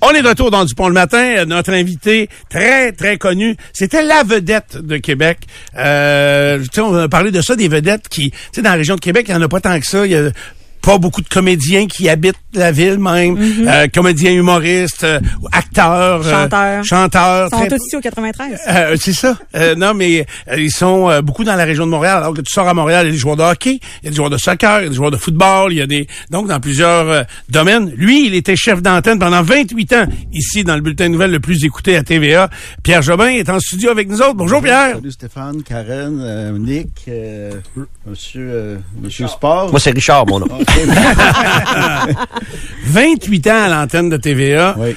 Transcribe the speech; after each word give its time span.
On 0.00 0.10
est 0.10 0.22
de 0.22 0.28
retour 0.28 0.50
dans 0.50 0.64
Dupont 0.64 0.88
le 0.88 0.94
matin. 0.94 1.44
Notre 1.46 1.72
invité 1.72 2.28
très, 2.48 2.92
très 2.92 3.18
connu, 3.18 3.56
c'était 3.72 4.02
la 4.02 4.22
vedette 4.22 4.78
de 4.78 4.96
Québec. 4.96 5.40
Euh, 5.76 6.64
on 6.78 6.94
a 6.94 7.08
parlé 7.08 7.30
de 7.30 7.40
ça, 7.40 7.56
des 7.56 7.68
vedettes 7.68 8.08
qui, 8.08 8.30
tu 8.30 8.38
sais, 8.52 8.62
dans 8.62 8.70
la 8.70 8.76
région 8.76 8.96
de 8.96 9.00
Québec, 9.00 9.26
il 9.28 9.34
n'y 9.34 9.40
en 9.40 9.42
a 9.42 9.48
pas 9.48 9.60
tant 9.60 9.78
que 9.78 9.86
ça. 9.86 10.04
Pas 10.80 10.98
beaucoup 10.98 11.20
de 11.22 11.28
comédiens 11.28 11.86
qui 11.86 12.08
habitent 12.08 12.34
la 12.54 12.72
ville 12.72 12.98
même, 12.98 13.34
Mhm. 13.34 13.68
euh, 13.68 13.86
comédiens 13.92 14.32
humoristes, 14.32 15.04
euh, 15.04 15.20
acteurs, 15.52 16.22
euh, 16.26 16.30
Chanteurs. 16.30 16.84
chanteurs. 16.84 17.48
Ils 17.48 17.50
sont 17.50 17.58
très- 17.66 17.68
tous 17.68 17.86
ici 17.86 17.96
au 17.96 18.00
93. 18.00 18.58
euh, 18.68 18.96
c'est 18.98 19.12
ça. 19.12 19.36
Euh, 19.54 19.74
non, 19.74 19.92
mais 19.94 20.26
euh, 20.50 20.56
ils 20.60 20.70
sont 20.70 21.10
euh, 21.10 21.20
beaucoup 21.20 21.44
dans 21.44 21.56
la 21.56 21.64
région 21.64 21.84
de 21.86 21.90
Montréal. 21.90 22.18
Alors 22.18 22.34
que 22.34 22.40
tu 22.40 22.52
sors 22.52 22.66
à 22.68 22.74
Montréal, 22.74 23.06
il 23.06 23.08
y 23.08 23.10
a 23.10 23.12
des 23.12 23.18
joueurs 23.18 23.36
de 23.36 23.42
hockey, 23.42 23.80
il 24.02 24.04
y 24.04 24.06
a 24.08 24.10
des 24.10 24.16
joueurs 24.16 24.30
de 24.30 24.38
soccer, 24.38 24.80
il 24.80 24.84
y 24.84 24.86
a 24.86 24.88
des 24.90 24.94
joueurs 24.96 25.10
de 25.10 25.16
football, 25.16 25.72
il 25.72 25.78
y 25.78 25.82
a 25.82 25.86
des 25.86 26.06
donc 26.30 26.48
dans 26.48 26.60
plusieurs 26.60 27.08
euh, 27.08 27.22
domaines. 27.48 27.92
Lui, 27.96 28.26
il 28.26 28.34
était 28.34 28.56
chef 28.56 28.80
d'antenne 28.82 29.18
pendant 29.18 29.42
28 29.42 29.92
ans 29.94 30.06
ici 30.32 30.64
dans 30.64 30.74
le 30.74 30.80
bulletin 30.80 31.06
de 31.06 31.12
nouvelles 31.12 31.30
le 31.32 31.40
plus 31.40 31.64
écouté 31.64 31.96
à 31.96 32.02
TVA. 32.02 32.48
Pierre 32.82 33.02
Jobin 33.02 33.28
est 33.28 33.48
en 33.50 33.60
studio 33.60 33.90
avec 33.90 34.08
nous 34.08 34.20
autres. 34.20 34.34
Bonjour 34.34 34.62
Pierre. 34.62 34.94
Salut 34.96 35.12
Stéphane, 35.12 35.62
Karen, 35.62 36.18
euh, 36.22 36.56
Nick, 36.58 36.88
euh, 37.08 37.52
Monsieur, 38.06 38.48
euh, 38.50 38.76
Monsieur 39.02 39.26
Sport. 39.28 39.70
Moi, 39.70 39.80
c'est 39.80 39.90
Richard, 39.90 40.26
mon 40.26 40.40
nom. 40.40 40.48
Ok. 42.08 42.14
28 42.86 43.46
ans 43.48 43.62
à 43.64 43.68
l'antenne 43.68 44.08
de 44.08 44.16
TVA. 44.16 44.74
oui. 44.78 44.94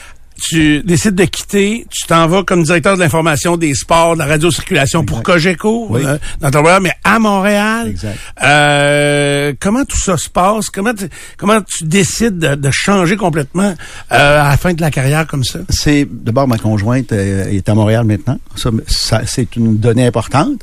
Tu 0.49 0.81
décides 0.81 1.13
de 1.13 1.25
quitter, 1.25 1.85
tu 1.91 2.07
t'en 2.07 2.25
vas 2.25 2.41
comme 2.41 2.63
directeur 2.63 2.95
de 2.95 2.99
l'information 3.01 3.57
des 3.57 3.75
sports, 3.75 4.15
de 4.15 4.19
la 4.19 4.25
radio-circulation 4.25 5.05
pour 5.05 5.21
Cogeco, 5.21 5.85
Oui. 5.91 6.01
euh, 6.03 6.17
dans 6.39 6.49
ton 6.49 6.61
voyage, 6.63 6.81
mais 6.81 6.93
à 7.03 7.19
Montréal. 7.19 7.89
Exact. 7.89 8.17
Euh, 8.43 9.53
comment 9.59 9.85
tout 9.85 9.99
ça 9.99 10.17
se 10.17 10.27
passe? 10.29 10.71
Comment 10.71 10.95
tu, 10.95 11.07
comment 11.37 11.61
tu 11.61 11.83
décides 11.83 12.39
de, 12.39 12.55
de 12.55 12.69
changer 12.71 13.17
complètement 13.17 13.75
euh, 14.11 14.41
à 14.41 14.49
la 14.49 14.57
fin 14.57 14.73
de 14.73 14.81
la 14.81 14.89
carrière 14.89 15.27
comme 15.27 15.43
ça? 15.43 15.59
C'est 15.69 16.07
d'abord 16.09 16.47
ma 16.47 16.57
conjointe 16.57 17.11
euh, 17.11 17.45
est 17.51 17.69
à 17.69 17.75
Montréal 17.75 18.03
maintenant. 18.05 18.39
Ça, 18.55 18.71
ça, 18.87 19.21
c'est 19.27 19.55
une 19.55 19.77
donnée 19.77 20.07
importante. 20.07 20.59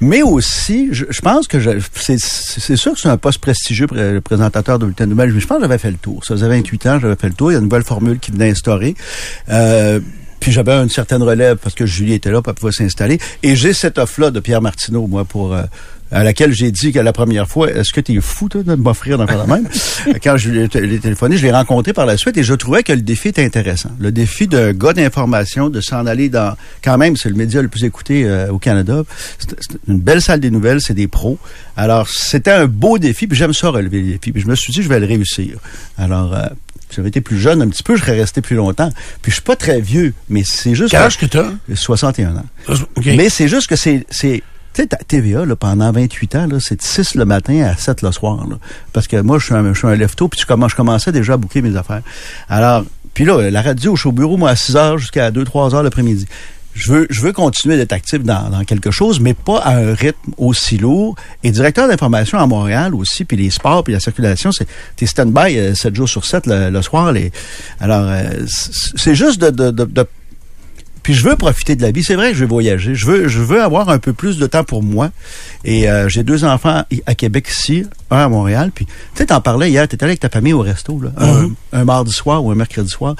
Mais 0.00 0.22
aussi, 0.22 0.88
je, 0.92 1.20
pense 1.22 1.48
que 1.48 1.58
c'est, 1.94 2.18
sûr 2.76 2.94
que 2.94 3.00
c'est 3.00 3.08
un 3.08 3.16
poste 3.16 3.38
prestigieux 3.40 3.86
le 3.92 4.20
présentateur 4.20 4.78
de 4.78 4.84
bulletin 4.84 5.06
de 5.06 5.14
mais 5.14 5.28
je 5.28 5.46
pense 5.46 5.58
que 5.58 5.62
j'avais 5.62 5.78
fait 5.78 5.90
le 5.90 5.96
tour. 5.96 6.24
Ça 6.24 6.34
faisait 6.34 6.48
28 6.48 6.86
ans, 6.86 6.98
j'avais 7.00 7.16
fait 7.16 7.28
le 7.28 7.34
tour. 7.34 7.50
Il 7.50 7.54
y 7.54 7.56
a 7.56 7.58
une 7.58 7.64
nouvelle 7.64 7.84
formule 7.84 8.18
qui 8.18 8.30
venait 8.30 8.50
instaurer. 8.50 8.94
Euh, 9.48 10.00
puis 10.40 10.52
j'avais 10.52 10.72
une 10.72 10.90
certaine 10.90 11.22
relève 11.22 11.56
parce 11.56 11.74
que 11.74 11.86
Julie 11.86 12.12
était 12.12 12.30
là, 12.30 12.42
pour 12.42 12.54
pouvoir 12.54 12.74
s'installer. 12.74 13.18
Et 13.42 13.56
j'ai 13.56 13.72
cette 13.72 13.98
offre-là 13.98 14.30
de 14.30 14.40
Pierre 14.40 14.62
Martineau, 14.62 15.06
moi, 15.06 15.24
pour 15.24 15.54
euh, 15.54 15.62
à 16.12 16.22
laquelle 16.22 16.52
j'ai 16.52 16.70
dit 16.70 16.92
que 16.92 16.98
la 17.00 17.12
première 17.12 17.48
fois, 17.48 17.70
est-ce 17.70 17.92
que 17.92 18.00
tu 18.00 18.14
es 18.16 18.20
fou 18.20 18.48
toi, 18.48 18.62
de 18.62 18.74
m'offrir 18.76 19.18
d'un 19.18 19.24
de 19.24 19.48
même? 19.50 19.68
Quand 20.22 20.36
je 20.36 20.50
lui 20.50 20.60
ai 20.60 20.68
t- 20.68 20.80
l'ai 20.80 20.98
téléphoné, 20.98 21.36
je 21.36 21.42
l'ai 21.42 21.50
rencontré 21.52 21.92
par 21.92 22.06
la 22.06 22.16
suite 22.16 22.36
et 22.36 22.42
je 22.44 22.54
trouvais 22.54 22.82
que 22.82 22.92
le 22.92 23.00
défi 23.02 23.28
était 23.28 23.44
intéressant. 23.44 23.90
Le 23.98 24.12
défi 24.12 24.46
d'un 24.46 24.72
gars 24.72 24.92
d'information, 24.92 25.68
de 25.68 25.80
s'en 25.80 26.06
aller 26.06 26.28
dans... 26.28 26.56
Quand 26.82 26.96
même, 26.98 27.16
c'est 27.16 27.28
le 27.28 27.34
média 27.34 27.60
le 27.60 27.68
plus 27.68 27.84
écouté 27.84 28.24
euh, 28.24 28.50
au 28.52 28.58
Canada. 28.58 29.02
C'est 29.38 29.56
une 29.88 29.98
belle 30.00 30.22
salle 30.22 30.40
des 30.40 30.50
nouvelles, 30.50 30.80
c'est 30.80 30.94
des 30.94 31.08
pros. 31.08 31.38
Alors, 31.76 32.08
c'était 32.08 32.52
un 32.52 32.66
beau 32.66 32.98
défi, 32.98 33.26
puis 33.26 33.36
j'aime 33.36 33.52
ça 33.52 33.70
relever 33.70 34.00
les 34.02 34.12
défis. 34.12 34.32
Puis 34.32 34.42
je 34.42 34.46
me 34.46 34.54
suis 34.54 34.72
dit, 34.72 34.82
je 34.82 34.88
vais 34.88 35.00
le 35.00 35.06
réussir. 35.06 35.58
Alors... 35.98 36.34
Euh, 36.34 36.46
si 36.88 36.96
j'avais 36.98 37.08
été 37.08 37.20
plus 37.20 37.40
jeune 37.40 37.62
un 37.62 37.68
petit 37.68 37.82
peu, 37.82 37.96
je 37.96 38.02
serais 38.02 38.16
resté 38.16 38.40
plus 38.40 38.54
longtemps. 38.54 38.90
Puis 39.20 39.32
je 39.32 39.34
suis 39.34 39.42
pas 39.42 39.56
très 39.56 39.80
vieux, 39.80 40.14
mais 40.28 40.44
c'est 40.46 40.76
juste... 40.76 40.92
Quel 40.92 41.00
âge 41.02 41.18
que 41.18 41.26
t'as? 41.26 41.50
61 41.74 42.36
ans. 42.36 42.44
Mais 43.04 43.28
c'est 43.28 43.48
juste 43.48 43.66
que 43.66 43.74
c'est, 43.74 44.06
c'est, 44.08 44.44
tu 44.76 44.88
ta 44.88 44.96
TVA, 44.98 45.46
là, 45.46 45.56
pendant 45.56 45.90
28 45.90 46.36
ans, 46.36 46.48
c'est 46.60 46.76
de 46.76 46.82
6 46.82 47.14
le 47.14 47.24
matin 47.24 47.62
à 47.62 47.76
7 47.76 48.02
le 48.02 48.12
soir, 48.12 48.46
là. 48.46 48.56
Parce 48.92 49.08
que 49.08 49.20
moi, 49.20 49.38
je 49.38 49.46
suis 49.46 49.54
un, 49.54 49.72
je 49.72 49.78
suis 49.78 49.88
un 49.88 49.96
lefto, 49.96 50.28
puis 50.28 50.40
je 50.40 50.76
commençais 50.76 51.12
déjà 51.12 51.34
à 51.34 51.36
bouquer 51.36 51.62
mes 51.62 51.76
affaires. 51.76 52.02
Alors, 52.48 52.84
puis 53.14 53.24
là, 53.24 53.50
la 53.50 53.62
radio, 53.62 53.96
je 53.96 54.00
suis 54.00 54.08
au 54.08 54.12
bureau, 54.12 54.36
moi, 54.36 54.50
à 54.50 54.56
6 54.56 54.76
heures 54.76 54.98
jusqu'à 54.98 55.30
2, 55.30 55.44
3 55.44 55.74
heures 55.74 55.82
l'après-midi. 55.82 56.26
Je 56.74 56.92
veux, 56.92 57.06
je 57.08 57.22
veux 57.22 57.32
continuer 57.32 57.78
d'être 57.78 57.94
actif 57.94 58.22
dans, 58.22 58.50
dans 58.50 58.62
quelque 58.64 58.90
chose, 58.90 59.18
mais 59.18 59.32
pas 59.32 59.60
à 59.60 59.76
un 59.76 59.94
rythme 59.94 60.32
aussi 60.36 60.76
lourd. 60.76 61.14
Et 61.42 61.50
directeur 61.50 61.88
d'information 61.88 62.38
à 62.38 62.46
Montréal 62.46 62.94
aussi, 62.94 63.24
puis 63.24 63.38
les 63.38 63.48
sports, 63.48 63.82
puis 63.82 63.94
la 63.94 64.00
circulation, 64.00 64.52
c'est 64.52 64.68
t'es 64.94 65.06
stand-by 65.06 65.58
euh, 65.58 65.74
7 65.74 65.94
jours 65.96 66.08
sur 66.08 66.26
7 66.26 66.46
le, 66.46 66.68
le 66.68 66.82
soir. 66.82 67.12
Les, 67.12 67.32
alors, 67.80 68.04
euh, 68.06 68.44
c'est 68.46 69.14
juste 69.14 69.40
de, 69.40 69.48
de, 69.48 69.70
de, 69.70 69.84
de 69.86 70.06
puis 71.06 71.14
je 71.14 71.22
veux 71.22 71.36
profiter 71.36 71.76
de 71.76 71.82
la 71.82 71.92
vie. 71.92 72.02
C'est 72.02 72.16
vrai 72.16 72.30
que 72.30 72.34
je 72.34 72.40
veux 72.40 72.48
voyager. 72.48 72.96
Je 72.96 73.06
veux, 73.06 73.28
je 73.28 73.38
veux 73.40 73.62
avoir 73.62 73.90
un 73.90 74.00
peu 74.00 74.12
plus 74.12 74.38
de 74.38 74.46
temps 74.48 74.64
pour 74.64 74.82
moi. 74.82 75.10
Et 75.64 75.88
euh, 75.88 76.08
j'ai 76.08 76.24
deux 76.24 76.42
enfants 76.44 76.82
à 77.06 77.14
Québec 77.14 77.46
ici, 77.48 77.84
un 78.10 78.24
à 78.24 78.28
Montréal. 78.28 78.72
Puis 78.74 78.86
tu 78.86 78.92
sais, 79.14 79.26
t'en 79.26 79.40
parlais 79.40 79.70
hier. 79.70 79.86
T'étais 79.86 80.02
allé 80.02 80.10
avec 80.14 80.20
ta 80.20 80.30
famille 80.30 80.52
au 80.52 80.62
resto, 80.62 81.00
là, 81.00 81.10
un, 81.16 81.50
un 81.72 81.84
mardi 81.84 82.10
soir 82.12 82.44
ou 82.44 82.50
un 82.50 82.56
mercredi 82.56 82.90
soir. 82.90 83.14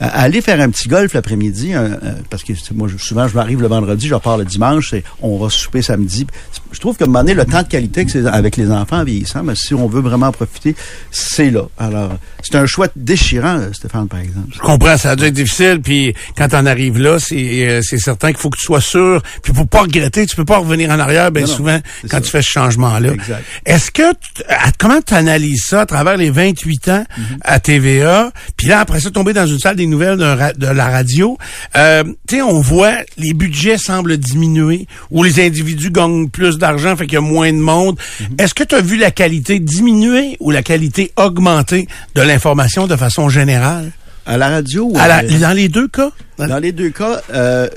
Euh, 0.00 0.06
aller 0.12 0.42
faire 0.42 0.60
un 0.60 0.70
petit 0.70 0.86
golf 0.88 1.12
l'après-midi, 1.12 1.72
euh, 1.74 1.88
parce 2.30 2.44
que 2.44 2.52
moi, 2.72 2.86
je- 2.88 2.96
souvent, 3.02 3.26
je 3.26 3.34
m'arrive 3.34 3.60
le 3.62 3.66
vendredi, 3.68 4.06
je 4.06 4.14
repars 4.14 4.38
le 4.38 4.44
dimanche, 4.44 4.92
et 4.92 5.02
on 5.22 5.36
va 5.38 5.50
souper 5.50 5.82
samedi. 5.82 6.26
Je 6.74 6.80
trouve 6.80 6.96
que 6.96 7.04
donné, 7.04 7.32
le 7.34 7.44
temps 7.44 7.62
de 7.62 7.68
qualité 7.68 8.04
avec 8.30 8.56
les 8.56 8.70
enfants 8.70 8.98
en 9.00 9.04
vieillissant, 9.04 9.42
mais 9.42 9.54
si 9.54 9.72
on 9.74 9.86
veut 9.88 10.00
vraiment 10.00 10.26
en 10.26 10.32
profiter, 10.32 10.74
c'est 11.10 11.50
là. 11.50 11.62
Alors, 11.78 12.12
c'est 12.42 12.56
un 12.56 12.66
choix 12.66 12.88
déchirant, 12.96 13.56
euh, 13.58 13.72
Stéphane, 13.72 14.08
par 14.08 14.20
exemple. 14.20 14.48
Je 14.52 14.58
comprends, 14.58 14.96
ça 14.98 15.10
a 15.12 15.16
dû 15.16 15.24
être 15.24 15.34
difficile, 15.34 15.80
puis 15.82 16.14
quand 16.36 16.48
t'en 16.48 16.66
arrives 16.66 16.98
là, 16.98 17.18
c'est 17.18 17.68
euh, 17.68 17.80
c'est 17.82 17.98
certain 17.98 18.28
qu'il 18.28 18.38
faut 18.38 18.50
que 18.50 18.58
tu 18.58 18.64
sois 18.66 18.80
sûr, 18.80 19.22
puis 19.42 19.52
pour 19.52 19.66
pas 19.66 19.82
regretter, 19.82 20.26
tu 20.26 20.36
peux 20.36 20.44
pas 20.44 20.58
revenir 20.58 20.90
en 20.90 20.98
arrière 20.98 21.30
bien 21.30 21.46
souvent 21.46 21.78
quand 22.10 22.16
ça. 22.18 22.20
tu 22.20 22.30
fais 22.30 22.42
ce 22.42 22.48
changement-là. 22.50 23.12
Exact. 23.12 23.44
Est-ce 23.64 23.90
que, 23.90 24.02
à- 24.48 24.72
comment 24.78 25.00
tu 25.00 25.14
analyses 25.14 25.62
ça 25.66 25.82
à 25.82 25.86
travers 25.86 26.16
les 26.16 26.30
28 26.30 26.88
ans 26.88 27.04
Mhm. 27.16 27.24
à 27.42 27.60
TVA, 27.60 28.32
puis 28.56 28.66
là, 28.66 28.80
après 28.80 29.00
ça, 29.00 29.10
tomber 29.10 29.32
dans 29.32 29.46
une 29.46 29.58
salle 29.58 29.76
des 29.76 29.86
nouvelles 29.86 30.18
de 30.18 30.66
la 30.66 30.88
radio, 30.88 31.38
euh, 31.76 32.02
tu 32.28 32.36
sais, 32.36 32.42
on 32.42 32.60
voit 32.60 32.94
les 33.16 33.32
budgets 33.34 33.78
semblent 33.78 34.16
diminuer, 34.16 34.86
ou 35.10 35.22
les 35.22 35.44
individus 35.44 35.90
gagnent 35.90 36.28
plus 36.28 36.58
d'argent, 36.64 36.96
fait 36.96 37.04
qu'il 37.06 37.14
y 37.14 37.18
a 37.18 37.20
moins 37.20 37.52
de 37.52 37.58
monde. 37.58 37.96
Mhm. 38.20 38.26
Est-ce 38.38 38.54
que 38.54 38.64
tu 38.64 38.74
as 38.74 38.80
vu 38.80 38.96
la 38.96 39.10
qualité 39.10 39.58
diminuer 39.58 40.36
ou 40.40 40.50
la 40.50 40.62
qualité 40.62 41.12
augmenter 41.16 41.86
de 42.14 42.22
l'information 42.22 42.86
de 42.86 42.96
façon 42.96 43.28
générale? 43.28 43.92
À 44.26 44.38
la 44.38 44.48
radio, 44.48 44.90
À 44.96 45.06
la- 45.06 45.18
euh, 45.22 45.38
dans 45.38 45.52
les 45.54 45.68
deux 45.68 45.86
cas? 45.86 46.10
Dans 46.38 46.58
les 46.58 46.72
deux 46.72 46.88
cas, 46.88 47.20
euh, 47.34 47.68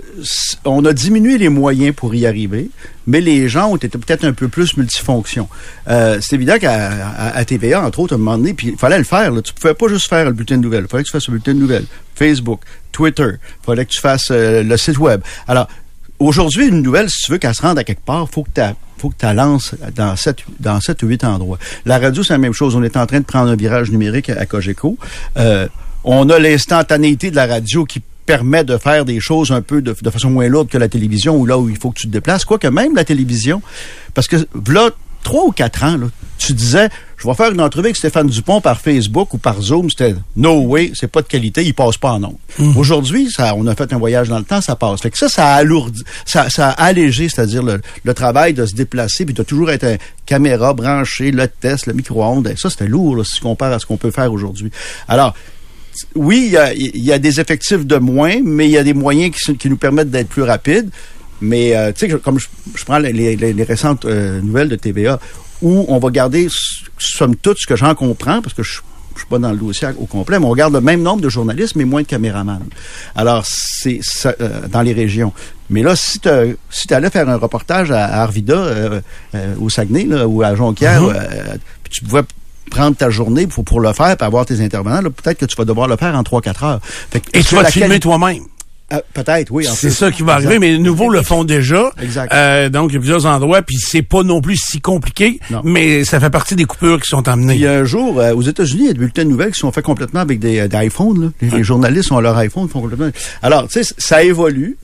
on 0.64 0.86
a 0.86 0.94
diminué 0.94 1.38
les 1.38 1.50
moyens 1.50 1.94
pour 1.94 2.16
y 2.16 2.26
arriver, 2.26 2.70
mais 3.06 3.20
les 3.20 3.50
gens 3.50 3.68
ont 3.72 3.76
été 3.76 3.90
peut-être 3.98 4.24
un 4.24 4.32
peu 4.32 4.48
plus 4.48 4.78
multifonctions. 4.78 5.50
Euh, 5.90 6.20
c'est 6.22 6.36
évident 6.38 6.58
qu'à 6.58 6.90
à, 7.18 7.36
à 7.38 7.44
TVA, 7.44 7.86
entre 7.86 8.00
autres, 8.00 8.14
à 8.14 8.16
un 8.16 8.20
moment 8.20 8.38
donné, 8.38 8.54
puis 8.54 8.70
il 8.70 8.78
fallait 8.78 8.98
le 8.98 9.04
faire. 9.04 9.30
Là. 9.32 9.42
Tu 9.42 9.54
pouvais 9.54 9.74
pas 9.74 9.90
juste 9.90 10.08
faire 10.08 10.24
le 10.24 10.32
bulletin 10.32 10.56
de 10.56 10.62
nouvelles. 10.62 10.86
Il 10.88 10.90
fallait 10.90 11.04
que 11.04 11.10
tu 11.10 11.12
fasses 11.12 11.28
le 11.28 11.34
bulletin 11.34 11.54
de 11.54 11.60
nouvelles. 11.60 11.86
Facebook, 12.16 12.62
Twitter. 12.94 13.32
Il 13.64 13.66
fallait 13.66 13.84
que 13.86 13.92
tu 13.92 14.00
fasses 14.00 14.30
euh, 14.32 14.64
le 14.64 14.78
site 14.78 14.98
web. 15.00 15.20
Alors, 15.50 15.68
aujourd'hui, 16.20 16.68
une 16.68 16.82
nouvelle, 16.82 17.10
si 17.10 17.24
tu 17.24 17.32
veux 17.32 17.38
qu'elle 17.38 17.56
se 17.56 17.62
rende 17.62 17.78
à 17.80 17.84
quelque 17.84 18.04
part, 18.04 18.30
faut 18.30 18.44
que 18.44 18.50
tu 18.54 18.62
faut 18.98 19.10
que 19.10 19.16
tu 19.18 19.26
la 19.26 19.34
lances 19.36 19.76
dans 19.96 20.16
sept, 20.16 20.40
dans 20.60 20.82
sept 20.82 21.04
ou 21.04 21.08
huit 21.08 21.24
endroits. 21.24 21.60
La 21.86 22.00
radio, 22.00 22.24
c'est 22.24 22.34
la 22.34 22.40
même 22.40 22.54
chose. 22.54 22.76
On 22.76 22.82
est 22.82 22.98
en 22.98 23.06
train 23.06 23.20
de 23.20 23.26
prendre 23.26 23.52
un 23.52 23.56
virage 23.56 23.92
numérique 23.92 24.30
à, 24.32 24.46
Cogeco. 24.48 24.98
Euh, 25.38 25.68
on 26.04 26.30
a 26.30 26.40
l'instantanéité 26.40 27.30
de 27.30 27.36
la 27.36 27.46
radio 27.46 27.86
qui 27.86 28.02
permet 28.26 28.64
de 28.64 28.78
faire 28.78 29.06
des 29.06 29.20
choses 29.20 29.52
un 29.52 29.62
peu 29.62 29.82
de, 29.82 29.96
de 30.02 30.10
façon 30.10 30.32
moins 30.32 30.48
lourde 30.48 30.68
que 30.68 30.78
la 30.78 30.90
télévision 30.90 31.38
ou 31.38 31.46
là 31.46 31.60
où 31.60 31.70
il 31.70 31.78
faut 31.78 31.92
que 31.92 32.00
tu 32.00 32.08
te 32.08 32.12
déplaces. 32.12 32.44
Quoique 32.44 32.68
même 32.68 32.96
la 32.96 33.06
télévision, 33.06 33.62
parce 34.16 34.28
que 34.28 34.38
là, 34.70 34.90
trois 35.28 35.44
ou 35.44 35.52
quatre 35.52 35.84
ans, 35.84 35.98
là, 35.98 36.08
tu 36.38 36.54
disais, 36.54 36.88
je 37.18 37.28
vais 37.28 37.34
faire 37.34 37.52
une 37.52 37.60
entrevue 37.60 37.88
avec 37.88 37.98
Stéphane 37.98 38.28
Dupont 38.28 38.62
par 38.62 38.80
Facebook 38.80 39.34
ou 39.34 39.38
par 39.38 39.62
Zoom, 39.62 39.90
c'était 39.90 40.16
no 40.38 40.62
way, 40.62 40.94
c'est 40.96 41.12
pas 41.12 41.22
de 41.22 41.28
qualité, 41.28 41.66
il 41.66 41.74
passe 41.74 41.98
pas 41.98 42.12
en 42.12 42.24
ondes. 42.24 42.38
Aujourd'hui, 42.78 43.30
ça, 43.30 43.54
on 43.58 43.68
a 43.68 43.76
fait 43.76 43.92
un 43.92 43.98
voyage 43.98 44.30
dans 44.30 44.38
le 44.38 44.46
temps, 44.46 44.62
ça 44.62 44.78
passe. 44.78 45.02
Fait 45.02 45.10
que 45.10 45.18
ça, 45.18 45.28
ça 45.28 45.48
a 45.48 45.56
alourdi, 45.56 46.02
ça, 46.26 46.50
ça 46.50 46.70
a 46.70 46.84
allégé, 46.86 47.28
c'est-à-dire 47.28 47.62
le, 47.62 47.82
le 48.06 48.14
travail 48.14 48.54
de 48.54 48.66
se 48.66 48.74
déplacer, 48.74 49.26
puis 49.26 49.34
de 49.34 49.44
toujours 49.44 49.70
être 49.70 49.84
un 49.84 49.98
caméra 50.26 50.74
branchée, 50.74 51.32
le 51.32 51.50
test, 51.50 51.88
le 51.88 51.94
micro-ondes. 51.94 52.54
Ça, 52.56 52.70
c'était 52.70 52.88
lourd, 52.88 53.18
là, 53.18 53.26
si 53.26 53.36
tu 53.36 53.42
compares 53.42 53.74
à 53.74 53.80
ce 53.80 53.86
qu'on 53.86 53.98
peut 53.98 54.12
faire 54.12 54.32
aujourd'hui. 54.32 54.72
Alors, 55.10 55.34
oui, 56.16 56.44
il 56.46 56.52
y 56.54 56.58
a, 56.58 56.74
il 56.74 57.04
y 57.04 57.12
a 57.12 57.20
des 57.20 57.42
effectifs 57.42 57.86
de 57.86 57.98
moins, 57.98 58.36
mais 58.46 58.68
il 58.68 58.72
y 58.72 58.78
a 58.78 58.84
des 58.84 58.94
moyens 58.94 59.36
qui, 59.36 59.58
qui 59.58 59.70
nous 59.70 59.78
permettent 59.78 60.12
d'être 60.12 60.30
plus 60.30 60.44
rapides. 60.44 60.90
Mais, 61.42 61.76
euh, 61.76 61.92
tu 61.92 62.10
sais, 62.10 62.20
comme 62.20 62.40
je, 62.40 62.48
je 62.76 62.84
prends 62.86 62.98
les, 63.00 63.14
les- 63.14 63.36
les 63.54 63.64
récentes 63.64 64.06
euh, 64.06 64.42
nouvelles 64.42 64.70
de 64.70 64.76
TVA, 64.76 65.20
où 65.62 65.86
on 65.88 66.00
va 66.00 66.10
garder, 66.10 66.48
somme 66.98 67.36
toute, 67.36 67.58
ce 67.60 67.68
que 67.68 67.76
j'en 67.76 67.94
comprends, 67.96 68.42
parce 68.42 68.54
que 68.54 68.64
je 68.64 68.80
je 69.16 69.22
suis 69.24 69.30
pas 69.30 69.40
dans 69.40 69.50
le 69.52 69.58
dossier 69.58 69.88
au 69.98 70.06
complet, 70.06 70.38
mais 70.38 70.46
on 70.46 70.54
garde 70.54 70.74
le 70.76 70.80
même 70.82 71.02
nombre 71.02 71.22
de 71.24 71.30
journalistes, 71.30 71.76
mais 71.76 71.86
moins 71.86 72.04
de 72.04 72.08
caméramans. 72.08 72.60
Alors, 73.16 73.44
c'est 73.48 73.98
ça, 74.04 74.32
euh, 74.40 74.68
dans 74.72 74.84
les 74.84 74.94
régions. 74.94 75.34
Mais 75.72 75.82
là, 75.82 75.96
si 75.96 76.20
tu 76.20 76.30
si 76.70 76.94
allais 76.94 77.10
faire 77.10 77.28
un 77.28 77.38
reportage 77.38 77.90
à, 77.90 78.06
à 78.06 78.22
Arvida, 78.22 78.54
euh, 78.54 79.02
euh, 79.34 79.56
au 79.60 79.72
Saguenay, 79.72 80.04
là, 80.04 80.28
ou 80.28 80.44
à 80.44 80.54
Jonquière, 80.54 81.02
Mhm. 81.02 81.14
euh, 81.16 81.56
puis 81.84 81.94
tu 81.94 82.04
pouvais 82.04 82.22
prendre 82.70 82.96
ta 82.96 83.10
journée 83.10 83.48
pour, 83.48 83.64
pour 83.66 83.80
le 83.80 83.92
faire, 83.92 84.16
puis 84.16 84.24
avoir 84.28 84.46
tes 84.46 84.62
intervenants, 84.62 85.02
là, 85.02 85.10
peut-être 85.10 85.40
que 85.40 85.46
tu 85.46 85.56
vas 85.56 85.66
devoir 85.66 85.88
le 85.88 85.96
faire 85.98 86.14
en 86.16 86.22
3-4 86.22 86.64
heures. 86.64 86.80
Fait 86.84 87.20
que- 87.20 87.30
Et 87.34 87.42
tu 87.44 87.56
vas 87.56 87.62
te 87.64 87.72
filmer 87.72 88.00
toi-même. 88.00 88.44
Euh, 88.94 89.00
Peut-être, 89.14 89.52
oui. 89.52 89.66
c'est 89.70 89.90
ça 89.90 90.12
qui 90.12 90.22
va 90.24 90.36
Exact. 90.38 90.46
arriver, 90.48 90.60
mais 90.60 90.72
les 90.72 90.80
nouveaux 90.80 91.10
le 91.10 91.22
font 91.22 91.44
déjà. 91.44 91.92
Exact. 92.02 92.34
Euh, 92.34 92.70
donc, 92.70 92.92
il 92.92 92.94
y 92.94 92.98
a 92.98 93.00
plusieurs 93.00 93.26
endroits, 93.26 93.62
puis 93.62 93.76
c'est 93.78 94.02
pas 94.02 94.24
non 94.24 94.40
plus 94.40 94.56
si 94.56 94.80
compliqué, 94.80 95.40
Non. 95.52 95.62
mais 95.66 96.06
ça 96.06 96.22
fait 96.22 96.30
partie 96.30 96.56
des 96.56 96.64
coupures 96.64 97.02
qui 97.02 97.08
sont 97.10 97.28
amenées. 97.28 97.56
Il 97.56 97.62
y 97.62 97.68
a 97.68 97.74
un 97.74 97.84
jour, 97.84 98.20
euh, 98.20 98.34
aux 98.34 98.42
États-Unis, 98.44 98.84
il 98.84 98.88
y 98.88 98.90
a 98.90 98.94
des 98.94 99.00
bulletins 99.00 99.26
de 99.26 99.30
nouvelles 99.30 99.52
qui 99.52 99.60
sont 99.60 99.74
faits 99.74 99.84
complètement 99.84 100.22
avec 100.22 100.40
des, 100.40 100.60
euh, 100.60 100.68
des 100.70 100.78
iPhones. 100.86 101.22
là. 101.22 101.30
Les, 101.42 101.50
les 101.58 101.64
journalistes 101.66 102.12
ont 102.14 102.20
leur 102.22 102.38
iPhone, 102.38 102.64
ils 102.68 102.72
font 102.72 102.80
complètement. 102.82 103.10
Alors, 103.42 103.68
tu 103.68 103.84
sais, 103.84 103.94
ça 103.98 104.24
évolue. 104.24 104.78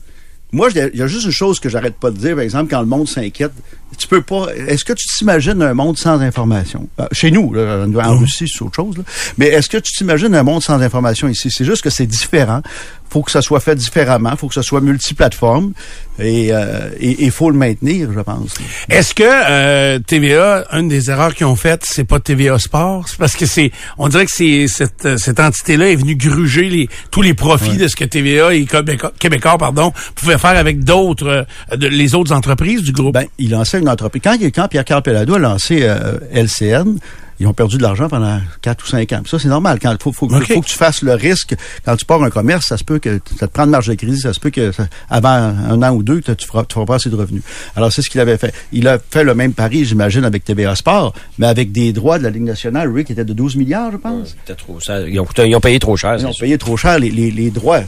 Moi, 0.52 0.68
il 0.74 0.90
y 0.94 1.02
a 1.02 1.06
juste 1.08 1.24
une 1.24 1.32
chose 1.32 1.58
que 1.58 1.68
j'arrête 1.68 1.94
pas 1.96 2.10
de 2.12 2.16
dire, 2.16 2.34
par 2.34 2.44
exemple, 2.44 2.70
quand 2.70 2.80
le 2.80 2.86
monde 2.86 3.08
s'inquiète, 3.08 3.50
tu 3.98 4.08
peux 4.08 4.22
pas. 4.22 4.46
Est-ce 4.68 4.84
que 4.84 4.92
tu 4.92 5.06
t'imagines 5.18 5.60
un 5.62 5.74
monde 5.74 5.96
sans 5.98 6.20
information? 6.20 6.88
Euh, 7.00 7.06
Chez 7.12 7.30
nous, 7.30 7.52
là, 7.52 7.84
en 8.04 8.18
Russie, 8.18 8.46
c'est 8.48 8.62
autre 8.62 8.76
chose. 8.76 8.96
là. 8.98 9.04
Mais 9.38 9.46
est-ce 9.48 9.68
que 9.68 9.78
tu 9.78 9.92
t'imagines 9.92 10.34
un 10.34 10.42
monde 10.42 10.62
sans 10.62 10.80
information 10.80 11.28
ici? 11.28 11.50
C'est 11.50 11.64
juste 11.64 11.82
que 11.82 11.90
c'est 11.90 12.06
différent. 12.06 12.62
Faut 13.10 13.22
que 13.22 13.30
ça 13.30 13.42
soit 13.42 13.60
fait 13.60 13.76
différemment. 13.76 14.34
Faut 14.36 14.48
que 14.48 14.54
ça 14.54 14.62
soit 14.62 14.80
multiplateforme 14.80 15.72
et 16.18 16.48
euh, 16.52 16.90
et 16.98 17.24
il 17.24 17.30
faut 17.30 17.50
le 17.50 17.56
maintenir, 17.56 18.10
je 18.12 18.20
pense. 18.20 18.54
Est-ce 18.88 19.14
que 19.14 19.22
euh, 19.24 19.98
TVA, 20.00 20.64
une 20.72 20.88
des 20.88 21.10
erreurs 21.10 21.34
qu'ils 21.34 21.46
ont 21.46 21.54
faites, 21.56 21.84
c'est 21.84 22.04
pas 22.04 22.18
TVA 22.18 22.58
Sport? 22.58 23.08
C'est 23.08 23.18
parce 23.18 23.36
que 23.36 23.46
c'est, 23.46 23.70
on 23.98 24.08
dirait 24.08 24.24
que 24.26 24.32
c'est 24.32 24.66
cette, 24.68 25.04
euh, 25.06 25.16
cette 25.16 25.38
entité-là 25.38 25.90
est 25.90 25.96
venue 25.96 26.16
gruger 26.16 26.68
les, 26.68 26.88
tous 27.12 27.22
les 27.22 27.34
profits 27.34 27.76
de 27.76 27.86
ce 27.88 27.94
que 27.94 28.04
TVA 28.04 28.54
et 28.54 28.64
Québécois, 28.64 29.12
Québécois, 29.18 29.58
pardon, 29.58 29.92
pouvaient 30.16 30.38
faire 30.38 30.56
avec 30.56 30.82
d'autres, 30.82 31.28
euh, 31.72 31.76
les 31.78 32.14
autres 32.16 32.32
entreprises 32.32 32.82
du 32.82 32.92
groupe. 32.92 33.14
Ben, 33.14 33.26
il 33.38 33.50
lançait 33.50 33.80
une 33.84 33.90
entreprise. 33.90 34.22
Quand, 34.24 34.36
quand 34.40 34.68
Pierre 34.68 34.84
Carpellado 34.84 35.34
a 35.34 35.38
lancé 35.38 35.80
euh, 35.82 36.18
LCN, 36.32 36.98
ils 37.40 37.48
ont 37.48 37.52
perdu 37.52 37.78
de 37.78 37.82
l'argent 37.82 38.08
pendant 38.08 38.38
4 38.62 38.84
ou 38.84 38.86
5 38.86 39.12
ans. 39.12 39.20
Puis 39.22 39.30
ça, 39.30 39.40
c'est 39.40 39.48
normal. 39.48 39.80
Quand 39.82 40.00
faut, 40.00 40.12
faut, 40.12 40.26
OK. 40.26 40.52
faut 40.52 40.60
que 40.60 40.66
tu 40.68 40.76
fasses 40.76 41.02
le 41.02 41.14
risque. 41.14 41.56
Quand 41.84 41.96
tu 41.96 42.04
pars 42.04 42.22
un 42.22 42.30
commerce, 42.30 42.66
ça 42.66 42.76
se 42.76 42.84
peut 42.84 43.00
que 43.00 43.20
ça 43.40 43.48
te 43.48 43.52
prend 43.52 43.66
de 43.66 43.72
marge 43.72 43.88
de 43.88 43.94
crédit, 43.94 44.18
ça 44.20 44.32
se 44.32 44.38
peut 44.38 44.50
que 44.50 44.70
ça- 44.70 44.86
avant 45.10 45.28
un 45.30 45.82
an 45.82 45.90
ou 45.94 46.04
deux, 46.04 46.20
tu 46.20 46.34
tu 46.36 46.46
feras, 46.46 46.62
pas 46.86 46.94
assez 46.94 47.10
de 47.10 47.16
revenus. 47.16 47.42
Alors, 47.74 47.92
c'est 47.92 48.02
ce 48.02 48.08
qu'il 48.08 48.20
avait 48.20 48.38
fait. 48.38 48.54
Il 48.72 48.86
a 48.86 48.98
fait 49.10 49.24
le 49.24 49.34
même 49.34 49.52
pari, 49.52 49.84
j'imagine, 49.84 50.24
avec 50.24 50.44
TVA 50.44 50.76
Sport, 50.76 51.12
mais 51.38 51.48
avec 51.48 51.72
des 51.72 51.92
droits 51.92 52.18
de 52.18 52.22
la 52.22 52.30
Ligue 52.30 52.44
nationale, 52.44 52.88
Rick, 52.94 53.08
qui 53.08 53.12
était 53.14 53.24
de 53.24 53.32
12 53.32 53.56
milliards, 53.56 53.90
je 53.90 53.96
pense. 53.96 54.36
C'était 54.46 54.54
trop, 54.54 54.78
ça, 54.80 55.00
ils, 55.00 55.18
ont, 55.18 55.24
coûté- 55.24 55.48
ils 55.48 55.56
ont 55.56 55.60
payé 55.60 55.80
trop 55.80 55.96
cher. 55.96 56.14
Ils 56.18 56.26
ont 56.26 56.32
sûr. 56.32 56.44
payé 56.44 56.56
trop 56.56 56.76
cher 56.76 57.00
les, 57.00 57.10
les, 57.10 57.32
les 57.32 57.50
droits. 57.50 57.80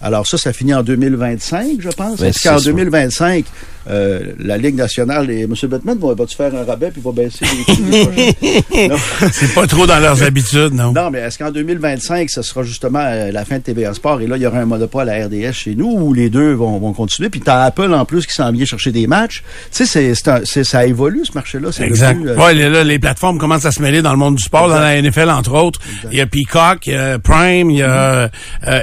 Alors 0.00 0.26
ça, 0.26 0.38
ça 0.38 0.54
finit 0.54 0.72
en 0.72 0.82
2025, 0.82 1.80
je 1.80 1.90
pense. 1.90 2.22
Est-ce 2.22 2.42
qu'en 2.48 2.56
c'est 2.58 2.64
ça. 2.64 2.70
2025, 2.70 3.44
euh, 3.88 4.32
la 4.38 4.58
Ligue 4.58 4.74
nationale 4.76 5.30
et 5.30 5.42
M. 5.42 5.54
Bettman 5.64 5.98
va, 5.98 6.14
va-tu 6.14 6.36
faire 6.36 6.54
un 6.54 6.64
rabais 6.64 6.90
puis 6.90 7.00
va 7.04 7.12
baisser 7.12 7.44
les 7.44 7.74
les 7.96 8.90
c'est 9.32 9.54
pas 9.54 9.66
trop 9.66 9.86
dans 9.86 9.98
leurs 9.98 10.22
habitudes, 10.24 10.72
non? 10.72 10.92
Non, 10.92 11.10
mais 11.10 11.20
est-ce 11.20 11.38
qu'en 11.38 11.50
2025, 11.50 12.30
ce 12.30 12.42
sera 12.42 12.62
justement 12.62 13.00
euh, 13.02 13.30
la 13.32 13.44
fin 13.44 13.58
de 13.58 13.62
TVA 13.62 13.94
Sport 13.94 14.20
et 14.20 14.26
là, 14.26 14.36
il 14.36 14.42
y 14.42 14.46
aura 14.46 14.58
un 14.58 14.66
monopole 14.66 15.08
à 15.08 15.24
RDS 15.26 15.52
chez 15.52 15.74
nous 15.74 15.88
où 15.90 16.12
les 16.14 16.30
deux 16.30 16.52
vont, 16.52 16.78
vont 16.78 16.92
continuer? 16.92 17.28
Puis 17.30 17.40
t'as 17.40 17.62
Apple 17.64 17.92
en 17.94 18.04
plus 18.04 18.26
qui 18.26 18.34
s'en 18.34 18.50
vient 18.52 18.64
chercher 18.64 18.92
des 18.92 19.06
matchs. 19.06 19.42
Tu 19.70 19.84
sais, 19.84 19.86
c'est, 19.86 20.14
c'est 20.14 20.28
un- 20.28 20.40
c'est- 20.44 20.64
ça 20.64 20.86
évolue 20.86 21.24
ce 21.24 21.32
marché-là. 21.34 21.70
C'est 21.72 21.84
Exact. 21.84 22.18
euh, 22.26 22.36
ouais, 22.36 22.54
là, 22.54 22.68
là, 22.68 22.84
les 22.84 22.98
plateformes 22.98 23.38
commencent 23.38 23.66
à 23.66 23.72
se 23.72 23.82
mêler 23.82 24.02
dans 24.02 24.12
le 24.12 24.18
monde 24.18 24.36
du 24.36 24.42
sport, 24.42 24.68
dans 24.68 24.80
la 24.80 25.00
NFL 25.00 25.30
entre 25.30 25.52
autres. 25.54 25.80
Il 26.10 26.18
y 26.18 26.20
a 26.20 26.26
Peacock, 26.26 26.86
il 26.86 26.92
y 26.92 26.96
a 26.96 27.18
Prime, 27.18 27.70
il 27.70 27.78
y 27.78 27.82
a 27.82 28.30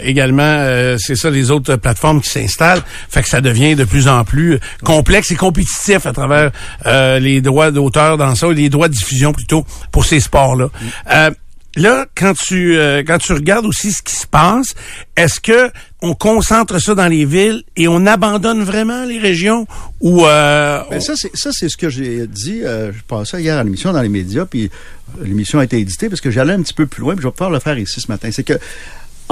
également, 0.04 0.44
euh, 0.44 0.96
c'est 1.00 1.16
ça, 1.16 1.30
les 1.30 1.52
autres 1.52 1.76
plateformes 1.76 2.22
qui 2.22 2.30
s'installent. 2.30 2.82
Fait 3.10 3.22
que 3.22 3.30
ça 3.30 3.42
devient 3.42 3.76
de 3.76 3.84
plus 3.84 4.08
en 4.08 4.24
plus 4.24 4.60
complexe 4.96 5.32
et 5.32 5.36
compétitif 5.36 6.06
à 6.06 6.14
travers 6.14 6.52
euh, 6.86 7.20
les 7.20 7.42
droits 7.42 7.72
d'auteur 7.72 8.18
dans 8.18 8.36
ça, 8.36 8.48
les 8.52 8.70
droits 8.70 8.88
de 8.88 8.94
diffusion 8.94 9.34
plutôt 9.34 9.66
pour 9.92 10.06
ces 10.06 10.20
sports-là. 10.20 10.68
Euh, 11.12 11.32
Là, 11.76 12.06
quand 12.16 12.34
tu 12.38 12.78
euh, 12.78 13.02
quand 13.04 13.18
tu 13.18 13.34
regardes 13.34 13.66
aussi 13.66 13.92
ce 13.92 14.04
qui 14.04 14.14
se 14.16 14.28
passe, 14.28 14.76
est-ce 15.18 15.40
que 15.40 15.72
on 16.04 16.14
concentre 16.14 16.78
ça 16.78 16.94
dans 16.94 17.08
les 17.08 17.26
villes 17.26 17.64
et 17.76 17.88
on 17.88 18.06
abandonne 18.06 18.62
vraiment 18.62 19.06
les 19.06 19.18
régions 19.18 19.66
ou 20.00 20.24
euh, 20.24 20.84
Ben, 20.92 21.02
ça, 21.02 21.14
c'est 21.16 21.36
ça, 21.36 21.50
c'est 21.52 21.70
ce 21.70 21.78
que 21.78 21.90
j'ai 21.90 22.28
dit. 22.28 22.62
euh, 22.64 22.92
je 22.94 23.02
passais 23.08 23.42
hier 23.42 23.58
à 23.58 23.64
l'émission 23.64 23.92
dans 23.92 24.04
les 24.04 24.10
médias, 24.10 24.46
puis 24.46 24.66
euh, 25.20 25.26
l'émission 25.26 25.58
a 25.58 25.64
été 25.64 25.80
éditée 25.80 26.10
parce 26.10 26.22
que 26.22 26.30
j'allais 26.30 26.54
un 26.54 26.62
petit 26.62 26.76
peu 26.76 26.86
plus 26.86 27.02
loin, 27.02 27.16
puis 27.16 27.24
je 27.24 27.28
vais 27.28 27.32
pouvoir 27.32 27.50
le 27.50 27.60
faire 27.60 27.80
ici 27.80 28.00
ce 28.00 28.08
matin. 28.12 28.30
C'est 28.32 28.44
que 28.44 28.60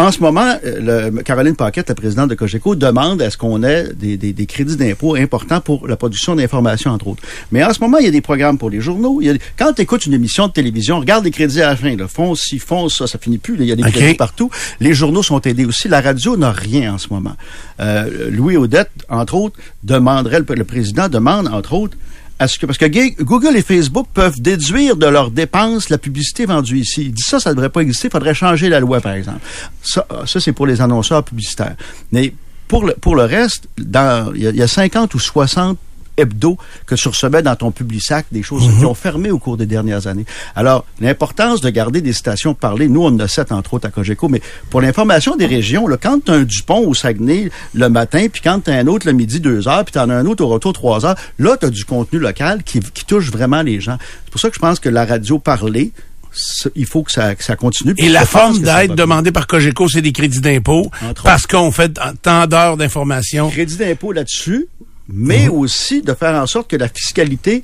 en 0.01 0.11
ce 0.11 0.19
moment, 0.19 0.55
euh, 0.65 1.09
le, 1.11 1.21
Caroline 1.23 1.55
Paquette, 1.55 1.89
la 1.89 1.95
présidente 1.95 2.29
de 2.29 2.35
Cogeco, 2.35 2.75
demande 2.75 3.21
à 3.21 3.29
ce 3.29 3.37
qu'on 3.37 3.63
ait 3.63 3.89
des, 3.93 4.17
des, 4.17 4.33
des 4.33 4.45
crédits 4.45 4.75
d'impôt 4.75 5.15
importants 5.15 5.61
pour 5.61 5.87
la 5.87 5.95
production 5.95 6.35
d'informations, 6.35 6.91
entre 6.91 7.07
autres. 7.07 7.23
Mais 7.51 7.63
en 7.63 7.73
ce 7.73 7.79
moment, 7.79 7.97
il 7.97 8.05
y 8.05 8.07
a 8.07 8.11
des 8.11 8.21
programmes 8.21 8.57
pour 8.57 8.69
les 8.69 8.81
journaux. 8.81 9.19
Il 9.21 9.27
y 9.27 9.29
a 9.29 9.33
des- 9.33 9.41
quand 9.57 9.73
tu 9.73 9.81
écoutes 9.81 10.05
une 10.05 10.13
émission 10.13 10.47
de 10.47 10.53
télévision, 10.53 10.99
regarde 10.99 11.25
les 11.25 11.31
crédits 11.31 11.61
à 11.61 11.67
la 11.69 11.75
fin. 11.75 11.95
Là. 11.95 12.07
Font 12.07 12.35
ci, 12.35 12.59
font 12.59 12.89
ça, 12.89 13.07
ça 13.07 13.17
finit 13.19 13.37
plus. 13.37 13.55
là. 13.57 13.63
Il 13.63 13.67
y 13.69 13.71
a 13.71 13.75
des 13.75 13.83
crédits 13.83 14.13
partout. 14.15 14.49
Les 14.79 14.93
journaux 14.93 15.23
sont 15.23 15.41
aidés 15.41 15.65
aussi. 15.65 15.87
La 15.87 16.01
radio 16.01 16.37
n'a 16.37 16.51
rien 16.51 16.93
en 16.93 16.97
ce 16.97 17.07
moment. 17.11 17.35
Euh, 17.79 18.29
Louis 18.29 18.57
Audette, 18.57 18.89
entre 19.09 19.35
autres, 19.35 19.57
demanderait, 19.83 20.39
le, 20.47 20.55
le 20.55 20.63
président 20.63 21.09
demande, 21.09 21.47
entre 21.47 21.73
autres, 21.73 21.97
parce 22.41 22.77
que 22.77 23.21
Google 23.21 23.55
et 23.55 23.61
Facebook 23.61 24.07
peuvent 24.13 24.41
déduire 24.41 24.95
de 24.95 25.05
leurs 25.05 25.29
dépenses 25.29 25.89
la 25.89 25.99
publicité 25.99 26.45
vendue 26.45 26.79
ici. 26.79 27.03
Il 27.03 27.13
dit 27.13 27.21
ça, 27.21 27.39
ça 27.39 27.51
ne 27.51 27.55
devrait 27.55 27.69
pas 27.69 27.81
exister. 27.81 28.07
Il 28.07 28.11
faudrait 28.11 28.33
changer 28.33 28.67
la 28.67 28.79
loi, 28.79 28.99
par 28.99 29.13
exemple. 29.13 29.41
Ça, 29.83 30.07
ça 30.25 30.39
c'est 30.39 30.51
pour 30.51 30.65
les 30.65 30.81
annonceurs 30.81 31.23
publicitaires. 31.23 31.75
Mais 32.11 32.33
pour 32.67 32.85
le, 32.85 33.23
reste, 33.23 33.67
il 33.77 34.41
y 34.41 34.61
a 34.61 34.67
50 34.67 35.13
ou 35.13 35.19
60 35.19 35.77
hebdo 36.21 36.57
que 36.85 36.95
tu 36.95 37.07
recevais 37.07 37.41
dans 37.41 37.55
ton 37.55 37.71
Publisac, 37.71 38.25
des 38.31 38.43
choses 38.43 38.63
qui 38.77 38.85
ont 38.85 38.93
fermé 38.93 39.31
au 39.31 39.39
cours 39.39 39.57
des 39.57 39.65
dernières 39.65 40.07
années. 40.07 40.25
Alors, 40.55 40.85
l'importance 40.99 41.61
de 41.61 41.69
garder 41.69 42.01
des 42.01 42.13
stations 42.13 42.53
parlées, 42.53 42.87
nous, 42.87 43.03
on 43.03 43.07
en 43.07 43.19
a 43.19 43.27
sept, 43.27 43.51
entre 43.51 43.75
autres, 43.75 43.87
à 43.87 43.91
Cogeco, 43.91 44.29
mais 44.29 44.41
pour 44.69 44.81
l'information 44.81 45.35
des 45.35 45.45
régions, 45.45 45.87
là, 45.87 45.97
quand 45.97 46.23
tu 46.25 46.31
as 46.31 46.35
un 46.35 46.43
Dupont 46.43 46.87
au 46.87 46.93
Saguenay 46.93 47.49
le 47.73 47.89
matin, 47.89 48.27
puis 48.31 48.41
quand 48.41 48.61
tu 48.65 48.71
as 48.71 48.75
un 48.75 48.87
autre 48.87 49.07
le 49.07 49.13
midi, 49.13 49.39
deux 49.39 49.67
heures, 49.67 49.83
puis 49.83 49.93
tu 49.93 49.99
en 49.99 50.09
as 50.09 50.15
un 50.15 50.25
autre 50.25 50.43
au 50.43 50.47
retour, 50.47 50.73
trois 50.73 51.05
heures, 51.05 51.17
là, 51.39 51.57
tu 51.57 51.65
as 51.65 51.69
du 51.69 51.85
contenu 51.85 52.19
local 52.19 52.63
qui, 52.63 52.79
qui 52.79 53.05
touche 53.05 53.31
vraiment 53.31 53.61
les 53.61 53.79
gens. 53.79 53.97
C'est 54.25 54.31
pour 54.31 54.41
ça 54.41 54.49
que 54.49 54.55
je 54.55 54.59
pense 54.59 54.79
que 54.79 54.89
la 54.89 55.05
radio 55.05 55.39
parlée, 55.39 55.91
il 56.75 56.85
faut 56.85 57.03
que 57.03 57.11
ça, 57.11 57.35
que 57.35 57.43
ça 57.43 57.55
continue. 57.55 57.93
Et 57.97 58.09
la 58.09 58.25
forme 58.25 58.59
d'aide 58.59 58.95
demandée 58.95 59.31
par 59.31 59.47
Cogeco, 59.47 59.87
c'est 59.89 60.01
des 60.01 60.11
crédits 60.11 60.41
d'impôt 60.41 60.89
parce 61.23 61.45
qu'on 61.47 61.71
fait 61.71 61.99
tant 62.21 62.47
d'heures 62.47 62.77
d'information. 62.77 63.49
crédit 63.49 63.77
d'impôt 63.77 64.11
là-dessus, 64.11 64.67
mais 65.09 65.47
aussi 65.47 66.01
de 66.01 66.13
faire 66.13 66.35
en 66.41 66.47
sorte 66.47 66.69
que 66.69 66.75
la 66.77 66.87
fiscalité, 66.87 67.63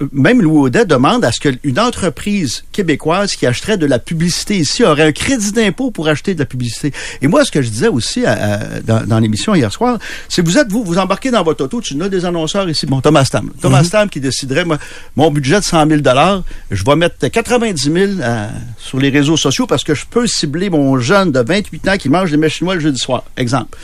euh, 0.00 0.06
même 0.12 0.40
Louis 0.40 0.58
Audet 0.58 0.84
demande 0.84 1.24
à 1.24 1.32
ce 1.32 1.40
qu'une 1.40 1.78
entreprise 1.78 2.64
québécoise 2.72 3.34
qui 3.34 3.46
achèterait 3.46 3.76
de 3.76 3.86
la 3.86 3.98
publicité 3.98 4.56
ici 4.56 4.84
aurait 4.84 5.02
un 5.02 5.12
crédit 5.12 5.52
d'impôt 5.52 5.90
pour 5.90 6.06
acheter 6.08 6.34
de 6.34 6.38
la 6.38 6.46
publicité. 6.46 6.92
Et 7.20 7.26
moi, 7.26 7.44
ce 7.44 7.50
que 7.50 7.62
je 7.62 7.68
disais 7.68 7.88
aussi 7.88 8.24
à- 8.24 8.32
à- 8.32 8.80
dans, 8.80 9.04
dans 9.06 9.18
l'émission 9.18 9.54
hier 9.54 9.72
soir, 9.72 9.98
c'est 10.28 10.40
vous 10.44 10.56
êtes, 10.56 10.70
vous, 10.70 10.84
vous 10.84 10.98
embarquez 10.98 11.30
dans 11.30 11.42
votre 11.42 11.64
auto, 11.64 11.80
tu 11.80 12.00
as 12.00 12.08
des 12.08 12.24
annonceurs 12.24 12.68
ici, 12.70 12.86
bon, 12.86 13.00
Thomas 13.00 13.24
Tam. 13.30 13.50
Thomas 13.60 13.82
Tam 13.90 14.08
qui 14.08 14.20
déciderait, 14.20 14.64
moi, 14.64 14.78
mon 15.16 15.30
budget 15.30 15.58
de 15.60 15.64
100 15.64 15.86
000 15.88 16.00
je 16.70 16.84
vais 16.84 16.96
mettre 16.96 17.26
90 17.28 17.82
000 17.92 18.12
à- 18.22 18.48
sur 18.78 18.98
les 18.98 19.10
réseaux 19.10 19.36
sociaux 19.36 19.66
parce 19.66 19.82
que 19.84 19.94
je 19.94 20.04
peux 20.08 20.26
cibler 20.28 20.70
mon 20.70 20.98
jeune 20.98 21.32
de 21.32 21.40
28 21.40 21.88
ans 21.88 21.96
qui 21.96 22.08
mange 22.08 22.30
des 22.30 22.36
mets 22.36 22.48
chinois 22.48 22.74
le 22.74 22.80
jeudi 22.80 22.98
soir. 22.98 23.24
Exemple. 23.36 23.76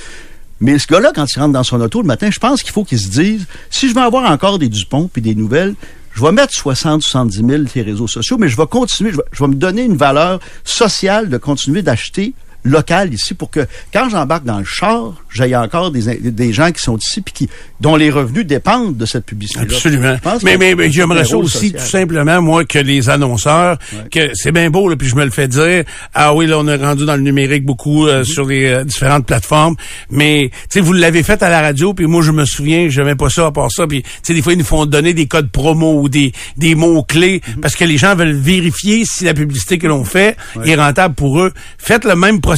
Mais 0.60 0.78
ce 0.78 0.86
gars-là, 0.86 1.12
quand 1.14 1.26
il 1.34 1.38
rentre 1.40 1.52
dans 1.52 1.62
son 1.62 1.80
auto 1.80 2.00
le 2.00 2.06
matin, 2.06 2.30
je 2.30 2.38
pense 2.38 2.62
qu'il 2.62 2.72
faut 2.72 2.84
qu'il 2.84 2.98
se 2.98 3.08
dise, 3.08 3.46
si 3.70 3.88
je 3.88 3.94
veux 3.94 4.02
avoir 4.02 4.30
encore 4.30 4.58
des 4.58 4.68
Dupont 4.68 5.08
puis 5.12 5.22
des 5.22 5.34
nouvelles, 5.34 5.74
je 6.14 6.22
vais 6.22 6.32
mettre 6.32 6.52
60, 6.52 7.02
70 7.02 7.36
000 7.36 7.66
sur 7.66 7.76
les 7.76 7.82
réseaux 7.82 8.08
sociaux, 8.08 8.38
mais 8.38 8.48
je 8.48 8.56
vais 8.56 8.66
continuer, 8.66 9.12
vais, 9.12 9.22
je 9.30 9.42
vais 9.42 9.48
me 9.48 9.54
donner 9.54 9.82
une 9.82 9.96
valeur 9.96 10.40
sociale 10.64 11.28
de 11.28 11.38
continuer 11.38 11.82
d'acheter 11.82 12.34
local 12.68 13.12
ici 13.12 13.34
pour 13.34 13.50
que 13.50 13.66
quand 13.92 14.08
j'embarque 14.10 14.44
dans 14.44 14.58
le 14.58 14.64
char, 14.64 15.14
j'aille 15.30 15.56
encore 15.56 15.90
des, 15.90 16.16
des 16.16 16.52
gens 16.52 16.70
qui 16.70 16.82
sont 16.82 16.96
ici 16.96 17.20
puis 17.20 17.32
qui 17.34 17.48
dont 17.80 17.96
les 17.96 18.10
revenus 18.10 18.46
dépendent 18.46 18.96
de 18.96 19.06
cette 19.06 19.24
publicité. 19.24 19.60
Absolument. 19.60 20.16
Je 20.16 20.20
pense 20.20 20.42
Mais, 20.42 20.56
mais, 20.56 20.74
mais 20.74 20.90
j'aimerais 20.90 21.24
ça 21.24 21.36
aussi, 21.36 21.68
social. 21.70 21.82
tout 21.82 21.88
simplement, 21.88 22.42
moi, 22.42 22.64
que 22.64 22.78
les 22.78 23.08
annonceurs, 23.08 23.78
que 24.10 24.30
c'est 24.34 24.52
bien 24.52 24.68
beau, 24.70 24.88
là, 24.88 24.96
puis 24.96 25.08
je 25.08 25.14
me 25.16 25.24
le 25.24 25.30
fais 25.30 25.48
dire, 25.48 25.84
ah 26.14 26.34
oui, 26.34 26.46
là, 26.46 26.58
on 26.58 26.66
est 26.68 26.76
rendu 26.76 27.04
dans 27.06 27.16
le 27.16 27.22
numérique 27.22 27.64
beaucoup 27.64 27.88
Mm-hmm. 27.88 28.08
euh, 28.08 28.24
sur 28.24 28.44
les 28.46 28.66
euh, 28.66 28.84
différentes 28.84 29.24
plateformes, 29.26 29.74
mais, 30.10 30.50
tu 30.52 30.58
sais, 30.70 30.80
vous 30.80 30.92
l'avez 30.92 31.22
fait 31.22 31.42
à 31.42 31.48
la 31.48 31.60
radio, 31.62 31.94
puis 31.94 32.06
moi, 32.06 32.22
je 32.22 32.32
me 32.32 32.44
souviens, 32.44 32.88
je 32.90 33.00
n'aimais 33.00 33.14
pas 33.14 33.28
ça 33.30 33.46
à 33.46 33.50
part 33.50 33.70
ça, 33.72 33.86
puis, 33.86 34.02
tu 34.02 34.08
sais, 34.22 34.34
des 34.34 34.42
fois, 34.42 34.52
ils 34.52 34.58
nous 34.58 34.64
font 34.64 34.84
donner 34.86 35.14
des 35.14 35.26
codes 35.26 35.50
promo 35.50 36.00
ou 36.02 36.08
des, 36.08 36.32
des 36.56 36.74
mots-clés, 36.74 37.40
Mm-hmm. 37.48 37.60
parce 37.60 37.76
que 37.76 37.84
les 37.84 37.96
gens 37.98 38.14
veulent 38.14 38.32
vérifier 38.36 39.04
si 39.04 39.24
la 39.24 39.32
publicité 39.34 39.78
que 39.78 39.86
l'on 39.86 40.04
fait 40.04 40.36
est 40.64 40.74
rentable 40.74 41.14
pour 41.14 41.40
eux. 41.40 41.52
Faites 41.78 42.04
le 42.04 42.14
même 42.16 42.40
processus 42.40 42.57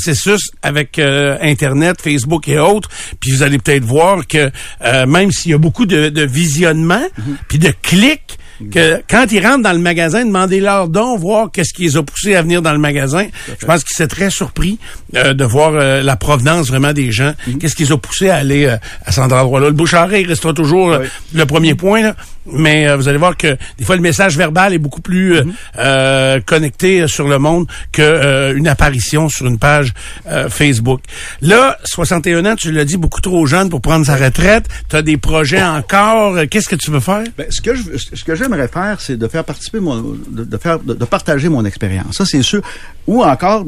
avec 0.63 0.99
euh, 0.99 1.37
Internet, 1.41 2.01
Facebook 2.03 2.49
et 2.49 2.59
autres, 2.59 2.89
puis 3.21 3.31
vous 3.31 3.43
allez 3.43 3.59
peut-être 3.59 3.85
voir 3.85 4.27
que 4.27 4.51
euh, 4.85 5.07
même 5.07 5.31
s'il 5.31 5.53
y 5.53 5.55
a 5.55 5.59
beaucoup 5.59 5.87
de, 5.87 6.09
de 6.09 6.23
visionnement, 6.23 7.01
Mm-hmm. 7.01 7.37
puis 7.49 7.59
de 7.59 7.73
clics, 7.83 8.39
que 8.73 9.03
quand 9.09 9.27
ils 9.33 9.45
rentrent 9.47 9.63
dans 9.63 9.73
le 9.73 9.79
magasin, 9.79 10.25
demandez-leur 10.25 10.89
donc, 10.89 11.19
voir 11.21 11.51
qu'est-ce 11.53 11.73
qui 11.73 11.83
les 11.83 11.97
a 11.97 12.03
poussés 12.03 12.35
à 12.35 12.43
venir 12.43 12.63
dans 12.63 12.73
le 12.73 12.79
magasin. 12.79 13.27
Je 13.61 13.67
pense 13.67 13.85
qu'ils 13.85 13.95
étaient 14.03 14.15
très 14.15 14.31
surpris 14.31 14.79
euh, 15.17 15.33
de 15.35 15.45
voir 15.45 15.73
euh, 15.75 16.03
la 16.03 16.17
provenance 16.17 16.69
vraiment 16.69 16.93
des 16.93 17.11
gens. 17.13 17.33
Mhm. 17.47 17.59
Qu'est-ce 17.59 17.75
qui 17.75 17.85
les 17.85 17.93
a 17.93 17.97
poussés 17.97 18.31
à 18.31 18.37
aller 18.37 18.67
euh, 18.67 18.77
à 19.05 19.13
cet 19.13 19.25
endroit-là. 19.33 19.67
Le 19.69 19.73
bouche 19.75 19.95
à 19.95 20.05
oreille 20.05 20.25
restera 20.27 20.53
toujours 20.53 20.93
euh, 20.93 20.99
Oui. 21.03 21.09
le 21.35 21.47
premier 21.47 21.75
point, 21.75 22.03
là. 22.03 22.17
mais 22.53 22.89
euh, 22.89 22.97
vous 22.97 23.09
allez 23.09 23.19
voir 23.19 23.37
que 23.37 23.57
des 23.79 23.85
fois 23.85 23.97
le 23.97 24.03
message 24.03 24.37
verbal 24.37 24.73
est 24.75 24.79
beaucoup 24.79 25.01
plus 25.01 25.37
euh, 25.79 26.37
Mhm. 26.37 26.43
connecté 26.43 27.07
sur 27.09 27.29
le 27.29 27.39
monde 27.39 27.67
que 27.93 28.03
euh, 28.03 28.55
une 28.57 28.69
apparition 28.69 29.29
sur 29.29 29.47
une 29.47 29.59
page 29.59 29.93
euh, 30.29 30.49
Facebook. 30.49 31.01
Là, 31.43 31.79
61 31.85 32.45
ans, 32.47 32.57
tu 32.57 32.73
l'as 32.73 32.85
dit, 32.85 32.97
beaucoup 32.97 33.21
trop 33.21 33.47
jeune 33.47 33.69
pour 33.71 33.81
prendre 33.81 34.05
sa 34.07 34.17
retraite. 34.17 34.67
Tu 34.89 34.97
as 34.97 35.03
des 35.03 35.17
projets 35.17 35.63
encore? 35.63 36.37
Qu'est-ce 36.51 36.69
que 36.69 36.77
tu 36.77 36.91
veux 36.91 37.01
faire? 37.01 37.25
Ben, 37.39 37.47
ce 37.51 37.61
que 37.61 37.75
je, 37.75 37.83
ce 37.97 38.25
que 38.25 38.35
j'aimerais 38.51 38.69
faire, 38.69 39.01
c'est 39.01 39.17
de 39.17 39.29
faire 39.29 39.45
participer 39.45 39.81
mon, 39.81 40.17
de, 40.29 40.57
faire, 40.57 40.79
de, 40.81 41.05
partager 41.05 41.49
mon 41.49 41.65
expérience. 41.65 42.17
Ça, 42.17 42.25
c'est 42.25 42.43
sûr. 42.43 42.63
Ou 43.07 43.23
encore, 43.23 43.65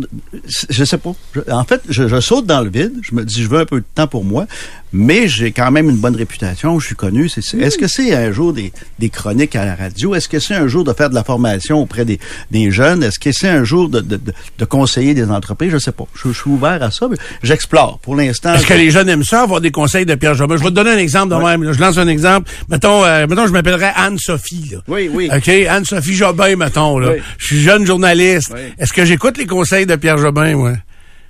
je 0.69 0.85
sais 0.85 0.99
pas. 0.99 1.13
En 1.51 1.65
fait, 1.65 1.83
je 1.89 2.21
saute 2.21 2.47
dans 2.47 2.61
le 2.61 2.71
vide. 2.71 2.95
Je 3.03 3.15
me 3.15 3.25
dis, 3.25 3.43
je 3.43 3.49
veux 3.49 3.61
un 3.61 3.67
peu 3.67 3.81
de 3.81 3.85
temps 3.95 4.07
pour 4.07 4.25
moi, 4.25 4.47
mais 4.93 5.29
j'ai 5.29 5.53
quand 5.53 5.71
même 5.71 5.89
une 5.89 5.97
bonne 5.97 6.17
réputation. 6.17 6.79
Je 6.79 6.87
suis 6.87 6.95
connu. 6.95 7.29
C'est, 7.29 7.43
c'est- 7.43 7.59
Est-ce 7.59 7.79
que 7.79 7.87
c'est 7.89 8.15
un 8.15 8.31
jour 8.33 8.53
des, 8.53 8.73
des 8.99 9.09
chroniques 9.09 9.57
à 9.57 9.65
la 9.65 9.75
radio? 9.75 10.15
Est-ce 10.15 10.29
que 10.29 10.39
c'est 10.39 10.55
un 10.55 10.69
jour 10.69 10.85
de 10.85 10.93
faire 10.93 11.09
de 11.11 11.15
la 11.15 11.25
formation 11.25 11.81
auprès 11.81 12.05
des, 12.05 12.19
des 12.51 12.71
jeunes? 12.71 13.03
Est-ce 13.03 13.19
que 13.19 13.33
c'est 13.33 13.49
un 13.49 13.65
jour 13.65 13.89
de, 13.89 14.01
de, 14.01 14.17
de, 14.17 14.33
de 14.59 14.65
conseiller 14.65 15.15
des 15.15 15.25
entreprises? 15.31 15.71
Je 15.73 15.79
sais 15.79 15.93
pas. 15.93 16.05
Je, 16.15 16.29
je 16.29 16.33
suis 16.39 16.51
ouvert 16.51 16.83
à 16.83 16.91
ça, 16.91 17.09
mais 17.11 17.17
j'explore. 17.43 17.99
Pour 18.01 18.17
l'instant, 18.17 18.55
Est-ce 18.55 18.67
que 18.67 18.75
les 18.75 18.91
jeunes 18.91 19.09
aiment 19.09 19.25
ça, 19.25 19.43
avoir 19.43 19.61
des 19.61 19.71
conseils 19.71 20.07
de 20.07 20.15
Pierre 20.15 20.35
Jobin? 20.35 20.57
Je 20.57 20.63
vais 20.63 20.71
te 20.71 20.75
donner 20.75 20.91
un 20.91 20.99
exemple 20.99 21.35
de 21.35 21.41
même. 21.43 21.63
là. 21.63 21.73
Je 21.73 21.81
lance 21.81 21.99
un 21.99 22.09
exemple. 22.09 22.51
Mettons, 22.69 23.05
euh, 23.05 23.27
mettons 23.27 23.47
je 23.47 23.53
m'appellerais 23.53 23.93
Anne-Sophie. 23.97 24.71
là. 24.73 24.79
Oui, 24.89 25.09
oui. 25.13 25.31
OK? 25.35 25.49
Anne-Sophie 25.49 26.15
Jobin, 26.15 26.57
mettons. 26.57 26.99
Là. 26.99 27.13
Oui. 27.13 27.19
Je 27.39 27.47
suis 27.47 27.61
jeune 27.63 27.87
journaliste. 27.87 28.53
Oui. 28.55 28.61
Est-ce 28.79 28.93
que 28.93 29.05
j'écoute 29.05 29.39
les 29.39 29.47
conseils 29.47 29.87
de 29.87 29.97
Pierre 29.97 30.19
Jobin, 30.19 30.55
moi? 30.57 30.71
À 30.71 30.73
un 30.73 30.79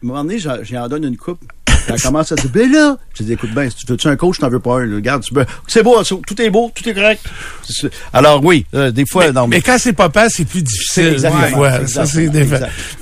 moment 0.09 0.25
donné, 0.25 0.38
j'en 0.40 0.88
donne 0.88 1.04
une 1.04 1.16
coupe. 1.16 1.40
Elle 1.89 2.01
commence 2.01 2.33
à 2.33 2.35
dire, 2.37 2.51
ben 2.53 2.71
là, 2.71 2.97
je 3.19 3.23
dis, 3.23 3.33
écoute 3.33 3.51
bien, 3.55 3.69
si 3.69 3.77
tu 3.77 3.87
veux-tu 3.87 4.09
un 4.09 4.17
coach, 4.17 4.39
t'en 4.39 4.49
veux 4.49 4.61
pas 4.61 4.81
un, 4.81 4.87
là. 4.87 4.97
Regarde, 4.97 5.23
tu 5.23 5.33
peux- 5.35 5.45
c'est 5.67 5.83
beau, 5.83 6.03
tout 6.03 6.41
est 6.43 6.51
beau, 6.51 6.71
tout 6.75 6.89
est 6.89 6.95
correct. 6.95 7.25
Alors 8.12 8.45
oui, 8.45 8.67
euh, 8.75 8.91
des 8.91 9.05
fois, 9.07 9.31
non, 9.33 9.47
Mais 9.47 9.61
quand 9.61 9.77
c'est 9.79 9.93
papa, 9.93 10.29
c'est 10.29 10.45
plus 10.45 10.62
difficile. 10.62 11.09
exactement, 11.15 11.87
Ça, 11.87 12.07
c'est 12.07 12.29
des. 12.29 12.47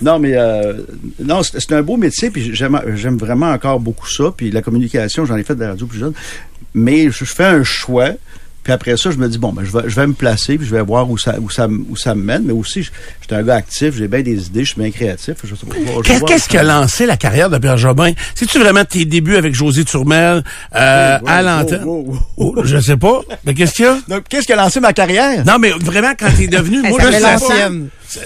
Non, 0.03 0.19
mais 0.19 0.33
euh, 0.35 0.75
non, 1.23 1.43
c'est 1.43 1.73
un 1.73 1.83
beau 1.83 1.97
métier, 1.97 2.31
puis 2.31 2.55
j'aime 2.55 2.81
j'aime 2.95 3.17
vraiment 3.19 3.51
encore 3.51 3.81
beaucoup 3.81 4.09
ça, 4.09 4.33
puis 4.37 4.51
la 4.51 4.63
communication, 4.63 5.25
j'en 5.27 5.37
ai 5.37 5.45
fait 5.45 5.55
de 5.55 5.61
la 5.61 5.71
radio 5.71 5.87
plus 5.87 5.99
jeune, 5.99 6.13
mais 6.75 7.11
je 7.11 7.25
fais 7.25 7.45
un 7.45 7.63
choix. 7.65 8.11
Puis 8.71 8.75
après 8.75 8.97
ça, 8.97 9.11
je 9.11 9.17
me 9.17 9.29
dis, 9.29 9.39
bon, 9.39 9.53
ben, 9.53 9.65
je 9.65 9.73
vais, 9.77 9.89
je 9.89 9.97
vais 9.97 10.07
me 10.07 10.13
placer, 10.13 10.57
puis 10.57 10.65
je 10.65 10.73
vais 10.73 10.81
voir 10.83 11.11
où 11.11 11.19
ça, 11.19 11.35
où 11.41 11.51
ça, 11.51 11.67
me- 11.67 11.85
où 11.91 11.97
ça 11.97 12.15
me 12.15 12.23
mène. 12.23 12.45
Mais 12.45 12.53
aussi, 12.53 12.85
je- 12.85 12.91
j'étais 13.21 13.35
un 13.35 13.43
gars 13.43 13.57
actif, 13.57 13.97
j'ai 13.97 14.07
bien 14.07 14.21
des 14.23 14.47
idées, 14.47 14.65
je 14.65 14.73
suis 14.73 14.81
bien 14.81 14.91
créatif. 14.93 15.35
Qu'est-ce 16.27 16.49
qui 16.49 16.57
a 16.57 16.63
lancé 16.63 17.05
la 17.07 17.17
carrière 17.17 17.51
de 17.51 17.59
Pierre 17.59 17.77
Jobin? 17.77 18.13
C'est-tu 18.35 18.59
vraiment 18.61 18.85
tes 18.85 19.05
débuts 19.05 19.37
avec 19.37 19.55
José 19.55 19.85
Turmel 19.85 20.45
euh, 20.77 21.19
à 21.27 21.43
l'antenne? 21.43 21.85
wow, 21.85 22.05
wow. 22.07 22.19
Oh, 22.37 22.55
je 22.65 22.79
sais 22.79 22.97
pas. 22.97 23.21
Mais 23.45 23.55
qu'est-ce 23.55 23.73
qu'il 23.75 23.85
y 23.87 23.89
a? 23.89 23.99
Donc, 24.09 24.25
qu'est-ce 24.29 24.47
qui 24.47 24.53
a 24.53 24.57
lancé 24.57 24.79
ma 24.81 24.93
carrière? 24.93 25.45
Non, 25.45 25.59
mais 25.59 25.71
vraiment, 25.71 26.13
quand 26.19 26.29
t'es 26.37 26.47
devenu, 26.47 26.81
moi, 26.89 26.99
je 27.01 27.07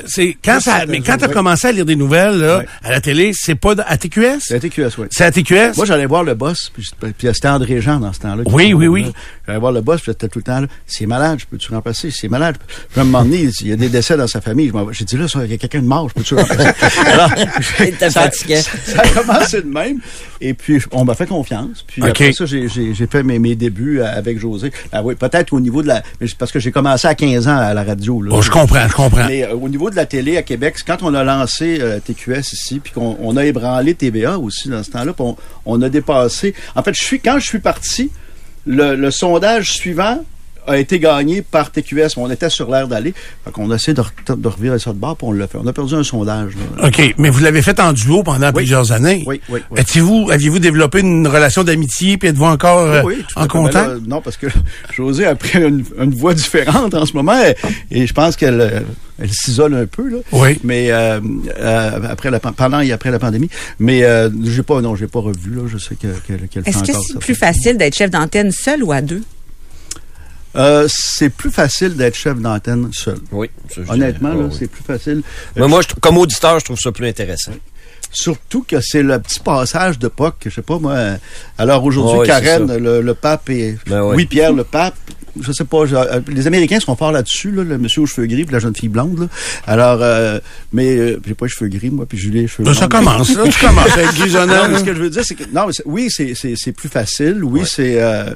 C'est- 0.06 0.36
quand 0.44 0.60
Ça, 0.60 0.86
mais 0.86 1.00
quand 1.00 1.16
t'as 1.18 1.28
oui. 1.28 1.32
commencé 1.34 1.66
à 1.68 1.72
lire 1.72 1.84
des 1.84 1.96
nouvelles 1.96 2.38
là, 2.38 2.58
Oui. 2.58 2.64
à 2.82 2.90
la 2.90 3.00
télé, 3.00 3.32
c'est 3.34 3.54
pas 3.54 3.74
à 3.86 3.96
TQS. 3.96 4.38
C'est 4.40 4.54
la 4.54 4.60
TQS, 4.60 4.98
oui. 4.98 5.06
C'est 5.10 5.24
à 5.24 5.30
TQS. 5.30 5.76
Moi, 5.76 5.86
j'allais 5.86 6.06
voir 6.06 6.24
le 6.24 6.34
boss, 6.34 6.70
puis, 6.72 6.84
puis 7.16 7.28
c'était 7.32 7.48
André 7.48 7.80
Jean 7.80 7.98
dans 8.00 8.12
ce 8.12 8.20
temps-là. 8.20 8.42
Oui, 8.46 8.72
oui, 8.74 8.86
oui. 8.86 9.12
J'allais 9.46 9.58
voir 9.58 9.72
le 9.72 9.80
boss, 9.80 10.00
puis 10.00 10.12
j'étais 10.12 10.28
tout 10.28 10.38
le 10.38 10.44
temps 10.44 10.60
là. 10.60 10.66
C'est 10.86 11.06
malade, 11.06 11.38
je 11.40 11.46
peux-tu 11.46 11.70
remplacer? 11.72 12.10
C'est 12.10 12.28
malade. 12.28 12.56
Je 12.90 12.96
vais 12.96 13.02
me 13.02 13.06
demander, 13.06 13.50
il 13.60 13.68
y 13.68 13.72
a 13.72 13.76
des 13.76 13.88
décès 13.88 14.16
dans 14.16 14.26
sa 14.26 14.40
famille. 14.40 14.72
J'ai 14.92 15.04
dit 15.04 15.16
là, 15.16 15.28
ça, 15.28 15.44
il 15.44 15.50
y 15.50 15.54
a 15.54 15.58
quelqu'un 15.58 15.80
de 15.82 15.86
mort, 15.86 16.08
je 16.08 16.14
peux-tu 16.14 16.34
remplacer? 16.34 16.70
Alors, 17.06 17.30
était 17.80 18.10
ça, 18.10 18.22
fatigué. 18.22 18.56
ça 18.56 19.02
a 19.02 19.08
commencé 19.08 19.60
de 19.62 19.66
même. 19.68 20.00
Et 20.40 20.54
puis, 20.54 20.80
on 20.92 21.04
m'a 21.04 21.14
fait 21.14 21.26
confiance. 21.26 21.84
Puis 21.86 22.02
OK. 22.02 22.08
après 22.08 22.32
ça, 22.32 22.46
j'ai- 22.46 22.68
j'ai 22.68 22.94
j'ai 22.94 23.06
fait 23.06 23.22
mes, 23.22 23.38
mes 23.38 23.54
débuts 23.54 24.00
avec 24.02 24.38
José. 24.38 24.70
Ah 24.92 25.02
oui, 25.02 25.14
peut-être 25.14 25.52
au 25.52 25.60
niveau 25.60 25.82
de 25.82 25.88
la... 25.88 26.02
parce 26.38 26.52
que 26.52 26.58
j'ai 26.58 26.70
commencé 26.72 27.06
à 27.06 27.14
15 27.14 27.48
ans 27.48 27.56
à 27.56 27.74
la 27.74 27.82
radio. 27.84 28.20
Là. 28.22 28.30
Oh, 28.34 28.42
je 28.42 28.50
comprends, 28.50 28.86
je 28.88 28.94
comprends. 28.94 29.26
Mais 29.26 29.44
euh, 29.44 29.54
niveau 29.74 29.90
de 29.90 29.96
la 29.96 30.06
télé 30.06 30.36
à 30.36 30.42
Québec, 30.42 30.76
quand 30.86 31.02
on 31.02 31.14
a 31.14 31.24
lancé 31.24 31.78
euh, 31.80 32.00
TQS 32.00 32.52
ici, 32.52 32.80
puis 32.80 32.92
qu'on 32.92 33.16
on 33.20 33.36
a 33.36 33.44
ébranlé 33.44 33.94
TVA 33.94 34.38
aussi 34.38 34.68
dans 34.68 34.82
ce 34.82 34.90
temps-là, 34.92 35.12
puis 35.12 35.26
on, 35.66 35.82
a 35.82 35.88
dépassé. 35.88 36.54
En 36.74 36.82
fait, 36.82 36.94
je 36.94 37.02
suis 37.02 37.20
quand 37.20 37.38
je 37.38 37.46
suis 37.46 37.58
parti, 37.58 38.10
le 38.66 39.10
sondage 39.10 39.72
suivant 39.72 40.24
a 40.66 40.76
été 40.78 40.98
gagné 40.98 41.42
par 41.42 41.70
TQS. 41.70 42.16
On 42.16 42.30
était 42.30 42.50
sur 42.50 42.70
l'air 42.70 42.88
d'aller. 42.88 43.14
Fait 43.44 43.50
qu'on 43.52 43.70
a 43.70 43.74
essayé 43.76 43.94
de, 43.94 44.00
re- 44.02 44.40
de 44.40 44.48
revirer 44.48 44.78
ça 44.78 44.92
de 44.92 44.98
bord, 44.98 45.16
puis 45.16 45.26
on 45.28 45.32
l'a 45.32 45.46
fait. 45.46 45.58
On 45.62 45.66
a 45.66 45.72
perdu 45.72 45.94
un 45.94 46.02
sondage. 46.04 46.52
là. 46.80 46.88
OK, 46.88 47.14
mais 47.18 47.30
vous 47.30 47.40
l'avez 47.40 47.62
fait 47.62 47.78
en 47.80 47.92
duo 47.92 48.22
pendant 48.22 48.52
plusieurs 48.52 48.92
années. 48.92 49.24
Oui, 49.26 49.40
oui, 49.48 49.60
aviez-vous 50.30 50.58
développé 50.58 51.00
une 51.00 51.26
relation 51.26 51.64
d'amitié, 51.64 52.16
puis 52.16 52.28
êtes-vous 52.28 52.44
encore 52.44 52.78
euh, 52.80 53.02
Oui, 53.04 53.16
tout 53.28 53.38
à 53.38 53.44
en 53.44 53.46
contact? 53.48 53.88
Là, 53.88 53.94
non, 54.06 54.20
parce 54.20 54.36
que 54.36 54.46
José 54.96 55.26
a 55.26 55.34
pris 55.34 55.58
une, 55.58 55.84
une 56.00 56.14
voix 56.14 56.34
différente 56.34 56.94
en 56.94 57.06
ce 57.06 57.12
moment 57.14 57.38
et, 57.42 57.54
et 57.90 58.06
je 58.06 58.12
pense 58.14 58.36
qu'elle 58.36 58.60
euh, 58.60 58.80
elle 59.18 59.30
s'isole 59.32 59.74
un 59.74 59.86
peu 59.86 60.08
là. 60.08 60.16
Oui. 60.32 60.58
Mais 60.64 60.90
euh, 60.90 61.20
euh, 61.58 61.90
après 62.08 62.30
la 62.30 62.40
pendant 62.40 62.80
et 62.80 62.90
après 62.92 63.10
la 63.10 63.18
pandémie, 63.18 63.48
mais 63.78 64.02
euh, 64.04 64.28
j'ai 64.44 64.62
pas 64.62 64.80
non, 64.80 64.96
j'ai 64.96 65.06
pas 65.06 65.20
revu 65.20 65.50
là, 65.54 65.62
je 65.66 65.78
sais 65.78 65.94
que 65.94 66.08
qu'elle 66.26 66.64
fait 66.64 66.68
Est-ce 66.70 66.82
que 66.82 66.92
c'est 67.06 67.18
plus 67.18 67.34
facile 67.34 67.76
d'être 67.76 67.94
chef 67.94 68.10
d'antenne 68.10 68.50
seul 68.50 68.82
ou 68.82 68.92
à 68.92 69.00
deux? 69.02 69.22
Euh, 70.56 70.86
c'est 70.88 71.30
plus 71.30 71.50
facile 71.50 71.96
d'être 71.96 72.14
chef 72.16 72.38
d'antenne 72.38 72.90
seul. 72.92 73.18
Oui. 73.32 73.50
ça, 73.74 73.80
Honnêtement 73.88 74.30
dirais. 74.30 74.42
là, 74.42 74.48
oui. 74.50 74.56
c'est 74.58 74.68
plus 74.68 74.84
facile. 74.84 75.22
Mais 75.56 75.66
moi, 75.66 75.80
je- 75.82 75.94
comme 76.00 76.16
auditeur, 76.18 76.58
je 76.60 76.64
trouve 76.66 76.78
ça 76.78 76.92
plus 76.92 77.06
intéressant. 77.08 77.52
Surtout 78.12 78.62
que 78.62 78.76
c'est 78.80 79.02
le 79.02 79.18
petit 79.18 79.40
passage 79.40 79.98
de 79.98 80.06
POC, 80.06 80.34
je 80.46 80.50
sais 80.50 80.62
pas 80.62 80.78
moi. 80.78 80.92
euh, 80.92 81.16
Alors 81.58 81.82
aujourd'hui, 81.84 82.18
Oh, 82.18 82.20
oui, 82.22 82.28
c'est 82.32 82.40
Karen, 82.44 82.76
le, 82.76 83.00
le 83.00 83.14
pape 83.14 83.50
et 83.50 83.76
Ben 83.88 84.02
oui. 84.04 84.14
oui 84.16 84.26
Pierre 84.26 84.52
le 84.52 84.62
pape. 84.62 84.94
Je 85.40 85.50
sais 85.50 85.64
pas, 85.64 85.84
je- 85.84 85.96
euh, 85.96 86.20
les 86.28 86.46
Américains 86.46 86.78
sont 86.78 86.94
forts 86.94 87.10
là-dessus, 87.10 87.50
là, 87.50 87.64
le 87.64 87.76
monsieur 87.76 88.02
aux 88.02 88.06
cheveux 88.06 88.28
gris 88.28 88.44
puis 88.44 88.52
la 88.52 88.60
jeune 88.60 88.76
fille 88.76 88.88
blonde. 88.88 89.18
Là. 89.18 89.26
Alors, 89.66 89.98
euh, 90.00 90.38
mais 90.72 90.96
euh, 90.96 91.20
j'ai 91.26 91.34
pas 91.34 91.46
les 91.46 91.50
cheveux 91.50 91.68
gris 91.68 91.90
moi, 91.90 92.06
puis 92.06 92.16
Julie 92.16 92.42
les 92.42 92.46
cheveux 92.46 92.62
Ben, 92.62 92.72
ça 92.74 92.86
commence, 92.86 93.34
là. 93.34 93.42
Tu 93.48 93.58
commences 93.66 93.96
à 93.98 94.02
être 94.02 94.14
grisonnant. 94.14 94.62
Non, 94.62 94.68
mais 94.70 94.78
ce 94.78 94.84
que 94.84 94.94
je 94.94 95.00
veux 95.02 95.10
dire, 95.10 95.24
c'est 95.24 95.34
que 95.34 95.42
non, 95.52 95.66
mais 95.66 95.72
c'est- 95.72 95.82
oui, 95.86 96.06
c'est 96.08 96.34
c'est 96.36 96.54
c'est 96.56 96.70
plus 96.70 96.88
facile. 96.88 97.42
Oui, 97.42 97.62
c'est 97.66 98.00
euh, 98.00 98.26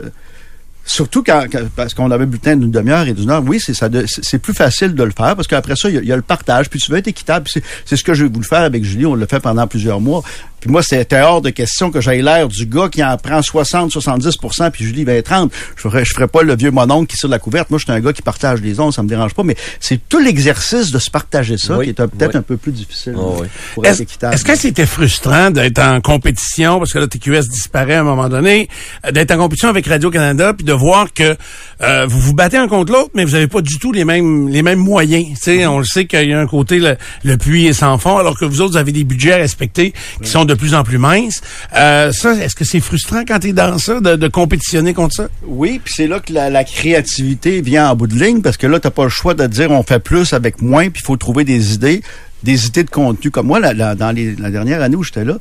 Surtout 0.88 1.22
quand, 1.22 1.44
parce 1.76 1.92
qu'on 1.92 2.10
avait 2.10 2.24
bulletin 2.24 2.56
d'une 2.56 2.70
demi-heure 2.70 3.06
et 3.06 3.12
d'une 3.12 3.28
heure, 3.30 3.42
oui, 3.46 3.60
c'est 3.60 3.74
ça, 3.74 3.88
c'est 4.06 4.38
plus 4.38 4.54
facile 4.54 4.94
de 4.94 5.02
le 5.04 5.10
faire 5.10 5.36
parce 5.36 5.46
qu'après 5.46 5.76
ça, 5.76 5.90
il 5.90 6.02
y, 6.04 6.12
a- 6.12 6.16
le 6.16 6.22
partage, 6.22 6.70
puis 6.70 6.80
tu 6.80 6.90
veux 6.90 6.96
être 6.96 7.08
équitable. 7.08 7.46
C'est 7.52 7.62
c'est 7.84 7.96
ce 7.96 8.02
que 8.02 8.14
j'ai 8.14 8.26
voulu 8.26 8.44
faire 8.44 8.62
avec 8.62 8.82
Julie, 8.84 9.04
on 9.06 9.14
l'a 9.14 9.26
fait 9.26 9.38
pendant 9.40 9.66
plusieurs 9.66 10.00
mois. 10.00 10.22
Puis 10.60 10.70
moi, 10.70 10.82
c'était 10.82 11.20
hors 11.20 11.40
de 11.40 11.50
question 11.50 11.90
que 11.90 12.00
j'aille 12.00 12.22
l'air 12.22 12.48
du 12.48 12.66
gars 12.66 12.88
qui 12.88 13.02
en 13.04 13.16
prend 13.16 13.40
60, 13.42 13.90
70% 13.92 14.70
puis 14.70 14.84
Julie 14.84 15.04
va 15.04 15.12
être 15.14 15.26
30. 15.26 15.52
Je 15.76 15.82
ferais, 15.82 16.04
je 16.04 16.12
ferais 16.12 16.28
pas 16.28 16.42
le 16.42 16.56
vieux 16.56 16.70
mononcle 16.70 17.06
qui 17.06 17.14
est 17.14 17.18
sur 17.18 17.28
la 17.28 17.38
couverte. 17.38 17.70
Moi, 17.70 17.78
je 17.78 17.84
suis 17.84 17.92
un 17.92 18.00
gars 18.00 18.12
qui 18.12 18.22
partage 18.22 18.60
les 18.60 18.80
ondes, 18.80 18.92
ça 18.92 19.02
me 19.02 19.08
dérange 19.08 19.34
pas, 19.34 19.42
mais 19.44 19.56
c'est 19.80 20.00
tout 20.08 20.18
l'exercice 20.18 20.90
de 20.90 20.98
se 20.98 21.10
partager 21.10 21.56
ça 21.58 21.76
Oui, 21.78 21.84
qui 21.84 21.90
est 21.90 21.94
peut-être 21.94 22.32
oui. 22.34 22.36
un 22.38 22.42
peu 22.42 22.56
plus 22.56 22.72
difficile 22.72 23.14
Oh, 23.16 23.36
oui. 23.40 23.46
pour 23.74 23.84
être 23.84 23.92
Est-ce 23.92 24.02
équitable. 24.02 24.34
est-ce 24.34 24.44
que 24.44 24.56
c'était 24.56 24.86
frustrant 24.86 25.50
d'être 25.50 25.78
en 25.78 26.00
compétition, 26.00 26.78
parce 26.78 26.92
que 26.92 26.98
la 26.98 27.06
TQS 27.06 27.48
disparaît 27.48 27.94
à 27.94 28.00
un 28.00 28.04
moment 28.04 28.28
donné, 28.28 28.68
euh, 29.06 29.10
d'être 29.12 29.30
en 29.30 29.36
compétition 29.38 29.68
avec 29.68 29.86
Radio-Canada, 29.86 30.54
puis 30.54 30.64
de 30.64 30.72
voir 30.72 31.12
que 31.12 31.36
euh, 31.82 32.06
vous 32.06 32.18
vous 32.20 32.34
battez 32.34 32.56
un 32.56 32.66
contre 32.68 32.92
l'autre, 32.92 33.10
mais 33.14 33.24
vous 33.24 33.32
n'avez 33.32 33.46
pas 33.46 33.60
du 33.60 33.78
tout 33.78 33.92
les 33.92 34.04
mêmes 34.04 34.48
les 34.48 34.62
mêmes 34.62 34.78
moyens. 34.78 35.24
Tu 35.30 35.36
sais, 35.36 35.66
on 35.66 35.78
le 35.78 35.84
sait 35.84 36.06
qu'il 36.06 36.28
y 36.28 36.32
a 36.32 36.40
un 36.40 36.46
côté, 36.46 36.78
le, 36.80 36.96
le 37.24 37.36
puits 37.36 37.66
est 37.66 37.72
sans 37.72 37.98
fond, 37.98 38.16
alors 38.16 38.38
que 38.38 38.44
vous 38.44 38.60
autres, 38.60 38.72
vous 38.72 38.76
avez 38.78 38.92
des 38.92 39.04
budgets 39.04 39.32
à 39.32 39.36
respecter 39.36 39.92
qui 40.22 40.28
sont 40.28 40.44
de 40.44 40.54
plus 40.54 40.74
en 40.74 40.82
plus 40.84 40.98
minces. 40.98 41.40
Euh, 41.76 42.10
ça, 42.12 42.34
est-ce 42.34 42.54
que 42.56 42.64
c'est 42.64 42.80
frustrant 42.80 43.22
quand 43.26 43.38
tu 43.38 43.48
es 43.48 43.52
dans 43.52 43.78
ça, 43.78 44.00
de, 44.00 44.16
de 44.16 44.28
compétitionner 44.28 44.94
contre 44.94 45.14
ça? 45.14 45.28
Oui, 45.46 45.80
puis 45.82 45.92
c'est 45.96 46.06
là 46.06 46.20
que 46.20 46.32
la, 46.32 46.50
la 46.50 46.64
créativité 46.64 47.60
vient 47.60 47.90
en 47.90 47.96
bout 47.96 48.06
de 48.06 48.18
ligne 48.18 48.40
parce 48.42 48.56
que 48.56 48.66
là, 48.66 48.80
t'as 48.80 48.90
pas 48.90 49.04
le 49.04 49.10
choix 49.10 49.34
de 49.34 49.46
dire 49.46 49.70
on 49.70 49.82
fait 49.82 50.00
plus 50.00 50.32
avec 50.32 50.60
moins, 50.62 50.88
puis 50.90 51.00
il 51.02 51.06
faut 51.06 51.16
trouver 51.16 51.44
des 51.44 51.74
idées, 51.74 52.02
des 52.42 52.66
idées 52.66 52.84
de 52.84 52.90
contenu. 52.90 53.30
Comme 53.30 53.46
moi, 53.46 53.60
la, 53.60 53.72
la- 53.72 53.94
dans 53.94 54.10
les- 54.10 54.34
la 54.36 54.50
dernière 54.50 54.82
année 54.82 54.96
où 54.96 55.02
j'étais 55.04 55.24
là, 55.24 55.34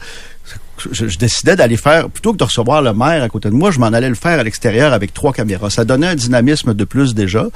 je, 0.92 1.18
décidais 1.18 1.56
d'aller 1.56 1.78
faire, 1.78 2.10
plutôt 2.10 2.34
que 2.34 2.38
de 2.38 2.44
recevoir 2.44 2.82
le 2.82 2.94
maire 2.94 3.24
à 3.24 3.30
côté 3.30 3.50
de 3.50 3.56
moi, 3.56 3.72
je 3.72 3.80
m'en 3.80 3.88
allais 3.88 4.10
le 4.10 4.16
faire 4.16 4.40
à 4.40 4.44
l'extérieur 4.44 4.94
avec 4.94 5.14
trois 5.14 5.34
caméras. 5.34 5.70
Ça 5.70 5.86
donnait 5.86 6.08
un 6.08 6.16
dynamisme 6.16 6.74
de 6.74 6.84
plus 6.84 7.16
déjà. 7.16 7.48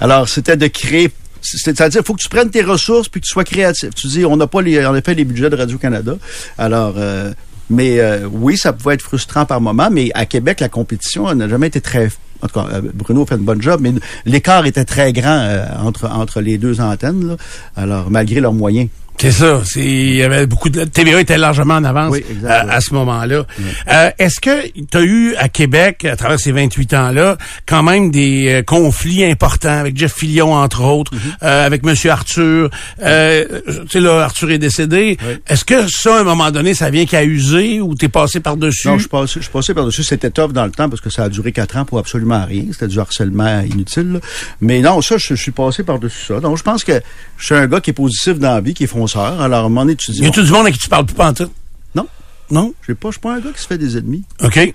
Alors, 0.00 0.28
c'était 0.28 0.56
de 0.56 0.66
créer 0.66 1.10
c'est-à-dire, 1.42 2.02
il 2.02 2.06
faut 2.06 2.14
que 2.14 2.22
tu 2.22 2.28
prennes 2.28 2.50
tes 2.50 2.62
ressources 2.62 3.08
puis 3.08 3.20
que 3.20 3.26
tu 3.26 3.32
sois 3.32 3.44
créatif. 3.44 3.94
Tu 3.94 4.06
dis, 4.08 4.24
on 4.24 4.36
n'a 4.36 4.46
pas 4.46 4.62
les, 4.62 4.84
en 4.84 4.94
effet 4.94 5.14
les 5.14 5.24
budgets 5.24 5.50
de 5.50 5.56
Radio-Canada. 5.56 6.16
Alors, 6.58 6.94
euh, 6.96 7.32
mais 7.70 8.00
euh, 8.00 8.28
oui, 8.30 8.58
ça 8.58 8.72
pouvait 8.72 8.94
être 8.94 9.02
frustrant 9.02 9.46
par 9.46 9.60
moment, 9.60 9.88
mais 9.90 10.10
à 10.14 10.26
Québec, 10.26 10.60
la 10.60 10.68
compétition 10.68 11.32
n'a 11.34 11.48
jamais 11.48 11.68
été 11.68 11.80
très... 11.80 12.10
En 12.42 12.46
tout 12.46 12.60
cas, 12.60 12.66
euh, 12.72 12.82
Bruno 12.94 13.26
fait 13.26 13.36
une 13.36 13.44
bonne 13.44 13.62
job, 13.62 13.80
mais 13.82 13.92
l'écart 14.24 14.66
était 14.66 14.84
très 14.84 15.12
grand 15.12 15.64
entre, 15.82 16.10
entre 16.10 16.40
les 16.40 16.58
deux 16.58 16.80
antennes, 16.80 17.36
alors 17.76 18.10
malgré 18.10 18.40
leurs 18.40 18.54
moyens. 18.54 18.88
C'est 19.20 19.32
ça. 19.32 19.60
C'est, 19.66 19.84
il 19.84 20.14
y 20.16 20.22
avait 20.22 20.46
beaucoup 20.46 20.70
de, 20.70 20.84
TVA 20.84 21.20
était 21.20 21.36
largement 21.36 21.74
en 21.74 21.84
avance 21.84 22.10
Oui, 22.12 22.24
exact, 22.30 22.50
à, 22.50 22.72
à 22.72 22.80
ce 22.80 22.94
moment-là. 22.94 23.44
Euh, 23.88 24.10
est-ce 24.18 24.40
que 24.40 24.66
tu 24.68 24.96
as 24.96 25.02
eu 25.02 25.34
à 25.36 25.50
Québec, 25.50 26.06
à 26.06 26.16
travers 26.16 26.40
ces 26.40 26.52
28 26.52 26.94
ans-là, 26.94 27.36
quand 27.66 27.82
même 27.82 28.10
des 28.10 28.48
euh, 28.48 28.62
conflits 28.62 29.22
importants 29.24 29.76
avec 29.78 29.96
Jeff 29.98 30.14
Fillion, 30.14 30.54
entre 30.54 30.82
autres, 30.84 31.10
Mm-hmm. 31.10 31.44
euh, 31.44 31.66
avec 31.66 31.82
Monsieur 31.84 32.10
Arthur? 32.12 32.70
Euh, 33.02 33.60
tu 33.66 33.88
sais, 33.90 34.00
là, 34.00 34.20
Arthur 34.24 34.50
est 34.52 34.58
décédé. 34.58 35.18
Oui. 35.22 35.34
Est-ce 35.48 35.64
que 35.64 35.86
ça, 35.88 36.16
à 36.16 36.20
un 36.20 36.24
moment 36.24 36.50
donné, 36.50 36.72
ça 36.72 36.88
vient 36.88 37.04
qu'à 37.04 37.24
user 37.24 37.80
ou 37.80 37.94
t'es 37.94 38.08
passé 38.08 38.40
par-dessus? 38.40 38.88
Non, 38.88 38.94
je 38.94 39.00
suis 39.00 39.08
passé, 39.08 39.40
je 39.42 39.72
par-dessus. 39.72 40.02
C'était 40.02 40.30
tough 40.30 40.52
dans 40.52 40.64
le 40.64 40.70
temps 40.70 40.88
parce 40.88 41.02
que 41.02 41.10
ça 41.10 41.24
a 41.24 41.28
duré 41.28 41.52
quatre 41.52 41.76
ans 41.76 41.84
pour 41.84 41.98
absolument 41.98 42.44
rien. 42.46 42.64
C'était 42.72 42.88
du 42.88 42.98
harcèlement 42.98 43.60
inutile. 43.60 44.12
là. 44.12 44.20
Mais 44.60 44.80
non, 44.80 45.02
ça, 45.02 45.18
je, 45.18 45.34
je 45.34 45.42
suis 45.42 45.50
passé 45.50 45.82
par-dessus 45.82 46.26
ça. 46.28 46.40
Donc, 46.40 46.56
je 46.56 46.62
pense 46.62 46.84
que 46.84 47.00
je 47.36 47.44
suis 47.44 47.54
un 47.54 47.66
gars 47.66 47.80
qui 47.80 47.90
est 47.90 47.94
positif 47.94 48.38
dans 48.38 48.54
la 48.54 48.60
vie, 48.60 48.72
qui 48.74 48.84
est 48.84 48.86
fonceur. 49.12 49.40
Alors, 49.40 49.68
te 50.06 50.12
dis, 50.12 50.18
y 50.20 50.24
a 50.24 50.26
bon, 50.28 50.32
tout 50.32 50.42
du 50.42 50.50
monde 50.52 50.66
à 50.66 50.70
qui 50.72 50.78
tu 50.78 50.88
parles 50.88 51.06
plus 51.06 51.14
pantoute? 51.14 51.50
non, 51.94 52.06
Non? 52.50 52.74
je 52.82 52.86
sais 52.88 52.94
pas, 52.94 53.08
je 53.08 53.12
suis 53.12 53.20
pas 53.20 53.34
un 53.34 53.40
gars 53.40 53.50
qui 53.54 53.60
se 53.62 53.66
fait 53.66 53.78
des 53.78 53.96
ennemis. 53.96 54.24
OK. 54.42 54.74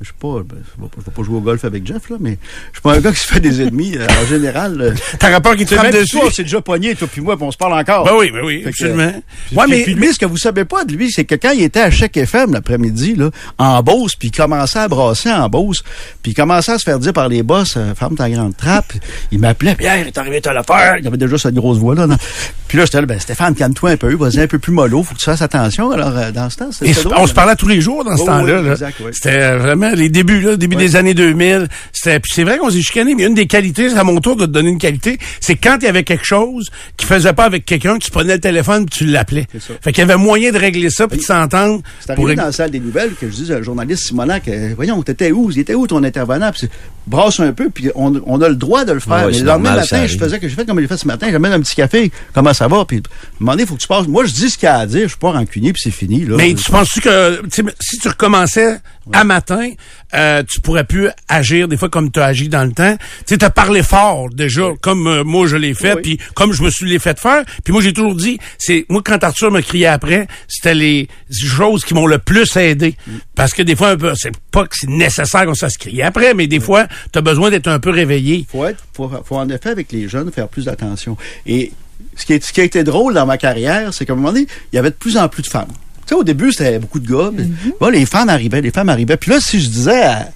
Je 0.00 0.04
suis 0.06 0.14
pas, 0.14 0.42
ben, 0.48 0.58
je 0.78 0.82
vais 0.82 1.10
pas- 1.12 1.22
jouer 1.24 1.36
au 1.38 1.40
golf 1.40 1.64
avec 1.64 1.84
Jeff, 1.84 2.08
là, 2.08 2.18
mais 2.20 2.38
je 2.70 2.76
suis 2.76 2.82
pas 2.82 2.94
un 2.94 3.00
gars 3.00 3.10
qui 3.10 3.18
se 3.18 3.26
fait 3.26 3.40
des 3.40 3.60
ennemis. 3.62 3.96
euh, 3.96 4.06
en 4.22 4.26
général, 4.26 4.80
euh, 4.80 4.92
T'as 5.18 5.30
rapport 5.30 5.56
qui 5.56 5.66
te 5.66 5.74
frappe 5.74 5.92
dessus? 5.92 6.20
toi, 6.20 6.28
c'est 6.32 6.44
déjà 6.44 6.60
pogné, 6.60 6.94
toi 6.94 7.08
puis 7.10 7.20
moi, 7.20 7.36
puis 7.36 7.44
on 7.44 7.50
se 7.50 7.56
parle 7.56 7.72
encore. 7.72 8.04
Ben 8.04 8.12
oui, 8.16 8.30
ben 8.30 8.42
oui, 8.44 8.62
Fait 8.62 8.68
absolument. 8.68 9.12
Puis- 9.48 9.56
ouais, 9.56 9.64
mais, 9.96 10.12
ce 10.12 10.18
que 10.20 10.26
vous 10.26 10.36
savez 10.36 10.64
pas 10.64 10.84
de 10.84 10.92
lui, 10.92 11.10
c'est 11.10 11.24
que 11.24 11.34
quand 11.34 11.50
il 11.50 11.62
était 11.64 11.80
à 11.80 11.90
Chèque 11.90 12.16
FM 12.16 12.52
l'après-midi, 12.52 13.16
là, 13.16 13.30
en 13.58 13.82
Beauce, 13.82 14.14
puis 14.14 14.28
il 14.28 14.36
commençait 14.36 14.78
à 14.78 14.86
brasser 14.86 15.32
en 15.32 15.48
Beauce, 15.48 15.82
puis 16.22 16.30
il 16.30 16.34
commençait 16.36 16.72
à 16.72 16.78
se 16.78 16.84
faire 16.84 17.00
dire 17.00 17.12
par 17.12 17.28
les 17.28 17.42
boss, 17.42 17.74
euh, 17.76 17.92
ferme 17.96 18.14
ta 18.14 18.30
grande 18.30 18.56
trappe. 18.56 18.92
Il 19.32 19.40
m'appelait, 19.40 19.74
Pierre, 19.74 19.98
il 19.98 20.06
est 20.06 20.18
arrivé 20.18 20.40
à 20.46 20.52
l'affaire. 20.52 20.96
Il 21.00 21.08
avait 21.08 21.16
déjà 21.16 21.36
cette 21.38 21.54
grosse 21.54 21.78
voix-là. 21.78 22.06
Puis 22.68 22.76
là, 22.76 22.84
j'étais 22.84 23.00
là, 23.00 23.06
ben, 23.06 23.18
Stéphane, 23.18 23.54
calme-toi 23.54 23.90
un 23.92 23.96
peu, 23.96 24.14
vas-y 24.14 24.40
un 24.40 24.46
peu 24.46 24.58
plus 24.58 24.72
mollo, 24.72 25.02
faut 25.02 25.14
que 25.14 25.18
tu 25.18 25.24
fasses 25.24 25.40
attention. 25.40 25.90
Alors, 25.90 26.16
euh, 26.16 26.30
dans 26.30 26.50
ce 26.50 26.56
temps, 26.58 26.70
c'était 26.70 26.92
on 27.16 27.26
se 27.26 27.32
parlait 27.32 27.56
tous 27.56 27.66
les 27.66 27.80
jours 27.80 28.04
dans 28.04 28.14
ce 28.14 28.22
Oh, 28.22 28.26
temps-là. 28.26 28.60
oui, 28.60 28.66
là. 28.66 28.72
exact, 28.72 28.96
oui. 29.00 29.10
C'était 29.14 29.40
euh, 29.40 29.58
vraiment 29.88 30.00
les 30.02 30.08
débuts, 30.08 30.40
là, 30.40 30.56
début 30.56 30.76
Oui. 30.76 30.82
des 30.84 30.96
années 30.96 31.14
2000. 31.14 31.68
C'était, 31.92 32.20
puis 32.20 32.30
c'est 32.34 32.44
vrai 32.44 32.58
qu'on 32.58 32.70
s'est 32.70 32.82
chicané, 32.82 33.14
mais 33.14 33.24
une 33.24 33.34
des 33.34 33.46
qualités, 33.46 33.88
c'est 33.90 33.96
à 33.98 34.04
mon 34.04 34.20
tour 34.20 34.36
de 34.36 34.46
te 34.46 34.50
donner 34.50 34.70
une 34.70 34.78
qualité, 34.78 35.18
c'est 35.40 35.56
quand 35.56 35.76
il 35.80 35.84
y 35.84 35.88
avait 35.88 36.04
quelque 36.04 36.24
chose 36.24 36.68
qui 36.96 37.06
faisait 37.06 37.32
pas 37.32 37.44
avec 37.44 37.64
quelqu'un, 37.64 37.98
tu 37.98 38.10
prenais 38.10 38.34
le 38.34 38.40
téléphone 38.40 38.86
puis 38.86 38.98
tu 39.00 39.06
l'appelais. 39.06 39.46
C'est 39.52 39.62
ça. 39.62 39.74
Fait 39.80 39.92
qu'il 39.92 40.00
y 40.02 40.04
avait 40.10 40.16
moyen 40.16 40.52
de 40.52 40.58
régler 40.58 40.90
ça 40.90 41.08
puis 41.08 41.18
de 41.18 41.22
s'entendre. 41.24 41.82
C'est 42.00 42.10
arrivé 42.10 42.34
dans 42.34 42.44
la 42.44 42.52
salle 42.52 42.70
des 42.70 42.80
nouvelles 42.80 43.12
que 43.20 43.28
je 43.30 43.34
dis 43.34 43.52
à 43.52 43.56
un 43.56 43.62
journaliste 43.62 44.06
Simonac, 44.06 44.48
euh, 44.48 44.72
voyons, 44.76 45.02
t'étais 45.02 45.32
où? 45.32 45.50
Il 45.50 45.58
était 45.58 45.74
où 45.74 45.86
ton 45.86 46.02
intervenant? 46.04 46.50
Puis 46.52 46.68
brasse 47.06 47.40
un 47.40 47.52
peu, 47.52 47.70
puis 47.70 47.88
on, 47.94 48.20
on 48.26 48.40
a 48.42 48.48
le 48.50 48.54
droit 48.54 48.84
de 48.84 48.92
le 48.92 49.00
faire. 49.00 49.12
Ouais, 49.12 49.26
mais 49.28 49.32
c'est 49.32 49.40
le 49.40 49.46
lendemain 49.46 49.76
matin, 49.76 50.06
je 50.06 50.18
faisais 50.18 50.38
que 50.38 50.46
j'ai 50.46 50.54
fait 50.54 50.66
comme 50.66 50.78
j'ai 50.78 50.86
fait 50.86 50.98
ce 50.98 51.06
matin, 51.06 51.28
j'amène 51.32 51.52
un 51.52 51.60
petit 51.60 51.74
café, 51.74 52.12
comment 52.34 52.52
ça 52.52 52.68
va? 52.68 52.84
Puis, 52.84 52.98
à 52.98 53.00
un 53.00 53.02
moment 53.40 53.52
donné, 53.52 53.62
il 53.62 53.66
faut 53.66 53.76
que 53.76 53.80
tu 53.80 53.88
passes. 53.88 54.06
Moi, 54.06 54.26
je 54.26 54.32
dis 54.34 54.50
ce 54.50 54.58
qu'il 54.58 54.66
y 54.66 54.68
a 54.68 54.76
à 54.80 54.86
dire, 54.86 55.02
je 55.04 55.08
suis 55.08 55.16
pas 55.18 55.32
rancunier, 55.32 55.72
puis 55.72 55.80
c'est 55.82 55.90
fini. 55.90 56.26
Là. 56.26 56.36
Mais 56.36 56.52
tu 56.52 56.70
penses-tu 56.70 57.00
que 57.00 57.40
si 57.80 57.96
tu 57.98 58.08
recommençais 58.08 58.78
à 59.12 59.24
matin, 59.24 59.70
euh, 60.14 60.42
tu 60.48 60.60
pourrais 60.60 60.84
plus 60.84 61.08
agir 61.28 61.68
des 61.68 61.76
fois 61.76 61.88
comme 61.88 62.10
tu 62.10 62.20
as 62.20 62.26
agi 62.26 62.48
dans 62.48 62.64
le 62.64 62.72
temps. 62.72 62.96
Tu 62.98 63.24
sais, 63.26 63.38
t'as 63.38 63.50
parlé 63.50 63.82
fort 63.82 64.28
déjà, 64.30 64.64
comme 64.80 65.06
euh, 65.06 65.24
moi 65.24 65.46
je 65.46 65.56
l'ai 65.56 65.74
fait, 65.74 65.94
Oui. 65.94 66.02
puis 66.02 66.18
comme 66.34 66.52
je 66.52 66.62
me 66.62 66.70
suis 66.70 66.88
les 66.88 66.98
fait 66.98 67.18
faire. 67.18 67.44
Puis 67.64 67.72
moi 67.72 67.82
j'ai 67.82 67.92
toujours 67.92 68.14
dit, 68.14 68.38
c'est 68.58 68.86
moi 68.88 69.02
quand 69.04 69.22
Arthur 69.24 69.50
me 69.50 69.60
criait 69.60 69.86
après, 69.86 70.26
c'était 70.48 70.74
les 70.74 71.08
choses 71.30 71.84
qui 71.84 71.94
m'ont 71.94 72.06
le 72.06 72.18
plus 72.18 72.56
aidé. 72.56 72.96
Parce 73.34 73.52
que 73.54 73.62
des 73.62 73.76
fois, 73.76 73.90
un 73.90 73.96
peu, 73.96 74.12
c'est 74.16 74.36
pas 74.50 74.64
que 74.66 74.74
c'est 74.78 74.88
nécessaire 74.90 75.46
qu'on 75.46 75.54
se 75.54 75.66
crier 75.78 76.02
après, 76.02 76.34
mais 76.34 76.46
des 76.46 76.60
fois, 76.60 76.86
tu 77.12 77.18
as 77.18 77.22
besoin 77.22 77.50
d'être 77.50 77.68
un 77.68 77.78
peu 77.78 77.90
réveillé. 77.90 78.46
faut 78.50 78.64
être, 78.66 78.82
faut, 78.94 79.10
faut 79.24 79.36
en 79.36 79.48
effet 79.48 79.70
avec 79.70 79.92
les 79.92 80.08
jeunes 80.08 80.30
faire 80.32 80.48
plus 80.48 80.64
d'attention. 80.66 81.16
Et 81.46 81.72
ce 82.16 82.26
qui, 82.26 82.32
est, 82.34 82.44
ce 82.44 82.52
qui 82.52 82.60
a 82.60 82.64
été 82.64 82.84
drôle 82.84 83.14
dans 83.14 83.26
ma 83.26 83.38
carrière, 83.38 83.94
c'est 83.94 84.04
qu'à 84.06 84.12
un 84.12 84.16
moment 84.16 84.32
donné, 84.32 84.46
il 84.72 84.76
y 84.76 84.78
avait 84.78 84.90
de 84.90 84.94
plus 84.94 85.16
en 85.16 85.28
plus 85.28 85.42
de 85.42 85.48
femmes. 85.48 85.68
Tu 86.08 86.14
sais, 86.14 86.20
au 86.20 86.24
début, 86.24 86.50
c'était 86.52 86.78
beaucoup 86.78 87.00
de 87.00 87.06
gars. 87.06 87.30
mais 87.34 87.44
bon, 87.78 87.88
les 87.88 88.06
femmes 88.06 88.30
arrivaient, 88.30 88.62
les 88.62 88.70
femmes 88.70 88.88
arrivaient. 88.88 89.18
Puis 89.18 89.30
là, 89.30 89.40
si 89.40 89.60
je 89.60 89.68
disais 89.68 90.02
à, 90.04 90.30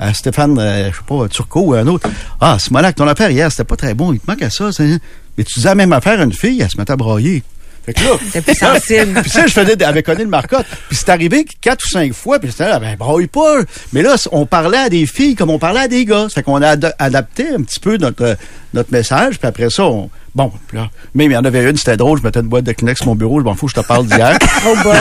à 0.00 0.14
Stéphane, 0.14 0.58
euh, 0.58 0.90
je 0.90 0.96
sais 0.96 1.02
pas, 1.06 1.28
Turcot 1.28 1.60
ou 1.60 1.74
un 1.74 1.86
autre, 1.86 2.08
ah, 2.40 2.56
Simonac, 2.58 2.94
ton 2.96 3.06
affaire 3.06 3.30
hier, 3.30 3.50
c'était 3.50 3.64
pas 3.64 3.76
très 3.76 3.92
bon, 3.92 4.14
il 4.14 4.20
te 4.20 4.30
manque 4.30 4.40
à 4.40 4.48
ça. 4.48 4.70
Mais 4.78 5.44
tu 5.44 5.54
disais 5.54 5.68
la 5.68 5.74
même 5.74 5.92
affaire 5.92 6.18
à 6.18 6.24
une 6.24 6.32
fille, 6.32 6.62
elle 6.62 6.70
se 6.70 6.78
mettait 6.78 6.92
à 6.92 6.96
brailler. 6.96 7.42
Fait 7.84 7.92
que 7.92 8.00
là, 8.04 8.10
C'était 8.24 8.40
plus 8.40 8.54
sensible. 8.54 9.20
puis 9.22 9.30
ça, 9.30 9.46
je 9.46 9.52
faisais 9.52 9.82
avec 9.84 10.06
Connie 10.06 10.22
le 10.22 10.28
Marcotte. 10.28 10.66
Puis 10.88 10.96
c'est 10.96 11.10
arrivé 11.10 11.46
quatre 11.60 11.84
ou 11.84 11.88
cinq 11.88 12.14
fois, 12.14 12.38
puis 12.38 12.50
j'étais 12.50 12.68
là, 12.68 12.78
ben, 12.78 12.96
braille 12.96 13.26
pas. 13.26 13.60
Mais 13.92 14.00
là, 14.02 14.16
on 14.32 14.46
parlait 14.46 14.78
à 14.78 14.88
des 14.88 15.04
filles 15.04 15.34
comme 15.34 15.50
on 15.50 15.58
parlait 15.58 15.80
à 15.80 15.88
des 15.88 16.06
gars. 16.06 16.22
Ça 16.28 16.36
fait 16.36 16.42
qu'on 16.42 16.62
a 16.62 16.68
ad- 16.70 16.94
adapté 16.98 17.48
un 17.54 17.62
petit 17.62 17.80
peu 17.80 17.98
notre, 17.98 18.24
euh, 18.24 18.34
notre 18.72 18.92
message, 18.92 19.38
puis 19.38 19.46
après 19.46 19.68
ça, 19.70 19.84
on, 19.84 20.10
bon, 20.38 20.52
là, 20.72 20.88
même 21.14 21.32
il 21.32 21.34
y 21.34 21.36
en 21.36 21.44
avait 21.44 21.68
une, 21.68 21.76
c'était 21.76 21.96
drôle, 21.96 22.18
je 22.18 22.22
mettais 22.22 22.38
une 22.40 22.46
boîte 22.46 22.64
de 22.64 22.72
Kleenex 22.72 23.00
sur 23.00 23.08
mon 23.08 23.16
bureau, 23.16 23.40
je 23.40 23.44
m'en 23.44 23.54
fous, 23.54 23.66
je 23.68 23.74
te 23.74 23.80
parle 23.80 24.06
d'hier. 24.06 24.38
Oh 24.66 24.74
boy. 24.84 24.96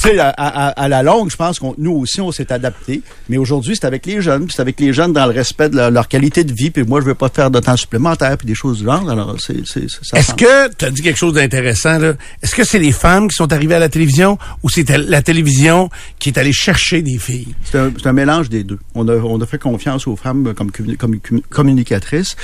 Puis, 0.00 0.10
tu 0.10 0.16
sais, 0.16 0.18
à, 0.20 0.28
à- 0.30 0.68
à 0.68 0.88
la 0.88 1.02
longue, 1.02 1.30
je 1.30 1.36
pense 1.36 1.58
qu'on 1.58 1.74
nous 1.78 1.92
aussi, 1.92 2.20
on 2.20 2.32
s'est 2.32 2.52
adapté. 2.52 3.02
Mais 3.28 3.36
aujourd'hui, 3.36 3.76
c'est 3.78 3.86
avec 3.86 4.06
les 4.06 4.20
jeunes, 4.20 4.46
puis 4.46 4.54
c'est 4.56 4.62
avec 4.62 4.78
les 4.80 4.92
jeunes 4.92 5.12
dans 5.12 5.26
le 5.26 5.32
respect 5.32 5.68
de 5.68 5.76
leur, 5.76 5.90
leur 5.90 6.08
qualité 6.08 6.44
de 6.44 6.52
vie, 6.52 6.70
puis 6.70 6.82
moi, 6.84 7.00
je 7.00 7.06
veux 7.06 7.14
pas 7.14 7.28
faire 7.28 7.50
de 7.50 7.60
temps 7.60 7.76
supplémentaire, 7.76 8.36
puis 8.38 8.46
des 8.46 8.54
choses 8.54 8.78
du 8.78 8.84
genre. 8.84 9.08
Alors, 9.08 9.36
c'est, 9.40 9.66
c'est, 9.66 9.88
c'est- 9.90 10.04
ça 10.04 10.18
Est-ce 10.18 10.34
que 10.34 10.72
tu 10.74 10.84
as 10.84 10.90
dit 10.90 11.02
quelque 11.02 11.18
chose 11.18 11.34
d'intéressant 11.34 11.98
là 11.98 12.14
Est-ce 12.42 12.54
que 12.54 12.64
c'est 12.64 12.78
les 12.78 12.92
femmes 12.92 13.28
qui 13.28 13.34
sont 13.36 13.52
arrivées 13.52 13.74
à 13.74 13.78
la 13.78 13.88
télévision 13.88 14.38
ou 14.62 14.68
c'était 14.70 14.98
la 14.98 15.22
télévision 15.22 15.90
qui 16.18 16.30
est 16.30 16.38
allée 16.38 16.52
chercher 16.52 17.02
des 17.02 17.18
filles? 17.18 17.54
C'est 17.64 17.78
un, 17.78 17.92
c'est 18.00 18.08
un 18.08 18.12
mélange 18.12 18.48
des 18.48 18.64
deux. 18.64 18.78
On 18.94 19.06
a, 19.08 19.14
on 19.16 19.40
a 19.40 19.46
fait 19.46 19.58
confiance 19.58 20.06
aux 20.06 20.16
femmes 20.16 20.54
comme, 20.54 20.70
comme- 20.70 20.94
commu- 21.16 21.42
communicatrices. 21.50 22.36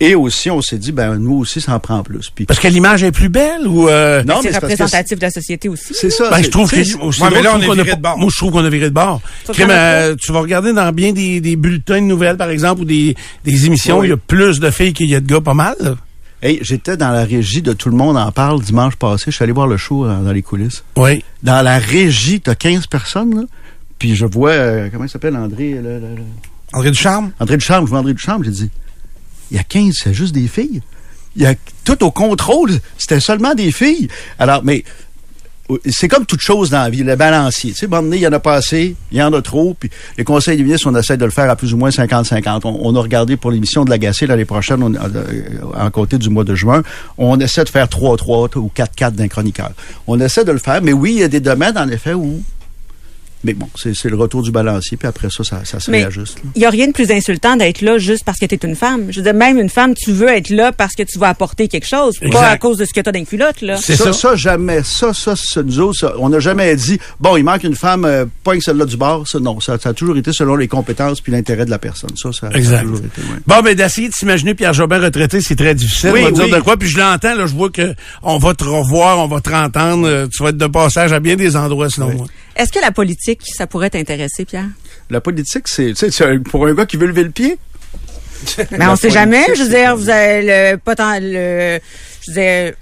Et 0.00 0.14
aussi, 0.14 0.50
on 0.50 0.60
s'est 0.60 0.78
dit, 0.78 0.92
ben, 0.92 1.16
nous 1.16 1.34
aussi, 1.38 1.60
ça 1.60 1.74
en 1.74 1.80
prend 1.80 2.02
plus. 2.02 2.30
Puis, 2.34 2.44
Parce 2.46 2.60
que 2.60 2.68
l'image 2.68 3.02
est 3.02 3.12
plus 3.12 3.28
belle 3.28 3.66
ou 3.66 3.88
euh, 3.88 4.22
non, 4.24 4.36
c'est 4.42 4.48
mais 4.48 4.52
c'est 4.54 4.60
parce 4.60 4.72
que 4.74 4.82
représentatif 4.82 5.18
de 5.18 5.22
la 5.24 5.30
société 5.30 5.68
aussi. 5.68 5.94
C'est 5.94 6.10
ça. 6.10 6.30
Ben, 6.30 6.36
c'est- 6.38 6.42
je 6.44 6.50
trouve 6.50 6.70
que 6.70 6.82
Ouais, 7.00 7.30
mais 7.32 7.42
là, 7.42 7.52
on 7.56 7.60
est 7.60 7.74
viré 7.74 7.96
de 7.96 8.00
bord. 8.00 8.18
Moi, 8.18 8.28
je 8.32 8.36
trouve 8.36 8.52
qu'on 8.52 8.64
a 8.64 8.68
viré 8.70 8.88
de 8.90 8.94
bord. 8.94 9.20
Euh, 9.58 10.16
tu 10.20 10.32
vas 10.32 10.40
regarder 10.40 10.72
dans 10.72 10.90
bien 10.92 11.12
des, 11.12 11.40
des 11.40 11.56
bulletins 11.56 12.00
de 12.00 12.06
nouvelles, 12.06 12.36
par 12.36 12.50
exemple, 12.50 12.82
ou 12.82 12.84
des, 12.84 13.14
des 13.44 13.66
émissions, 13.66 13.98
Oui. 14.00 14.06
il 14.08 14.10
y 14.10 14.12
a 14.12 14.16
plus 14.16 14.60
de 14.60 14.70
filles 14.70 14.92
qu'il 14.92 15.08
y 15.08 15.14
a 15.14 15.20
de 15.20 15.26
gars, 15.26 15.40
pas 15.40 15.54
mal. 15.54 15.74
là. 15.80 15.94
Hey, 16.42 16.58
j'étais 16.62 16.96
dans 16.98 17.10
la 17.10 17.24
régie 17.24 17.62
de 17.62 17.72
Tout 17.72 17.88
le 17.88 17.96
monde 17.96 18.18
en 18.18 18.30
parle 18.30 18.60
dimanche 18.60 18.96
passé. 18.96 19.24
Je 19.28 19.30
suis 19.30 19.42
allé 19.42 19.52
voir 19.52 19.66
le 19.66 19.78
show 19.78 20.06
dans, 20.06 20.20
dans 20.20 20.32
les 20.32 20.42
coulisses. 20.42 20.84
Oui. 20.96 21.24
Dans 21.42 21.62
la 21.64 21.78
régie, 21.78 22.40
t'as 22.40 22.54
15 22.54 22.86
personnes, 22.86 23.34
là. 23.34 23.42
Puis 23.98 24.14
je 24.14 24.26
vois, 24.26 24.50
euh, 24.50 24.88
comment 24.92 25.04
il 25.04 25.08
s'appelle, 25.08 25.36
André, 25.36 25.70
le- 25.70 25.80
le- 25.80 26.16
le- 26.16 26.22
André 26.74 26.90
Ducharme? 26.90 27.30
André 27.40 27.56
Ducharme, 27.56 27.86
je 27.86 27.90
vois 27.90 28.00
André 28.00 28.12
Ducharme, 28.12 28.44
j'ai 28.44 28.50
dit, 28.50 28.70
il 29.50 29.56
y 29.56 29.60
a 29.60 29.62
15, 29.62 29.94
c'est 30.02 30.12
juste 30.12 30.34
des 30.34 30.48
filles. 30.48 30.82
Il 31.36 31.42
y 31.42 31.46
a 31.46 31.54
tout 31.84 32.04
au 32.04 32.10
contrôle, 32.10 32.70
c'était 32.98 33.20
seulement 33.20 33.54
des 33.54 33.72
filles. 33.72 34.08
Alors, 34.38 34.62
mais 34.64 34.84
euh, 34.86 35.03
c'est 35.86 36.08
comme 36.08 36.26
toute 36.26 36.40
chose 36.40 36.70
dans 36.70 36.82
la 36.82 36.90
vie, 36.90 37.02
le 37.02 37.16
balancier. 37.16 37.72
Tu 37.72 37.78
sais, 37.78 37.86
bon, 37.86 38.12
il 38.12 38.18
y 38.18 38.26
en 38.26 38.32
a 38.32 38.38
pas 38.38 38.54
assez, 38.54 38.96
il 39.10 39.18
y 39.18 39.22
en 39.22 39.32
a 39.32 39.40
trop, 39.40 39.74
puis 39.78 39.90
les 40.18 40.24
conseils 40.24 40.58
des 40.58 40.62
ministres, 40.62 40.88
on 40.90 40.96
essaie 40.96 41.16
de 41.16 41.24
le 41.24 41.30
faire 41.30 41.50
à 41.50 41.56
plus 41.56 41.72
ou 41.72 41.78
moins 41.78 41.88
50-50. 41.88 42.60
On, 42.64 42.78
on 42.82 42.96
a 42.96 43.00
regardé 43.00 43.36
pour 43.36 43.50
l'émission 43.50 43.84
de 43.84 43.90
l'agacé 43.90 44.26
l'année 44.26 44.44
prochaine, 44.44 44.82
on, 44.82 44.94
euh, 44.94 45.24
en 45.74 45.90
côté 45.90 46.18
du 46.18 46.28
mois 46.28 46.44
de 46.44 46.54
juin, 46.54 46.82
on 47.16 47.40
essaie 47.40 47.64
de 47.64 47.70
faire 47.70 47.86
3-3 47.86 48.58
ou 48.58 48.70
4-4 48.74 49.12
d'un 49.12 49.28
chroniqueur. 49.28 49.72
On 50.06 50.20
essaie 50.20 50.44
de 50.44 50.52
le 50.52 50.58
faire, 50.58 50.82
mais 50.82 50.92
oui, 50.92 51.12
il 51.14 51.20
y 51.20 51.24
a 51.24 51.28
des 51.28 51.40
domaines, 51.40 51.78
en 51.78 51.88
effet, 51.88 52.14
où... 52.14 52.42
Mais 53.44 53.52
bon, 53.54 53.68
c'est 53.76 53.94
c'est 53.94 54.08
le 54.08 54.16
retour 54.16 54.42
du 54.42 54.50
balancier, 54.50 54.96
puis 54.96 55.06
après 55.06 55.28
ça, 55.30 55.44
ça, 55.44 55.64
ça 55.64 55.78
se 55.78 55.90
Mais 55.90 55.98
réajuste. 55.98 56.38
il 56.54 56.62
y 56.62 56.64
a 56.64 56.70
rien 56.70 56.86
de 56.88 56.92
plus 56.92 57.10
insultant 57.10 57.56
d'être 57.56 57.82
là 57.82 57.98
juste 57.98 58.24
parce 58.24 58.38
que 58.38 58.46
tu 58.46 58.54
es 58.54 58.58
une 58.66 58.74
femme. 58.74 59.08
Je 59.10 59.18
veux 59.20 59.24
dire, 59.24 59.34
même 59.34 59.58
une 59.58 59.68
femme, 59.68 59.94
tu 59.94 60.10
veux 60.12 60.28
être 60.28 60.50
là 60.50 60.72
parce 60.72 60.94
que 60.94 61.02
tu 61.02 61.18
vas 61.18 61.28
apporter 61.28 61.68
quelque 61.68 61.86
chose, 61.86 62.14
Exact. 62.22 62.32
pas 62.40 62.48
à 62.48 62.56
cause 62.58 62.78
de 62.78 62.84
ce 62.84 62.92
que 62.92 63.00
tu 63.00 63.08
as 63.08 63.12
dans 63.12 63.18
les 63.18 63.26
culottes, 63.26 63.60
là. 63.60 63.76
C'est 63.76 63.96
ça, 63.96 64.04
ça. 64.06 64.12
ça, 64.12 64.36
jamais. 64.36 64.82
Ça, 64.82 65.12
ça, 65.12 65.34
ça, 65.36 65.62
nous 65.62 65.78
autres, 65.80 65.98
ça, 66.00 66.14
on 66.18 66.28
n'a 66.30 66.40
jamais 66.40 66.74
dit, 66.76 66.98
bon, 67.20 67.36
il 67.36 67.44
manque 67.44 67.64
une 67.64 67.74
femme, 67.76 68.04
euh, 68.04 68.24
pas 68.42 68.56
que 68.56 68.62
celle-là 68.62 68.86
du 68.86 68.96
bord. 68.96 69.28
Ça, 69.28 69.38
non, 69.40 69.60
ça, 69.60 69.78
ça 69.78 69.90
a 69.90 69.92
toujours 69.94 70.16
été 70.16 70.32
selon 70.32 70.56
les 70.56 70.68
compétences 70.68 71.20
puis 71.20 71.30
l'intérêt 71.32 71.64
de 71.66 71.70
la 71.70 71.78
personne. 71.78 72.10
Ça, 72.16 72.32
ça, 72.32 72.40
ça 72.40 72.54
a 72.54 72.58
Exact. 72.58 72.82
toujours 72.82 72.98
été, 72.98 73.20
ouais. 73.20 73.38
Bon, 73.46 73.60
ben 73.62 73.74
d'essayer 73.74 74.08
de 74.08 74.14
s'imaginer 74.14 74.54
Pierre 74.54 74.72
Jobin 74.72 74.98
retraité, 75.00 75.40
c'est 75.40 75.56
très 75.56 75.74
difficile. 75.74 76.10
Oui, 76.14 76.20
on 76.22 76.24
va 76.26 76.30
dire 76.30 76.44
oui. 76.44 76.50
de 76.50 76.60
quoi. 76.60 76.76
Puis 76.76 76.88
je 76.88 76.98
l'entends, 76.98 77.34
là, 77.34 77.46
je 77.46 77.54
vois 77.54 77.70
que 77.70 77.94
on 78.22 78.38
va 78.38 78.54
te 78.54 78.64
revoir, 78.64 79.18
on 79.18 79.26
va 79.28 79.40
te 79.40 79.50
entendre. 79.50 80.06
euh, 80.08 80.26
Tu 80.34 80.42
vas 80.42 80.48
être 80.48 80.56
de 80.56 80.66
passage 80.66 81.12
à 81.12 81.20
bien 81.20 81.36
des 81.36 81.56
endroits, 81.56 81.90
selon 81.90 82.10
moi. 82.14 82.26
Est-ce 82.56 82.72
que 82.72 82.80
la 82.80 82.92
politique, 82.92 83.42
ça 83.44 83.66
pourrait 83.66 83.90
t'intéresser, 83.90 84.44
Pierre? 84.44 84.68
La 85.10 85.20
politique, 85.20 85.66
c'est, 85.66 85.94
c'est 85.94 86.38
pour 86.44 86.66
un 86.66 86.74
gars 86.74 86.86
qui 86.86 86.96
veut 86.96 87.06
lever 87.06 87.24
le 87.24 87.30
pied? 87.30 87.58
Mais 88.70 88.86
on 88.86 88.96
sait 88.96 89.10
jamais. 89.10 89.44
Je 89.54 89.62
veux 89.62 89.68
dire, 89.68 89.96
vous 89.96 90.08
avez 90.08 90.42
le 90.42 90.76
le, 90.76 91.80
je 92.22 92.30
veux 92.30 92.34
dire, 92.34 92.74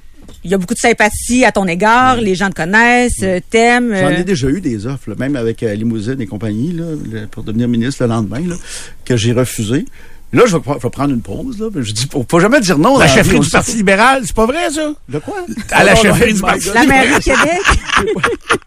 il 0.44 0.50
y 0.50 0.54
a 0.54 0.58
beaucoup 0.58 0.74
de 0.74 0.78
sympathie 0.78 1.44
à 1.44 1.52
ton 1.52 1.66
égard. 1.66 2.16
Les 2.16 2.34
gens 2.34 2.50
te 2.50 2.54
connaissent, 2.54 3.22
euh, 3.22 3.40
t'aiment. 3.50 3.94
J'en 3.94 4.06
euh, 4.06 4.18
ai 4.18 4.24
déjà 4.24 4.48
eu 4.48 4.60
des 4.60 4.86
offres, 4.86 5.10
là, 5.10 5.16
même 5.18 5.36
avec 5.36 5.62
euh, 5.62 5.74
Limousine 5.74 6.20
et 6.20 6.26
compagnie, 6.26 6.72
là, 6.72 7.26
pour 7.30 7.44
devenir 7.44 7.68
ministre 7.68 8.02
le 8.02 8.08
lendemain, 8.08 8.40
là, 8.40 8.56
que 9.04 9.16
j'ai 9.16 9.32
refusé. 9.32 9.84
Là, 10.32 10.44
je 10.46 10.56
vais, 10.56 10.62
je 10.66 10.82
vais 10.82 10.90
prendre 10.90 11.12
une 11.12 11.20
pause. 11.20 11.58
Là. 11.58 11.68
Je 11.74 11.92
dis, 11.92 12.06
faut, 12.10 12.24
faut 12.28 12.40
jamais 12.40 12.60
dire 12.60 12.78
non. 12.78 12.98
La 12.98 13.06
chefferie 13.06 13.40
du 13.40 13.50
Parti 13.50 13.76
libéral, 13.76 14.22
c'est 14.24 14.34
pas 14.34 14.46
vrai, 14.46 14.70
ça? 14.70 14.92
De 15.08 15.18
quoi? 15.18 15.44
À 15.70 15.84
la 15.84 15.94
chefferie 15.94 16.30
non, 16.30 16.36
du 16.36 16.40
Parti 16.40 16.66
God. 16.66 16.74
La 16.74 16.86
mairie 16.86 17.14
de 17.14 17.22
Québec. 17.22 17.60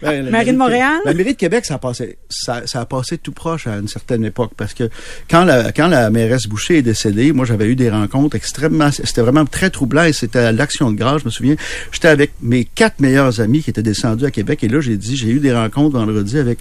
Ben, 0.00 0.24
la 0.24 0.30
Mairie 0.30 0.52
de 0.52 0.56
Montréal? 0.56 0.98
La 1.04 1.12
mairie 1.12 1.32
de 1.32 1.38
Québec, 1.38 1.64
ça 1.64 1.74
a 1.74 1.78
passé, 1.78 2.18
ça, 2.28 2.62
ça 2.66 2.80
a 2.80 2.86
passé 2.86 3.18
tout 3.18 3.32
proche 3.32 3.66
à 3.66 3.76
une 3.76 3.88
certaine 3.88 4.24
époque 4.24 4.52
parce 4.56 4.72
que 4.72 4.88
quand 5.28 5.44
la, 5.44 5.72
quand 5.72 5.88
la 5.88 6.10
mairesse 6.10 6.46
Boucher 6.46 6.78
est 6.78 6.82
décédée, 6.82 7.32
moi, 7.32 7.44
j'avais 7.44 7.66
eu 7.66 7.74
des 7.74 7.90
rencontres 7.90 8.36
extrêmement, 8.36 8.90
c'était 8.92 9.22
vraiment 9.22 9.44
très 9.44 9.70
troublant 9.70 10.04
et 10.04 10.12
c'était 10.12 10.38
à 10.38 10.52
l'Action 10.52 10.92
de 10.92 10.96
grâce, 10.96 11.22
je 11.22 11.26
me 11.26 11.30
souviens. 11.30 11.56
J'étais 11.90 12.08
avec 12.08 12.32
mes 12.40 12.64
quatre 12.64 13.00
meilleurs 13.00 13.40
amis 13.40 13.62
qui 13.62 13.70
étaient 13.70 13.82
descendus 13.82 14.24
à 14.24 14.30
Québec 14.30 14.62
et 14.62 14.68
là, 14.68 14.80
j'ai 14.80 14.96
dit, 14.96 15.16
j'ai 15.16 15.30
eu 15.30 15.40
des 15.40 15.52
rencontres 15.52 15.98
vendredi 15.98 16.38
avec 16.38 16.58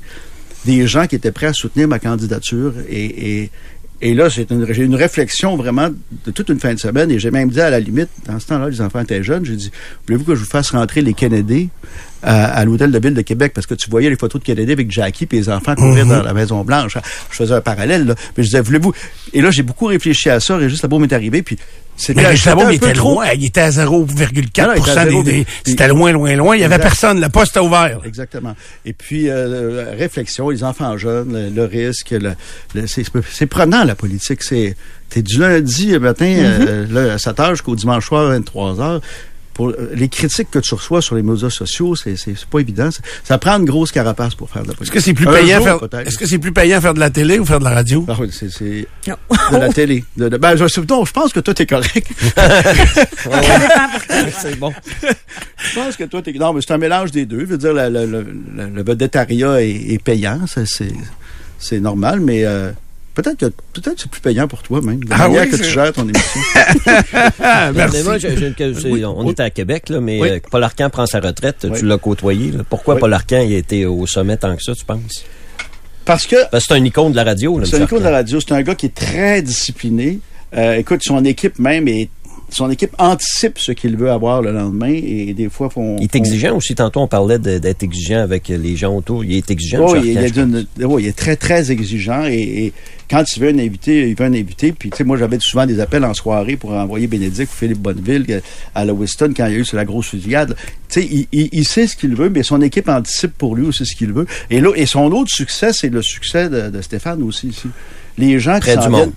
des 0.66 0.88
gens 0.88 1.06
qui 1.06 1.16
étaient 1.16 1.32
prêts 1.32 1.48
à 1.48 1.54
soutenir 1.54 1.88
ma 1.88 2.00
candidature 2.00 2.74
et, 2.90 3.42
et 3.42 3.52
et 4.02 4.14
là, 4.14 4.30
c'est 4.30 4.52
une, 4.52 4.72
j'ai 4.72 4.84
eu 4.84 4.86
une 4.86 4.96
réflexion 4.96 5.56
vraiment 5.56 5.90
de 6.26 6.32
toute 6.32 6.50
une 6.50 6.60
fin 6.60 6.74
de 6.74 6.80
semaine 6.80 7.10
et 7.10 7.20
j'ai 7.20 7.32
même 7.32 7.50
dit 7.50 7.62
à 7.62 7.70
la 7.70 7.80
limite, 7.80 8.10
dans 8.26 8.40
ce 8.40 8.48
temps-là, 8.48 8.70
les 8.70 8.82
enfants 8.82 9.00
étaient 9.00 9.24
jeunes, 9.24 9.46
j'ai 9.46 9.56
dit, 9.56 9.72
voulez-vous 10.06 10.24
que 10.24 10.36
je 10.36 10.42
vous 10.42 10.50
fasse 10.50 10.72
rentrer 10.72 11.02
les 11.02 11.14
Kennedy 11.14 11.70
à, 12.22 12.46
à 12.46 12.66
l'hôtel 12.66 12.92
de 12.92 13.00
ville 13.00 13.14
de 13.14 13.22
Québec? 13.22 13.54
Parce 13.56 13.66
que 13.66 13.74
tu 13.74 13.90
voyais 13.90 14.10
les 14.10 14.16
photos 14.16 14.42
de 14.42 14.46
Kennedy 14.46 14.72
avec 14.72 14.92
Jackie 14.92 15.28
et 15.32 15.36
les 15.36 15.50
enfants 15.50 15.76
courir 15.76 16.06
dans 16.06 16.22
la 16.22 16.34
Maison 16.34 16.64
Blanche. 16.64 16.98
Je 17.32 17.36
faisais 17.36 17.54
un 17.54 17.62
parallèle, 17.62 18.06
là. 18.06 18.16
Mais 18.36 18.44
je 18.44 18.50
disais, 18.50 18.62
voulez-vous... 18.62 18.94
Et 19.34 19.42
là, 19.42 19.52
j'ai 19.52 19.64
beaucoup 19.64 19.86
réfléchi 19.86 20.30
à 20.30 20.40
ça. 20.40 20.58
Régis 20.58 20.82
Labo 20.82 21.00
m'est 21.00 21.14
arrivé, 21.14 21.42
puis 21.42 21.58
c'était 21.98 22.22
Mais 22.22 22.28
un 22.28 22.32
il 22.70 22.76
était 22.76 22.94
trop- 22.94 23.16
loin. 23.16 23.26
Il 23.34 23.46
était 23.46 23.62
à 23.62 23.70
0,4 23.72 24.68
Non, 24.68 24.68
non, 24.68 24.74
il 24.76 24.82
était 24.82 24.92
à 24.92 25.06
des- 25.06 25.24
des- 25.24 25.46
C'était 25.66 25.88
loin, 25.88 26.12
loin, 26.12 26.36
loin. 26.36 26.56
Il 26.56 26.62
y 26.62 26.64
avait 26.64 26.78
personne. 26.80 27.20
Le 27.20 27.30
poste 27.30 27.52
était 27.58 27.60
ouvert. 27.66 28.00
Exactement. 28.06 28.56
Et 28.86 28.94
puis, 28.94 29.30
euh, 29.30 29.94
réflexion, 29.98 30.50
les 30.50 30.64
enfants 30.64 30.96
jeunes, 30.98 31.34
le, 31.34 31.50
le 31.50 31.66
risque, 31.66 32.12
le, 32.12 32.34
le- 32.76 32.88
c'est, 32.88 33.04
c'est 33.32 33.48
prenant, 33.48 33.84
la 33.84 33.96
politique. 33.96 34.44
C'est, 34.44 34.76
t'es 35.10 35.22
du 35.24 35.40
lundi 35.40 35.98
matin 35.98 36.26
euh, 36.26 36.86
là, 36.90 37.14
à 37.14 37.18
7 37.18 37.40
heures 37.40 37.50
jusqu'au 37.56 37.76
dimanche 37.76 38.06
soir 38.08 38.28
à 38.28 38.30
23 38.30 38.80
heures. 38.80 39.02
Pour, 39.58 39.70
euh, 39.70 39.90
les 39.94 40.08
critiques 40.08 40.50
que 40.52 40.60
tu 40.60 40.74
reçois 40.76 41.02
sur 41.02 41.16
les 41.16 41.24
médias 41.24 41.50
sociaux, 41.50 41.96
c'est, 41.96 42.16
pas 42.50 42.60
évident. 42.60 42.90
Ça, 42.92 43.02
ça 43.24 43.38
prend 43.38 43.58
une 43.58 43.66
grosse 43.66 43.92
carapace 43.92 44.36
pour 44.36 44.50
faire 44.50 44.62
de 44.62 44.68
la 44.68 44.74
Est-ce 44.74 44.78
politique. 44.78 44.94
que 44.94 45.00
c'est 45.02 45.14
plus 45.14 45.26
payant 45.26 45.58
jour, 45.58 45.80
faire, 45.92 46.00
est-ce 46.08 46.18
que 46.18 46.26
c'est 46.28 46.38
plus 46.38 46.54
payant 46.54 46.80
faire 46.80 46.94
de 46.94 47.00
la 47.00 47.10
télé 47.10 47.40
ou 47.40 47.46
faire 47.46 47.60
de 47.60 47.64
la 47.66 47.72
radio? 47.72 48.06
Ah 48.08 48.14
oui, 48.20 48.30
c'est, 48.32 48.48
de 48.64 49.58
la 49.58 49.70
télé. 49.74 50.06
De, 50.16 50.30
de- 50.30 50.38
ben, 50.38 50.56
je, 50.56 50.64
non, 50.90 51.04
je 51.06 51.12
pense 51.12 51.34
que 51.34 51.40
toi, 51.42 51.54
t'es 51.54 51.66
correct. 51.66 52.08
C'est 54.40 54.58
bon. 54.60 54.74
Je 55.58 55.76
pense 55.76 55.96
que 55.96 56.04
toi, 56.06 56.22
t'es. 56.22 56.32
Non, 56.34 56.54
mais 56.54 56.62
c'est 56.62 56.74
un 56.74 56.78
mélange 56.78 57.12
des 57.12 57.26
deux. 57.26 57.40
Je 57.42 57.46
veux 57.46 57.58
dire, 57.58 57.74
le, 57.74 57.90
le, 57.90 58.06
le, 58.06 58.22
le- 58.56 58.70
le 58.70 58.84
vedettariat 58.84 59.62
est, 59.64 59.94
est 59.94 60.02
payant. 60.04 60.40
c'est 61.60 61.80
normal, 61.80 62.20
mais 62.20 62.46
euh, 62.46 62.72
peut-être 63.22 63.38
que 63.38 63.46
peut-être 63.74 64.00
c'est 64.00 64.10
plus 64.10 64.22
payant 64.22 64.48
pour 64.48 64.62
toi 64.64 64.82
même. 64.82 65.00
La 65.10 65.16
Ah 65.16 65.28
manière 65.28 65.44
oui, 65.44 65.50
que 65.50 65.56
tu 65.58 65.64
gères 65.64 65.92
ton 65.94 66.04
émission. 66.08 66.42
Mais 67.40 67.72
merci. 67.74 68.04
moi, 68.04 68.18
on 69.16 69.30
est 69.30 69.40
à 69.40 69.50
Québec, 69.50 69.90
là, 69.90 70.00
mais 70.00 70.22
Oui. 70.22 70.30
euh, 70.30 70.40
Paul 70.52 70.64
Arcan 70.64 70.90
prend 70.90 71.06
sa 71.06 71.20
retraite. 71.20 71.68
Oui. 71.70 71.80
Tu 71.80 71.86
l'as 71.86 71.98
côtoyé. 71.98 72.52
là. 72.52 72.64
Pourquoi 72.70 72.96
Oui. 72.96 73.00
Paul 73.02 73.14
Arcan 73.14 73.42
il 73.42 73.54
a 73.56 73.58
été 73.58 73.86
au 73.86 74.06
sommet 74.08 74.38
tant 74.38 74.56
que 74.56 74.64
ça, 74.64 74.74
tu 74.74 74.86
penses? 74.86 75.24
Parce 76.06 76.26
que 76.26 76.36
Parce 76.52 76.66
que 76.66 76.74
c'est 76.74 76.80
un 76.80 76.86
icône 76.86 77.12
de 77.12 77.18
la 77.18 77.24
radio. 77.26 77.60
là, 77.60 77.66
c'est 77.66 77.78
un 77.80 77.84
écho 77.84 78.00
de 78.00 78.04
la 78.04 78.12
radio. 78.12 78.40
C'est 78.40 78.54
un 78.54 78.62
gars 78.62 78.76
qui 78.76 78.86
est 78.86 78.96
très 78.96 79.42
discipliné. 79.42 80.20
Euh, 80.56 80.76
écoute, 80.76 81.02
son 81.04 81.26
équipe 81.26 81.60
même 81.60 81.88
est. 81.90 82.10
Son 82.50 82.70
équipe 82.72 82.96
anticipe 82.98 83.60
ce 83.60 83.74
qu'il 83.74 83.98
veut 83.98 84.10
avoir 84.10 84.42
le 84.42 84.54
lendemain 84.54 84.90
et 84.94 85.34
des 85.34 85.50
fois 85.50 85.70
font. 85.70 85.98
Il 86.00 86.04
est 86.06 86.16
exigeant 86.16 86.56
aussi. 86.56 86.76
Tantôt, 86.76 87.02
on 87.02 87.08
parlait 87.08 87.40
d'être 87.40 87.84
exigeant 87.84 88.20
avec 88.22 88.48
les 88.48 88.78
gens 88.78 88.96
autour. 88.96 89.26
Il 89.26 89.34
est 89.36 89.52
exigeant, 89.52 89.86
Oui, 89.92 89.98
M. 89.98 90.04
il, 90.06 90.18
est 90.18 91.02
il 91.02 91.08
est 91.08 91.16
très, 91.18 91.36
très 91.36 91.72
exigeant 91.72 92.24
et, 92.26 92.36
et 92.68 92.74
quand 93.10 93.24
il 93.36 93.42
veut 93.42 93.50
un 93.50 93.60
invité, 93.60 94.08
il 94.10 94.16
veut 94.16 94.26
un 94.26 94.34
invité. 94.34 94.72
Puis, 94.72 94.90
tu 94.92 94.98
sais, 94.98 95.04
moi, 95.04 95.18
j'avais 95.18 95.38
souvent 95.42 95.66
des 95.66 95.82
appels 95.82 96.06
en 96.06 96.14
soirée 96.14 96.56
pour 96.56 96.72
envoyer 96.72 97.08
Bénédicte 97.08 97.52
ou 97.52 97.56
Philippe 97.58 97.80
Bonneville 97.80 98.42
à 98.74 98.86
Lewiston 98.86 99.34
quand 99.36 99.46
il 99.48 99.52
y 99.54 99.56
a 99.56 99.60
eu 99.60 99.66
sur 99.66 99.76
la 99.76 99.84
grosse 99.86 100.08
fusillade. 100.08 100.56
Tu 100.88 101.02
sais, 101.02 101.06
il, 101.12 101.28
il- 101.34 101.50
il 101.52 101.66
sait 101.68 101.86
ce 101.86 101.98
qu'il 101.98 102.16
veut, 102.16 102.30
mais 102.30 102.44
son 102.44 102.62
équipe 102.62 102.88
anticipe 102.88 103.38
pour 103.38 103.58
lui 103.58 103.68
aussi 103.68 103.86
ce 103.86 103.94
qu'il 103.94 104.14
veut. 104.14 104.26
Et, 104.50 104.62
là, 104.62 104.72
et 104.76 104.86
son 104.86 105.12
autre 105.12 105.32
succès, 105.34 105.74
c'est 105.74 105.90
le 105.90 106.02
succès 106.02 106.50
de, 106.50 106.70
de 106.70 106.82
Stéphane 106.82 107.22
aussi 107.24 107.48
ici. 107.50 107.68
Les 108.18 108.40
gens 108.40 108.58
Près 108.62 108.78
qui 108.78 108.84
du 108.84 108.90
monde. 108.90 109.12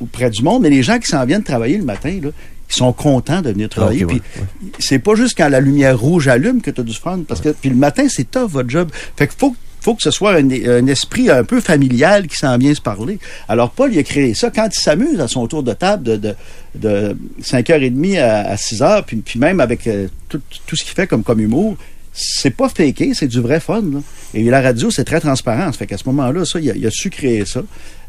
Ou 0.00 0.06
près 0.06 0.30
du 0.30 0.44
monde, 0.44 0.62
mais 0.62 0.70
les 0.70 0.84
gens 0.84 1.00
qui 1.00 1.08
s'en 1.08 1.26
viennent 1.26 1.42
travailler 1.42 1.76
le 1.76 1.84
matin, 1.84 2.16
là, 2.22 2.28
ils 2.70 2.74
sont 2.76 2.92
contents 2.92 3.40
de 3.42 3.50
venir 3.50 3.68
travailler. 3.68 4.04
ouais, 4.04 4.20
puis 4.20 4.72
c'est 4.78 4.98
pas 4.98 5.14
juste 5.14 5.36
quand 5.36 5.48
la 5.48 5.60
lumière 5.60 5.98
rouge 5.98 6.28
allume 6.28 6.60
que 6.60 6.70
tu 6.70 6.80
as 6.80 6.84
du 6.84 6.94
fun, 6.94 7.20
parce 7.26 7.40
que 7.40 7.50
puis 7.50 7.70
le 7.70 7.76
matin, 7.76 8.06
c'est 8.08 8.30
tough 8.30 8.48
votre 8.50 8.68
job. 8.70 8.90
Fait 9.16 9.26
que 9.26 9.34
faut 9.36 9.54
faut 9.80 9.94
que 9.94 10.02
ce 10.02 10.10
soit 10.10 10.34
un, 10.34 10.50
un 10.50 10.86
esprit 10.88 11.30
un 11.30 11.44
peu 11.44 11.60
familial 11.60 12.26
qui 12.26 12.36
s'en 12.36 12.58
vient 12.58 12.74
se 12.74 12.80
parler. 12.80 13.20
Alors, 13.48 13.70
Paul, 13.70 13.92
il 13.94 13.98
a 13.98 14.02
créé 14.02 14.34
ça 14.34 14.50
quand 14.50 14.66
il 14.66 14.78
s'amuse 14.78 15.20
à 15.20 15.28
son 15.28 15.46
tour 15.46 15.62
de 15.62 15.72
table 15.72 16.02
de, 16.02 16.16
de, 16.16 16.34
de 16.74 17.16
5h30 17.42 18.18
à, 18.20 18.40
à 18.50 18.54
6h, 18.56 19.04
puis, 19.06 19.18
puis 19.18 19.38
même 19.38 19.60
avec 19.60 19.86
euh, 19.86 20.08
tout, 20.28 20.40
tout 20.66 20.74
ce 20.76 20.82
qu'il 20.84 20.94
fait 20.94 21.06
comme, 21.06 21.22
comme 21.22 21.38
humour, 21.40 21.76
c'est 22.12 22.50
pas 22.50 22.68
faké, 22.68 23.12
c'est 23.14 23.28
du 23.28 23.40
vrai 23.40 23.60
fun. 23.60 23.80
là. 23.82 24.00
Et 24.34 24.42
la 24.42 24.60
radio, 24.60 24.90
c'est 24.90 25.04
très 25.04 25.20
transparent. 25.20 25.70
Ça 25.70 25.78
fait 25.78 25.86
qu'à 25.86 25.96
ce 25.96 26.04
moment-là, 26.06 26.44
ça, 26.44 26.58
il 26.58 26.68
a, 26.70 26.74
il 26.74 26.84
a 26.84 26.90
su 26.90 27.08
créer 27.08 27.44
ça. 27.46 27.62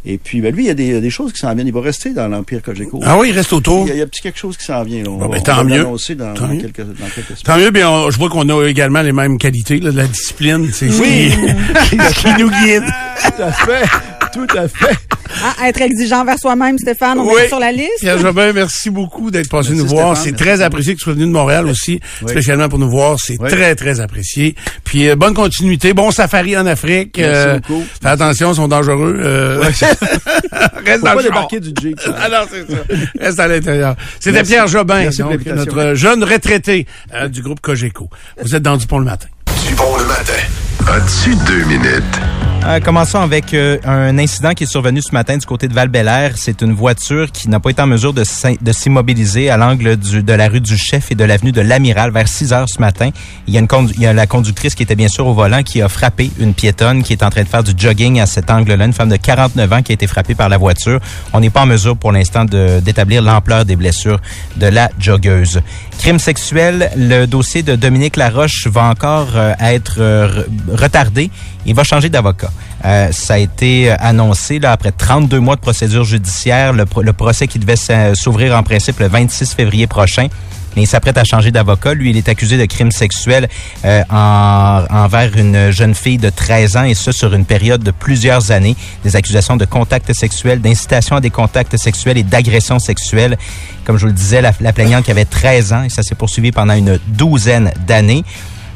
Et 0.05 0.17
puis, 0.17 0.39
ben, 0.41 0.55
lui, 0.55 0.63
il 0.63 0.67
y 0.67 0.69
a 0.69 0.73
des, 0.73 1.01
des 1.01 1.09
choses 1.09 1.33
qui 1.33 1.39
s'en 1.39 1.53
viennent. 1.53 1.67
Il 1.67 1.73
va 1.73 1.81
rester 1.81 2.13
dans 2.13 2.27
l'Empire 2.29 2.61
Cogeco. 2.61 3.01
Ah 3.03 3.17
oui, 3.17 3.29
il 3.29 3.35
reste 3.35 3.51
autour. 3.53 3.85
Il 3.85 3.89
y 3.89 3.91
a, 3.91 3.95
il 3.95 3.99
y 3.99 4.01
a 4.01 4.07
petit 4.07 4.21
quelque 4.21 4.39
chose 4.39 4.55
qui 4.57 4.63
s'en 4.63 4.81
vient. 4.83 5.03
là. 5.03 5.09
On 5.09 5.17
va, 5.17 5.27
ben, 5.27 5.37
on 5.39 5.41
tant 5.43 5.55
va 5.57 5.63
mieux. 5.65 5.77
l'annoncer 5.77 6.15
dans, 6.15 6.33
Tant 6.33 6.47
dans 6.47 6.53
mieux. 6.53 6.61
quelques, 6.61 6.79
dans 6.81 7.05
quelques 7.13 7.25
semaines. 7.27 7.43
Tant 7.43 7.57
mieux, 7.57 7.71
bien, 7.71 7.89
on- 7.89 8.09
je 8.09 8.17
vois 8.17 8.29
qu'on 8.29 8.47
a 8.49 8.65
également 8.67 9.01
les 9.01 9.11
mêmes 9.11 9.37
qualités, 9.37 9.79
là, 9.79 9.91
de 9.91 9.97
la 9.97 10.07
discipline. 10.07 10.69
C'est 10.71 10.89
ce 10.89 11.01
qui- 11.01 11.97
qui 12.15 12.41
nous 12.41 12.49
guide. 12.49 12.83
Tout 13.25 13.43
à 13.43 13.51
fait. 13.51 13.85
Tout 14.33 14.57
à 14.57 14.67
fait. 14.67 14.97
Ah, 15.43 15.67
être 15.67 15.81
exigeant 15.81 16.21
envers 16.21 16.39
soi-même, 16.39 16.77
Stéphane, 16.77 17.19
on 17.19 17.27
Oui. 17.27 17.41
ça 17.43 17.47
sur 17.49 17.59
la 17.59 17.71
liste. 17.71 17.99
Pierre 17.99 18.17
Jobin, 18.19 18.51
merci 18.53 18.89
beaucoup 18.89 19.29
d'être 19.31 19.49
passé 19.49 19.69
Merci, 19.71 19.83
nous 19.83 19.89
voir. 19.89 20.15
Stéphane, 20.17 20.23
C'est 20.23 20.31
merci. 20.31 20.43
très 20.57 20.61
apprécié 20.63 20.93
que 20.93 20.99
tu 20.99 21.03
sois 21.03 21.13
venu 21.13 21.25
de 21.25 21.31
Montréal 21.31 21.67
aussi, 21.67 21.99
Oui. 22.23 22.29
spécialement 22.31 22.67
pour 22.69 22.79
nous 22.79 22.89
voir. 22.89 23.17
C'est 23.19 23.37
Oui. 23.39 23.49
très, 23.49 23.75
très 23.75 23.99
apprécié. 23.99 24.55
Puis 24.83 25.07
euh, 25.09 25.15
bonne 25.15 25.33
continuité, 25.33 25.93
bon 25.93 26.11
safari 26.11 26.57
en 26.57 26.65
Afrique. 26.65 27.17
Merci 27.17 27.59
beaucoup. 27.67 27.83
Fais 28.01 28.07
attention, 28.09 28.51
ils 28.51 28.55
sont 28.55 28.67
dangereux. 28.67 29.17
Euh, 29.19 29.59
Reste 29.63 30.99
Faut 31.01 31.05
dans 31.05 31.11
pas 31.11 31.15
le 31.15 31.21
char. 31.21 31.21
débarquer 31.23 31.59
du 31.59 31.73
ça. 31.97 32.15
Ah 32.21 32.29
non, 32.29 32.37
c'est 32.49 32.71
ça. 32.71 32.77
Reste 33.19 33.39
à 33.39 33.47
l'intérieur. 33.47 33.95
C'était 34.19 34.31
Merci. 34.37 34.51
Pierre 34.51 34.67
Jobin, 34.67 34.99
Merci 35.01 35.21
donc, 35.21 35.45
notre 35.45 35.93
jeune 35.95 36.23
retraité 36.23 36.85
euh, 37.13 37.27
du 37.27 37.41
groupe 37.41 37.59
Cogeco. 37.61 38.09
Vous 38.41 38.55
êtes 38.55 38.63
dans 38.63 38.77
Dupont 38.77 38.99
le 38.99 39.05
matin. 39.05 39.27
Dupont 39.67 39.97
le 39.97 40.05
matin. 40.05 40.33
As-tu 40.87 41.35
deux 41.45 41.65
minutes? 41.65 42.19
Euh, 42.65 42.79
commençons 42.81 43.19
avec 43.21 43.53
euh, 43.53 43.77
un 43.85 44.17
incident 44.17 44.51
qui 44.53 44.65
est 44.65 44.67
survenu 44.67 45.01
ce 45.01 45.13
matin 45.13 45.37
du 45.37 45.45
côté 45.45 45.69
de 45.69 45.73
val 45.73 45.89
C'est 46.35 46.61
une 46.61 46.73
voiture 46.73 47.31
qui 47.31 47.47
n'a 47.49 47.59
pas 47.61 47.69
été 47.69 47.81
en 47.81 47.87
mesure 47.87 48.13
de 48.13 48.23
s'immobiliser 48.73 49.49
à 49.49 49.55
l'angle 49.55 49.97
de 49.97 50.33
la 50.33 50.49
rue 50.49 50.59
du 50.59 50.77
Chef 50.77 51.09
et 51.11 51.15
de 51.15 51.23
l'avenue 51.23 51.53
de 51.53 51.61
l'Amiral 51.61 52.11
vers 52.11 52.27
6 52.27 52.51
heures 52.51 52.67
ce 52.69 52.81
matin. 52.81 53.11
Il 53.47 53.53
y, 53.53 54.05
a 54.05 54.13
la 54.13 54.27
conductrice 54.27 54.75
qui 54.75 54.83
était 54.83 54.95
bien 54.95 55.07
sûr 55.07 55.25
au 55.25 55.33
volant 55.33 55.63
qui 55.63 55.81
a 55.81 55.87
frappé 55.87 56.31
une 56.37 56.53
piétonne 56.53 57.01
qui 57.01 57.13
est 57.13 57.23
en 57.23 57.29
train 57.29 57.43
de 57.43 57.47
faire 57.47 57.63
du 57.63 57.71
jogging 57.77 58.19
à 58.19 58.25
cet 58.25 58.51
angle-là, 58.51 58.85
une 58.85 58.93
femme 58.93 59.09
de 59.09 59.15
49 59.15 59.71
ans 59.73 59.81
qui 59.81 59.93
a 59.93 59.95
été 59.95 60.05
frappée 60.07 60.35
par 60.35 60.49
la 60.49 60.57
voiture. 60.57 60.99
On 61.31 61.39
n'est 61.39 61.49
pas 61.49 61.61
en 61.61 61.65
mesure 61.65 61.95
pour 61.95 62.11
l'instant 62.11 62.43
d'établir 62.43 63.21
l'ampleur 63.21 63.63
des 63.63 63.77
blessures 63.77 64.19
de 64.57 64.67
la 64.67 64.89
joggeuse. 64.99 65.61
Crime 65.99 66.19
sexuel, 66.19 66.91
le 66.97 67.25
dossier 67.25 67.63
de 67.63 67.75
Dominique 67.75 68.15
Laroche 68.17 68.67
va 68.67 68.83
encore 68.83 69.29
euh, 69.35 69.53
être 69.59 69.99
re- 69.99 70.45
retardé. 70.75 71.29
Il 71.65 71.75
va 71.75 71.83
changer 71.83 72.09
d'avocat. 72.09 72.49
Euh, 72.85 73.11
ça 73.11 73.33
a 73.33 73.37
été 73.37 73.91
euh, 73.91 73.95
annoncé 73.99 74.59
là, 74.59 74.71
après 74.71 74.91
32 74.91 75.39
mois 75.39 75.55
de 75.55 75.61
procédure 75.61 76.03
judiciaire, 76.05 76.73
le, 76.73 76.85
pro- 76.85 77.01
le 77.01 77.13
procès 77.13 77.47
qui 77.47 77.59
devait 77.59 77.75
s'ouvrir 78.15 78.55
en 78.57 78.63
principe 78.63 78.99
le 78.99 79.07
26 79.07 79.53
février 79.53 79.87
prochain. 79.87 80.27
Mais 80.75 80.83
il 80.83 80.87
s'apprête 80.87 81.17
à 81.17 81.23
changer 81.23 81.49
d'avocat. 81.51 81.95
Lui, 81.95 82.11
il 82.11 82.17
est 82.17 82.29
accusé 82.29 82.55
de 82.57 82.65
crime 82.65 82.91
sexuel 82.91 83.49
euh, 83.85 84.03
en- 84.11 84.85
envers 84.91 85.35
une 85.35 85.71
jeune 85.71 85.95
fille 85.95 86.19
de 86.19 86.29
13 86.29 86.77
ans 86.77 86.83
et 86.83 86.93
ce 86.93 87.11
sur 87.11 87.33
une 87.33 87.43
période 87.43 87.83
de 87.83 87.89
plusieurs 87.91 88.51
années. 88.51 88.75
Des 89.03 89.15
accusations 89.15 89.57
de 89.57 89.65
contact 89.65 90.13
sexuel, 90.13 90.61
d'incitation 90.61 91.15
à 91.15 91.21
des 91.21 91.31
contacts 91.31 91.75
sexuels 91.75 92.17
et 92.19 92.23
d'agression 92.23 92.77
sexuelle. 92.77 93.37
Comme 93.83 93.97
je 93.97 94.01
vous 94.01 94.07
le 94.07 94.13
disais, 94.13 94.41
la, 94.41 94.51
la 94.61 94.71
plaignante 94.71 95.05
qui 95.05 95.11
avait 95.11 95.25
13 95.25 95.73
ans 95.73 95.83
et 95.83 95.89
ça 95.89 96.03
s'est 96.03 96.13
poursuivi 96.15 96.51
pendant 96.51 96.75
une 96.75 96.99
douzaine 97.07 97.71
d'années. 97.87 98.23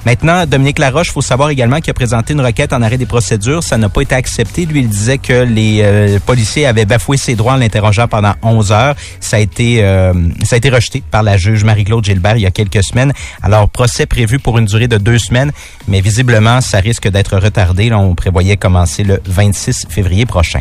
Maintenant, 0.05 0.45
Dominique 0.45 0.79
Laroche, 0.79 1.11
faut 1.11 1.21
savoir 1.21 1.49
également 1.49 1.79
qu'il 1.79 1.91
a 1.91 1.93
présenté 1.93 2.33
une 2.33 2.41
requête 2.41 2.73
en 2.73 2.81
arrêt 2.81 2.97
des 2.97 3.05
procédures. 3.05 3.63
Ça 3.63 3.77
n'a 3.77 3.87
pas 3.87 4.01
été 4.01 4.13
accepté. 4.15 4.65
Lui, 4.65 4.81
il 4.81 4.89
disait 4.89 5.17
que 5.17 5.43
les 5.43 5.79
euh, 5.81 6.19
policiers 6.19 6.65
avaient 6.65 6.85
bafoué 6.85 7.15
ses 7.15 7.35
droits 7.35 7.53
en 7.53 7.57
l'interrogeant 7.57 8.07
pendant 8.07 8.33
11 8.41 8.71
heures. 8.73 8.95
Ça 9.21 9.37
a 9.37 9.39
été 9.39 9.83
euh, 9.83 10.13
ça 10.43 10.55
a 10.55 10.57
été 10.57 10.69
rejeté 10.69 11.03
par 11.09 11.23
la 11.23 11.37
juge 11.37 11.63
Marie-Claude 11.63 12.03
Gilbert 12.03 12.35
il 12.35 12.41
y 12.41 12.45
a 12.45 12.51
quelques 12.51 12.83
semaines. 12.83 13.13
Alors, 13.41 13.69
procès 13.69 14.05
prévu 14.05 14.39
pour 14.39 14.57
une 14.57 14.65
durée 14.65 14.87
de 14.87 14.97
deux 14.97 15.19
semaines, 15.19 15.51
mais 15.87 16.01
visiblement, 16.01 16.59
ça 16.59 16.79
risque 16.79 17.07
d'être 17.07 17.37
retardé. 17.37 17.89
Là, 17.89 17.99
on 17.99 18.13
prévoyait 18.13 18.57
commencer 18.57 19.03
le 19.03 19.21
26 19.25 19.87
février 19.89 20.25
prochain. 20.25 20.59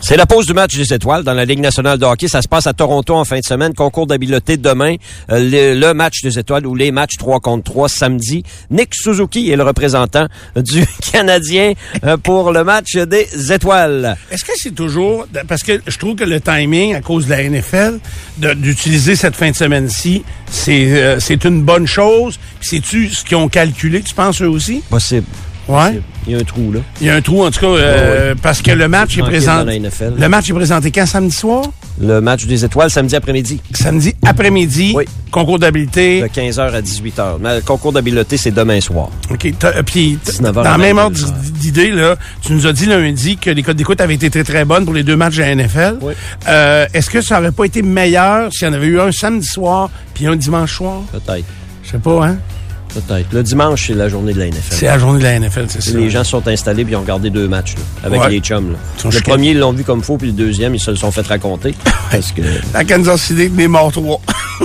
C'est 0.00 0.16
la 0.16 0.26
pause 0.26 0.46
du 0.46 0.52
match 0.52 0.76
des 0.76 0.92
étoiles 0.92 1.24
dans 1.24 1.32
la 1.32 1.44
Ligue 1.44 1.58
nationale 1.58 1.98
de 1.98 2.04
hockey. 2.04 2.28
Ça 2.28 2.40
se 2.42 2.48
passe 2.48 2.66
à 2.66 2.72
Toronto 2.72 3.14
en 3.14 3.24
fin 3.24 3.38
de 3.38 3.44
semaine. 3.44 3.74
Concours 3.74 4.06
d'habileté 4.06 4.56
demain. 4.56 4.96
Euh, 5.30 5.38
le, 5.38 5.78
le 5.78 5.94
match 5.94 6.22
des 6.22 6.38
étoiles 6.38 6.66
ou 6.66 6.74
les 6.74 6.92
matchs 6.92 7.16
3 7.18 7.40
contre 7.40 7.64
3 7.64 7.88
samedi. 7.88 8.44
Nick 8.70 8.94
Suzuki 8.94 9.50
est 9.50 9.56
le 9.56 9.64
représentant 9.64 10.26
du 10.54 10.86
Canadien 11.12 11.72
euh, 12.04 12.16
pour 12.16 12.52
le 12.52 12.62
match 12.62 12.94
des 12.94 13.52
étoiles. 13.52 14.16
Est-ce 14.30 14.44
que 14.44 14.52
c'est 14.54 14.74
toujours... 14.74 15.26
Parce 15.48 15.62
que 15.62 15.80
je 15.86 15.98
trouve 15.98 16.14
que 16.14 16.24
le 16.24 16.40
timing, 16.40 16.94
à 16.94 17.00
cause 17.00 17.26
de 17.26 17.30
la 17.30 17.42
NFL, 17.48 17.98
d'utiliser 18.36 19.16
cette 19.16 19.34
fin 19.34 19.50
de 19.50 19.56
semaine-ci, 19.56 20.24
c'est 20.50 21.02
euh, 21.02 21.18
c'est 21.20 21.44
une 21.44 21.62
bonne 21.62 21.86
chose. 21.86 22.38
C'est-tu 22.60 23.08
ce 23.08 23.24
qu'ils 23.24 23.36
ont 23.36 23.48
calculé, 23.48 24.02
tu 24.02 24.14
penses, 24.14 24.40
eux 24.42 24.48
aussi? 24.48 24.82
Possible. 24.88 25.26
Ouais. 25.68 26.00
Il 26.28 26.32
y 26.32 26.36
a 26.36 26.38
un 26.38 26.44
trou, 26.44 26.70
là. 26.72 26.80
Il 27.00 27.06
y 27.06 27.10
a 27.10 27.14
un 27.14 27.20
trou, 27.20 27.44
en 27.44 27.50
tout 27.50 27.60
cas, 27.60 27.66
euh, 27.66 28.34
parce 28.40 28.62
que 28.62 28.70
le 28.70 28.86
match 28.88 29.18
est 29.18 29.22
présenté... 29.22 29.80
Le 30.16 30.28
match 30.28 30.48
est 30.50 30.52
présenté 30.54 30.90
quand, 30.92 31.06
samedi 31.06 31.34
soir? 31.34 31.64
Le 32.00 32.20
match 32.20 32.44
des 32.46 32.64
étoiles 32.64 32.90
samedi 32.90 33.16
après-midi. 33.16 33.60
Samedi 33.72 34.14
après-midi, 34.24 34.92
Oui. 34.94 35.04
concours 35.30 35.58
d'habileté. 35.58 36.20
De 36.20 36.26
15h 36.26 36.60
à 36.74 36.80
18h. 36.82 37.36
Mais 37.40 37.56
le 37.56 37.60
concours 37.62 37.92
d'habileté, 37.92 38.36
c'est 38.36 38.50
demain 38.50 38.80
soir. 38.80 39.08
OK. 39.30 39.46
euh, 39.64 39.82
Puis, 39.84 40.18
t- 40.22 40.32
19 40.32 40.54
dans 40.54 40.62
le 40.72 40.78
même 40.78 40.98
à 40.98 41.04
ordre 41.06 41.16
22 41.18 41.26
heures. 41.32 41.42
d'idée, 41.60 41.90
là, 41.90 42.16
tu 42.42 42.52
nous 42.52 42.66
as 42.66 42.72
dit 42.72 42.86
lundi 42.86 43.36
que 43.36 43.50
les 43.50 43.62
codes 43.62 43.76
d'écoute 43.76 44.00
avaient 44.00 44.14
été 44.14 44.30
très, 44.30 44.44
très 44.44 44.64
bonnes 44.64 44.84
pour 44.84 44.94
les 44.94 45.02
deux 45.04 45.16
matchs 45.16 45.36
de 45.36 45.42
la 45.42 45.54
NFL. 45.54 45.96
Oui. 46.02 46.12
Euh, 46.48 46.86
Est-ce 46.92 47.08
que 47.10 47.20
ça 47.20 47.38
aurait 47.40 47.50
pas 47.52 47.64
été 47.64 47.82
meilleur 47.82 48.52
s'il 48.52 48.68
y 48.68 48.70
en 48.70 48.74
avait 48.74 48.86
eu 48.86 49.00
un 49.00 49.10
samedi 49.10 49.46
soir 49.46 49.90
puis 50.14 50.26
un 50.26 50.36
dimanche 50.36 50.76
soir? 50.76 51.00
Peut-être. 51.12 51.44
Je 51.82 51.90
sais 51.92 51.98
pas, 51.98 52.26
hein? 52.26 52.36
Peut-être. 53.00 53.32
Le 53.32 53.42
dimanche, 53.42 53.86
c'est 53.88 53.94
la 53.94 54.08
journée 54.08 54.32
de 54.32 54.38
la 54.38 54.46
NFL. 54.46 54.60
C'est 54.74 54.86
la 54.86 54.98
journée 54.98 55.18
de 55.18 55.24
la 55.24 55.38
NFL, 55.38 55.66
c'est 55.68 55.82
ça. 55.82 55.98
Les 55.98 56.08
gens 56.10 56.24
sont 56.24 56.46
installés 56.48 56.84
puis 56.84 56.94
ils 56.94 56.96
ont 56.96 57.00
regardé 57.02 57.28
deux 57.30 57.46
matchs 57.48 57.74
là, 57.74 57.82
avec 58.06 58.20
Ouais. 58.22 58.30
les 58.30 58.40
chums. 58.40 58.72
Là. 58.72 58.78
Le 59.04 59.10
chiqués. 59.10 59.30
premier, 59.30 59.50
ils 59.50 59.58
l'ont 59.58 59.72
vu 59.72 59.84
comme 59.84 60.02
faux, 60.02 60.16
puis 60.16 60.28
le 60.28 60.32
deuxième, 60.32 60.74
ils 60.74 60.80
se 60.80 60.90
le 60.90 60.96
sont 60.96 61.10
fait 61.10 61.26
raconter. 61.26 61.74
Parce 62.10 62.32
que 62.32 62.42
La 62.72 62.84
Kansas 62.84 63.20
City, 63.20 63.50
mais 63.54 63.68
mort 63.68 63.92
trois. 63.92 64.20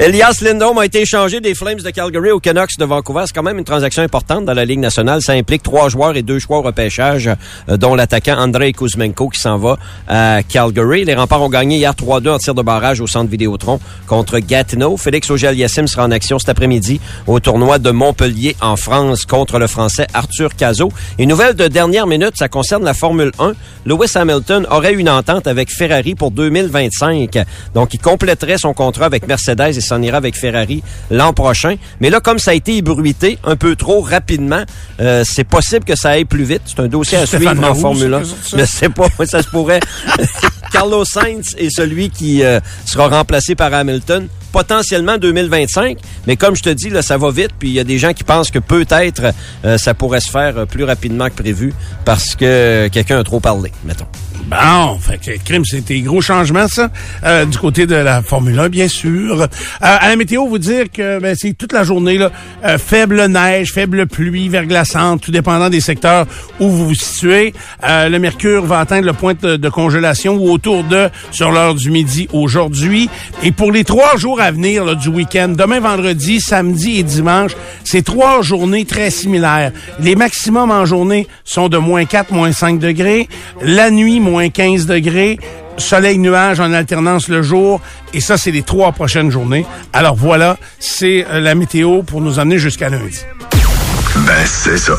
Elias 0.00 0.40
Lindholm 0.42 0.76
a 0.78 0.84
été 0.84 1.02
échangé 1.02 1.40
des 1.40 1.54
Flames 1.54 1.78
de 1.78 1.90
Calgary 1.90 2.32
aux 2.32 2.40
Canucks 2.40 2.76
de 2.78 2.84
Vancouver. 2.84 3.22
C'est 3.26 3.32
quand 3.32 3.44
même 3.44 3.58
une 3.58 3.64
transaction 3.64 4.02
importante 4.02 4.44
dans 4.44 4.52
la 4.52 4.64
Ligue 4.64 4.80
nationale. 4.80 5.22
Ça 5.22 5.34
implique 5.34 5.62
trois 5.62 5.88
joueurs 5.88 6.16
et 6.16 6.22
deux 6.22 6.40
choix 6.40 6.58
au 6.58 6.62
repêchage, 6.62 7.30
euh, 7.68 7.76
dont 7.76 7.94
l'attaquant 7.94 8.36
Andrei 8.36 8.72
Kuzmenko 8.72 9.28
qui 9.28 9.40
s'en 9.40 9.56
va 9.56 9.78
à 10.08 10.42
Calgary. 10.42 11.04
Les 11.04 11.14
remparts 11.14 11.42
ont 11.42 11.48
gagné 11.48 11.76
hier 11.76 11.92
3-2 11.92 12.28
en 12.28 12.38
tir 12.38 12.54
de 12.54 12.62
barrage 12.62 13.00
au 13.00 13.06
centre 13.06 13.30
Vidéotron 13.30 13.78
contre 14.08 14.40
Gatineau. 14.40 14.96
Félix 14.96 15.30
Auger-Aliassime 15.30 15.86
sera 15.86 16.04
en 16.04 16.10
action 16.10 16.40
cet 16.40 16.48
après-midi 16.48 17.00
au 17.28 17.38
tournoi 17.38 17.78
de 17.78 17.92
Montpellier 17.92 18.56
en 18.60 18.74
France 18.74 19.24
contre 19.24 19.60
le 19.60 19.68
Français 19.68 20.08
Arthur 20.12 20.56
Cazot. 20.56 20.90
Et 21.20 21.26
nouvelle 21.26 21.54
de 21.54 21.68
dernière 21.68 22.08
minute, 22.08 22.32
ça 22.36 22.48
concerne 22.48 22.84
la 22.84 22.94
Formule 22.94 23.30
1. 23.38 23.52
Lewis 23.86 24.10
Hamilton 24.16 24.66
aurait 24.72 24.94
une 24.94 25.08
entente 25.08 25.46
avec 25.46 25.70
Ferrari 25.70 26.16
pour 26.16 26.32
2025. 26.32 27.38
Donc, 27.74 27.94
il 27.94 28.00
compléterait 28.00 28.58
son 28.58 28.74
contrat 28.74 29.06
avec 29.06 29.28
Mercedes 29.28 29.73
et 29.76 29.80
s'en 29.80 30.00
ira 30.02 30.16
avec 30.16 30.36
Ferrari 30.36 30.82
l'an 31.10 31.32
prochain. 31.32 31.76
Mais 32.00 32.10
là, 32.10 32.20
comme 32.20 32.38
ça 32.38 32.52
a 32.52 32.54
été 32.54 32.76
ébruité 32.76 33.38
un 33.44 33.56
peu 33.56 33.76
trop 33.76 34.00
rapidement, 34.00 34.62
euh, 35.00 35.24
c'est 35.26 35.44
possible 35.44 35.84
que 35.84 35.96
ça 35.96 36.10
aille 36.10 36.24
plus 36.24 36.44
vite. 36.44 36.62
C'est 36.66 36.80
un 36.80 36.88
dossier 36.88 37.18
à 37.18 37.26
Stéphane 37.26 37.56
suivre 37.56 37.70
en 37.70 37.74
Formule 37.74 38.14
1. 38.14 38.22
c'est 38.24 38.50
ça? 38.50 38.56
Je 38.58 38.64
sais 38.64 38.88
pas, 38.88 39.08
ça 39.26 39.42
se 39.42 39.48
pourrait. 39.48 39.80
Carlos 40.72 41.04
Sainz 41.04 41.54
est 41.56 41.70
celui 41.70 42.10
qui 42.10 42.42
euh, 42.42 42.60
sera 42.84 43.08
remplacé 43.08 43.54
par 43.54 43.72
Hamilton 43.72 44.28
potentiellement 44.50 45.18
2025, 45.18 45.98
mais 46.26 46.36
comme 46.36 46.54
je 46.54 46.62
te 46.62 46.70
dis, 46.70 46.88
là, 46.88 47.02
ça 47.02 47.16
va 47.16 47.30
vite, 47.30 47.50
puis 47.58 47.70
il 47.70 47.74
y 47.74 47.80
a 47.80 47.84
des 47.84 47.98
gens 47.98 48.12
qui 48.12 48.22
pensent 48.22 48.52
que 48.52 48.60
peut-être 48.60 49.32
euh, 49.64 49.78
ça 49.78 49.94
pourrait 49.94 50.20
se 50.20 50.30
faire 50.30 50.66
plus 50.66 50.84
rapidement 50.84 51.28
que 51.28 51.34
prévu 51.34 51.74
parce 52.04 52.36
que 52.36 52.88
quelqu'un 52.92 53.18
a 53.18 53.24
trop 53.24 53.40
parlé, 53.40 53.72
mettons. 53.84 54.06
Bon, 54.46 54.98
fait 54.98 55.18
que 55.18 55.42
crime, 55.42 55.64
c'était 55.64 56.00
gros 56.00 56.20
changements, 56.20 56.68
ça, 56.68 56.90
euh, 57.24 57.46
du 57.46 57.56
côté 57.56 57.86
de 57.86 57.94
la 57.94 58.20
Formule 58.20 58.58
1, 58.58 58.68
bien 58.68 58.88
sûr. 58.88 59.40
Euh, 59.40 59.46
à 59.80 60.10
la 60.10 60.16
météo, 60.16 60.46
vous 60.46 60.58
dire 60.58 60.84
que 60.92 61.18
ben, 61.18 61.34
c'est 61.34 61.54
toute 61.54 61.72
la 61.72 61.82
journée, 61.82 62.18
là, 62.18 62.30
euh, 62.64 62.76
faible 62.76 63.24
neige, 63.24 63.72
faible 63.72 64.06
pluie, 64.06 64.50
verglaçante, 64.50 65.22
tout 65.22 65.30
dépendant 65.30 65.70
des 65.70 65.80
secteurs 65.80 66.26
où 66.60 66.68
vous 66.68 66.88
vous 66.88 66.94
situez. 66.94 67.54
Euh, 67.84 68.10
le 68.10 68.18
mercure 68.18 68.66
va 68.66 68.80
atteindre 68.80 69.06
le 69.06 69.14
point 69.14 69.32
de, 69.32 69.68
congélation 69.70 70.34
ou 70.34 70.50
autour 70.50 70.84
de 70.84 71.08
sur 71.30 71.50
l'heure 71.50 71.74
du 71.74 71.90
midi 71.90 72.28
aujourd'hui. 72.32 73.08
Et 73.42 73.50
pour 73.50 73.72
les 73.72 73.82
trois 73.82 74.16
jours 74.16 74.42
à 74.42 74.50
venir 74.50 74.84
là, 74.84 74.94
du 74.94 75.08
week-end, 75.08 75.48
demain, 75.48 75.80
vendredi, 75.80 76.40
samedi 76.40 76.98
et 76.98 77.02
dimanche, 77.02 77.52
c'est 77.82 78.02
trois 78.02 78.42
journées 78.42 78.84
très 78.84 79.10
similaires. 79.10 79.72
Les 80.00 80.16
maximums 80.16 80.70
en 80.70 80.84
journée 80.84 81.26
sont 81.44 81.70
de 81.70 81.78
moins 81.78 82.04
4, 82.04 82.30
moins 82.30 82.52
5 82.52 82.78
degrés. 82.78 83.28
La 83.62 83.90
nuit, 83.90 84.20
15 84.38 84.86
degrés. 84.86 85.38
Soleil, 85.76 86.18
nuage 86.18 86.60
en 86.60 86.72
alternance 86.72 87.28
le 87.28 87.42
jour. 87.42 87.80
Et 88.12 88.20
ça, 88.20 88.36
c'est 88.36 88.50
les 88.50 88.62
trois 88.62 88.92
prochaines 88.92 89.30
journées. 89.30 89.66
Alors 89.92 90.14
voilà, 90.14 90.56
c'est 90.78 91.26
euh, 91.30 91.40
la 91.40 91.54
météo 91.54 92.02
pour 92.02 92.20
nous 92.20 92.38
amener 92.38 92.58
jusqu'à 92.58 92.88
lundi. 92.88 93.20
Ben, 94.26 94.46
c'est 94.46 94.78
ça. 94.78 94.94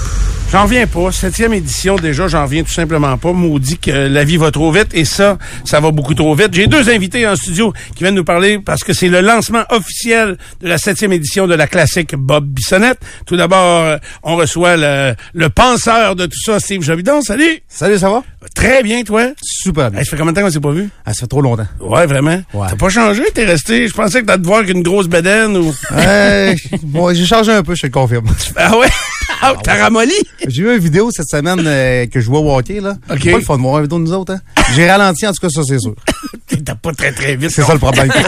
J'en 0.52 0.64
reviens 0.64 0.88
pas. 0.88 1.12
Septième 1.12 1.54
édition, 1.54 1.98
déjà, 1.98 2.28
j'en 2.30 2.44
reviens 2.44 2.64
tout 2.64 2.72
simplement 2.72 3.18
pas. 3.18 3.34
Maudit 3.34 3.78
que 3.78 3.92
la 3.92 4.24
vie 4.24 4.38
va 4.38 4.52
trop 4.52 4.72
vite. 4.72 4.88
Et 4.94 5.04
ça, 5.04 5.38
ça 5.66 5.82
va 5.82 5.92
beaucoup 5.92 6.14
trop 6.14 6.34
vite. 6.34 6.54
J'ai 6.54 6.68
deux 6.68 6.90
invités 6.90 7.28
en 7.28 7.36
studio 7.36 7.74
qui 7.94 8.04
viennent 8.04 8.16
nous 8.16 8.24
parler 8.24 8.60
parce 8.60 8.84
que 8.84 8.94
c'est 8.94 9.10
le 9.10 9.20
lancement 9.20 9.64
officiel 9.70 10.38
de 10.62 10.68
la 10.70 10.78
septième 10.78 11.12
édition 11.12 11.46
de 11.48 11.56
la 11.56 11.68
classique 11.68 12.16
Bob 12.16 12.46
Bissonnette. 12.46 13.00
Tout 13.26 13.36
d'abord, 13.36 13.82
euh, 13.84 13.98
on 14.24 14.38
reçoit 14.38 14.78
le, 14.78 15.16
le 15.34 15.50
penseur 15.50 16.16
de 16.16 16.26
tout 16.26 16.40
ça, 16.42 16.60
Steve 16.62 16.84
Jovidon. 16.84 17.22
Salut! 17.22 17.60
Salut, 17.68 17.98
ça 17.98 18.10
va? 18.10 18.24
Très 18.56 18.82
bien, 18.82 19.04
toi. 19.04 19.24
Super 19.42 19.92
bien. 19.92 20.00
Hey, 20.00 20.06
ça 20.06 20.12
fait 20.12 20.18
combien 20.18 20.32
de 20.32 20.38
temps 20.40 20.46
qu'on 20.46 20.52
s'est 20.54 20.60
pas 20.62 20.72
vu? 20.72 20.90
Ah, 21.06 21.14
ça 21.14 21.22
fait 21.22 21.28
trop 21.28 21.42
longtemps. 21.42 21.68
Ouais, 21.82 22.06
vraiment. 22.06 22.42
Ouais. 22.54 22.68
T'as 22.70 22.78
pas 22.78 22.90
changé, 22.90 23.24
t'es 23.34 23.44
resté? 23.46 23.90
Je 23.90 23.94
pensais 23.94 24.22
que 24.22 24.28
t'as 24.28 24.38
te 24.38 24.46
voir 24.46 24.64
qu'une 24.64 24.84
grosse 24.84 25.08
bedaine 25.08 25.58
ou. 25.58 25.74
Euh, 25.92 26.56
bon, 26.84 27.14
j'ai 27.14 27.26
changé 27.26 27.52
un 27.52 27.64
peu, 27.64 27.76
je 27.76 27.82
te 27.82 27.88
le 27.88 27.92
confirme. 27.92 28.28
Ah 28.56 28.78
ouais? 28.78 28.88
Ah, 29.42 29.54
t'as 29.64 29.76
ramolli? 29.84 30.14
J'ai 30.48 30.64
vu 30.64 30.74
une 30.74 30.80
vidéo 30.80 31.10
cette 31.12 31.30
semaine 31.30 31.62
euh, 31.66 32.06
que 32.08 32.20
je 32.20 32.28
vois 32.28 32.40
au 32.40 32.58
hockey, 32.58 32.80
là. 32.82 32.96
Ok. 33.10 33.20
C'est 33.24 33.32
pas 33.32 33.38
le 33.38 33.44
fun 33.44 33.58
de 33.58 33.62
voir 33.62 33.78
une 33.78 33.84
vidéo 33.84 34.00
de 34.00 34.04
nous 34.04 34.14
autres, 34.14 34.34
hein. 34.34 34.42
J'ai 34.76 34.90
ralenti, 34.90 35.28
en 35.28 35.32
tout 35.34 35.40
cas, 35.42 35.50
ça, 35.50 35.62
c'est 35.68 35.80
sûr. 35.80 35.94
T'as 36.66 36.76
pas 36.76 36.94
très 36.94 37.12
très 37.12 37.36
vite. 37.36 37.52
C'est 37.52 37.62
ça 37.64 37.74
le 37.74 37.80
problème. 37.80 38.12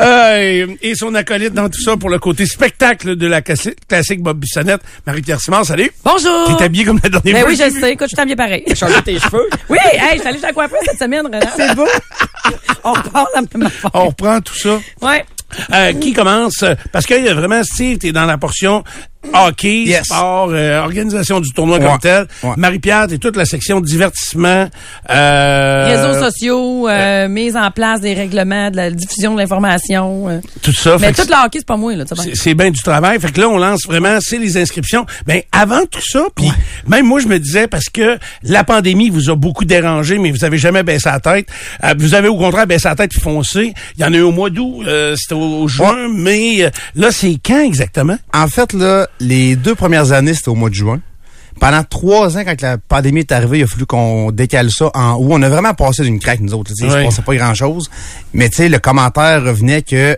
Euh, 0.00 0.66
et- 0.80 0.94
son 0.94 1.14
acolyte 1.14 1.52
dans 1.52 1.68
tout 1.68 1.80
ça 1.82 1.96
pour 1.96 2.08
le 2.08 2.18
côté 2.18 2.46
spectacle 2.46 3.16
de 3.16 3.26
la 3.26 3.40
classi- 3.42 3.74
classique 3.88 4.22
Bob 4.22 4.38
Bissonnette. 4.38 4.80
Marie-Pierre 5.06 5.40
Simard, 5.40 5.66
salut. 5.66 5.90
Bonjour! 6.04 6.56
T'es 6.56 6.64
habillé 6.64 6.84
comme 6.84 6.98
la 7.02 7.10
dernière 7.10 7.34
Ben 7.34 7.40
fois. 7.42 7.50
oui, 7.50 7.58
que 7.58 7.64
je 7.64 7.80
sais. 7.80 7.92
Écoute, 7.92 8.08
je 8.10 8.16
suis 8.16 8.26
bien 8.26 8.36
pareil. 8.36 8.64
Changer 8.74 9.02
tes 9.02 9.18
cheveux? 9.18 9.48
Oui, 9.68 9.78
hey, 9.84 10.14
je 10.16 10.20
suis 10.20 10.28
allée 10.28 10.38
chez 10.38 10.46
la 10.46 10.52
coiffeuse 10.52 10.78
cette 10.86 10.98
semaine, 10.98 11.26
Renan. 11.26 11.40
C'est 11.56 11.74
beau. 11.74 11.86
On 12.84 12.92
repart 12.92 13.28
la 13.34 13.40
même 13.42 13.66
affaire. 13.66 13.90
On 13.94 14.06
reprend 14.06 14.40
tout 14.40 14.56
ça? 14.56 14.78
Ouais. 15.02 15.24
Euh, 15.74 15.92
qui 15.94 16.12
commence? 16.14 16.62
Euh, 16.62 16.74
Parce 16.92 17.04
qu'il 17.04 17.22
y 17.22 17.28
a 17.28 17.34
vraiment, 17.34 17.62
Steve, 17.64 17.98
t'es 17.98 18.12
dans 18.12 18.24
la 18.24 18.38
portion 18.38 18.82
hockey, 19.32 19.84
Yes. 19.84 20.04
sport, 20.06 20.50
euh, 20.52 20.80
organisation 20.82 21.40
du 21.40 21.50
tournoi 21.52 21.78
comme 21.80 21.98
tel. 21.98 22.26
Ouais. 22.42 22.50
Marie-Pierre, 22.56 23.06
t'es 23.08 23.18
toute 23.18 23.36
la 23.36 23.44
section 23.44 23.80
divertissement. 23.80 24.68
Euh, 25.10 25.86
Réseaux 25.88 26.20
sociaux, 26.24 26.88
euh, 26.88 27.28
mise 27.28 27.56
en 27.56 27.70
place 27.70 28.00
des 28.00 28.14
règlements, 28.14 28.70
de 28.70 28.76
la 28.76 28.90
diffusion 28.90 29.34
de 29.34 29.38
l'information. 29.40 30.28
euh. 30.28 30.40
Tout 30.62 30.72
ça. 30.72 30.96
Mais 31.00 31.12
tout 31.12 31.22
le 31.28 31.44
hockey, 31.44 31.58
c'est 31.58 31.66
pas 31.66 31.76
moi, 31.76 31.94
là. 31.94 32.04
tu 32.04 32.14
sais 32.14 32.22
bien. 32.22 32.34
C'est- 32.34 32.42
C'est 32.42 32.54
bien 32.54 32.70
du 32.70 32.80
travail. 32.82 33.18
Fait 33.20 33.30
que 33.32 33.40
là, 33.40 33.48
on 33.48 33.56
lance 33.58 33.82
vraiment, 33.86 34.18
c'est 34.20 34.38
les 34.38 34.56
inscriptions. 34.58 35.06
Ben, 35.26 35.42
avant 35.52 35.84
tout 35.90 36.02
ça, 36.04 36.24
puis 36.34 36.50
même 36.86 37.06
moi, 37.06 37.20
je 37.20 37.28
me 37.28 37.38
disais, 37.38 37.66
parce 37.68 37.88
que 37.88 38.18
la 38.42 38.64
pandémie 38.64 39.10
vous 39.10 39.30
a 39.30 39.36
beaucoup 39.36 39.64
dérangé, 39.64 40.18
mais 40.18 40.30
vous 40.30 40.44
avez 40.44 40.58
jamais 40.58 40.82
baissé 40.82 41.08
la 41.08 41.20
tête. 41.20 41.46
Euh, 41.84 41.94
vous 41.98 42.14
avez 42.14 42.28
au 42.28 42.36
contraire 42.36 42.66
baissé 42.66 42.88
la 42.88 42.94
tête 42.96 43.12
et 43.16 43.20
foncé. 43.20 43.72
Il 43.96 44.02
y 44.02 44.04
en 44.04 44.12
a 44.12 44.16
eu 44.16 44.22
au 44.22 44.32
mois 44.32 44.50
d'août, 44.50 44.82
euh, 44.86 45.14
c'était 45.16 45.34
au 45.34 45.66
juin, 45.68 46.08
mais 46.12 46.62
euh, 46.64 46.70
là, 46.94 47.10
c'est 47.12 47.38
quand 47.44 47.60
exactement? 47.62 48.16
en 48.34 48.48
fait, 48.48 48.72
là, 48.72 49.06
les 49.20 49.56
deux 49.56 49.74
premières 49.74 50.12
années, 50.12 50.34
c'était 50.34 50.48
au 50.48 50.54
mois 50.54 50.70
de 50.70 50.74
juin. 50.74 51.00
Pendant 51.60 51.84
trois 51.84 52.38
ans, 52.38 52.42
quand 52.44 52.60
la 52.62 52.78
pandémie 52.78 53.20
est 53.20 53.32
arrivée, 53.32 53.58
il 53.58 53.62
a 53.64 53.66
fallu 53.66 53.84
qu'on 53.86 54.30
décale 54.32 54.70
ça 54.70 54.90
en 54.94 55.14
août. 55.16 55.28
On 55.30 55.42
a 55.42 55.48
vraiment 55.48 55.74
passé 55.74 56.02
d'une 56.02 56.18
craque, 56.18 56.40
nous 56.40 56.54
autres. 56.54 56.72
Il 56.78 56.86
Oui. 56.86 56.90
se 56.90 56.96
passait 57.04 57.22
pas 57.22 57.34
grand-chose. 57.36 57.90
Mais 58.32 58.48
tu 58.48 58.56
sais, 58.56 58.68
le 58.68 58.78
commentaire 58.78 59.44
revenait 59.44 59.82
que, 59.82 60.16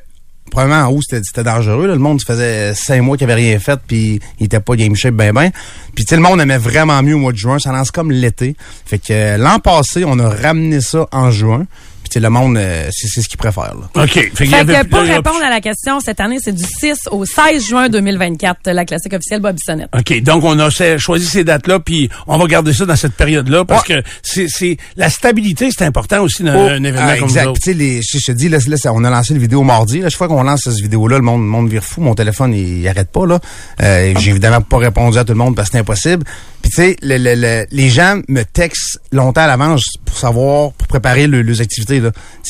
probablement 0.50 0.88
en 0.88 0.92
août, 0.92 1.02
c'était 1.11 1.42
dangereux. 1.42 1.88
là. 1.88 1.94
Le 1.94 1.98
monde 1.98 2.20
faisait 2.24 2.72
cinq 2.74 3.02
mois 3.02 3.16
qu'il 3.16 3.24
avait 3.24 3.35
rien 3.42 3.59
fait, 3.59 3.78
puis 3.87 4.20
il 4.38 4.46
était 4.46 4.61
pas 4.61 4.76
game 4.76 4.94
shape 4.94 5.14
ben 5.14 5.33
ben. 5.35 5.50
Puis 5.96 6.04
tu 6.04 6.11
sais, 6.11 6.16
le 6.16 6.22
monde 6.22 6.40
aimait 6.40 6.57
vraiment 6.57 7.02
mieux 7.02 7.16
au 7.16 7.18
mois 7.18 7.33
de 7.33 7.37
juin. 7.37 7.59
Ça 7.59 7.72
lance 7.72 7.90
comme 7.90 8.12
l'été. 8.12 8.54
Fait 8.87 9.00
que 9.00 9.37
l'an 9.37 9.59
passé, 9.59 10.04
on 10.07 10.18
a 10.20 10.28
ramené 10.28 10.80
ça 10.80 11.09
en 11.11 11.30
juin. 11.33 11.66
Sais, 12.14 12.20
le 12.20 12.31
monde, 12.31 12.57
euh, 12.57 12.88
c'est 12.92 13.09
c'est 13.09 13.22
ce 13.22 13.29
qu'il 13.29 13.38
préfère. 13.38 13.74
Là. 13.74 14.03
OK. 14.05 14.31
Fait, 14.35 14.55
avait- 14.55 14.74
que 14.83 14.87
pour 14.87 15.00
répondre 15.00 15.42
à 15.44 15.50
la 15.50 15.61
question, 15.61 15.98
cette 16.00 16.20
année, 16.20 16.38
c'est 16.40 16.53
du 16.55 16.62
6 16.64 16.96
au 17.11 17.24
16 17.24 17.66
juin 17.66 17.88
2024, 17.88 18.70
la 18.70 18.85
classique 18.85 19.12
officielle 19.14 19.40
Bob 19.40 19.57
Bissonnette. 19.57 19.88
OK, 19.96 20.22
donc 20.22 20.44
on 20.44 20.59
a 20.59 20.70
choisi 20.98 21.27
ces 21.27 21.44
dates-là, 21.44 21.81
puis 21.81 22.09
on 22.27 22.38
va 22.38 22.46
garder 22.46 22.72
ça 22.72 22.85
dans 22.87 22.96
cette 22.96 23.14
période-là, 23.14 23.64
parce 23.64 23.83
que 23.85 24.03
c'est 24.22 24.46
c'est 24.48 24.77
la 24.96 25.11
stabilité, 25.11 25.70
c'est 25.77 25.85
important 25.85 26.22
aussi 26.22 26.42
dans 26.44 26.55
Oh, 26.55 26.68
un 26.68 26.85
événement 26.85 27.00
ah, 27.11 27.16
comme 27.16 27.24
exact. 27.29 27.44
ça. 27.44 27.53
Puis, 27.53 27.61
Tu 27.62 27.70
sais, 27.70 27.74
les, 27.77 28.00
je, 28.03 28.18
je 28.18 28.24
te 28.27 28.33
dis, 28.33 28.48
là, 28.48 28.59
là, 28.66 28.77
ça- 28.77 28.92
on 28.92 29.03
a 29.05 29.11
lancé 29.11 29.35
une 29.35 29.40
vidéo 29.40 29.62
mardi. 29.62 30.00
Là, 30.00 30.09
chaque 30.09 30.18
fois 30.18 30.29
qu'on 30.29 30.42
lance 30.44 30.61
cette 30.64 30.74
vidéo-là, 30.81 31.16
le 31.16 31.22
monde, 31.24 31.40
le 31.40 31.46
monde 31.48 31.68
vire 31.68 31.83
fou. 31.83 32.00
Mon 32.00 32.14
téléphone, 32.14 32.55
il, 32.55 32.81
il 32.81 32.88
arrête 32.88 33.11
pas. 33.11 33.27
là. 33.27 33.40
Euh, 33.83 34.14
J'ai 34.18 34.31
évidemment 34.31 34.61
pas 34.61 34.79
répondu 34.79 35.18
à 35.18 35.24
tout 35.24 35.33
le 35.33 35.38
monde 35.38 35.57
parce 35.57 35.68
que 35.68 35.72
c'est 35.72 35.81
impossible. 35.81 36.24
Puis 36.64 36.70
tu 36.70 36.77
sais, 36.77 36.96
le- 37.03 37.18
le- 37.18 37.35
le- 37.35 37.66
les 37.72 37.90
gens 37.90 38.22
me 38.27 38.42
textent 38.42 38.98
longtemps 39.12 39.42
à 39.42 39.46
l'avance 39.46 39.85
pour 40.07 40.16
savoir, 40.16 40.72
pour 40.72 40.88
préparer 40.88 41.27
le- 41.27 41.42
leurs 41.42 41.61
activités. 41.61 42.00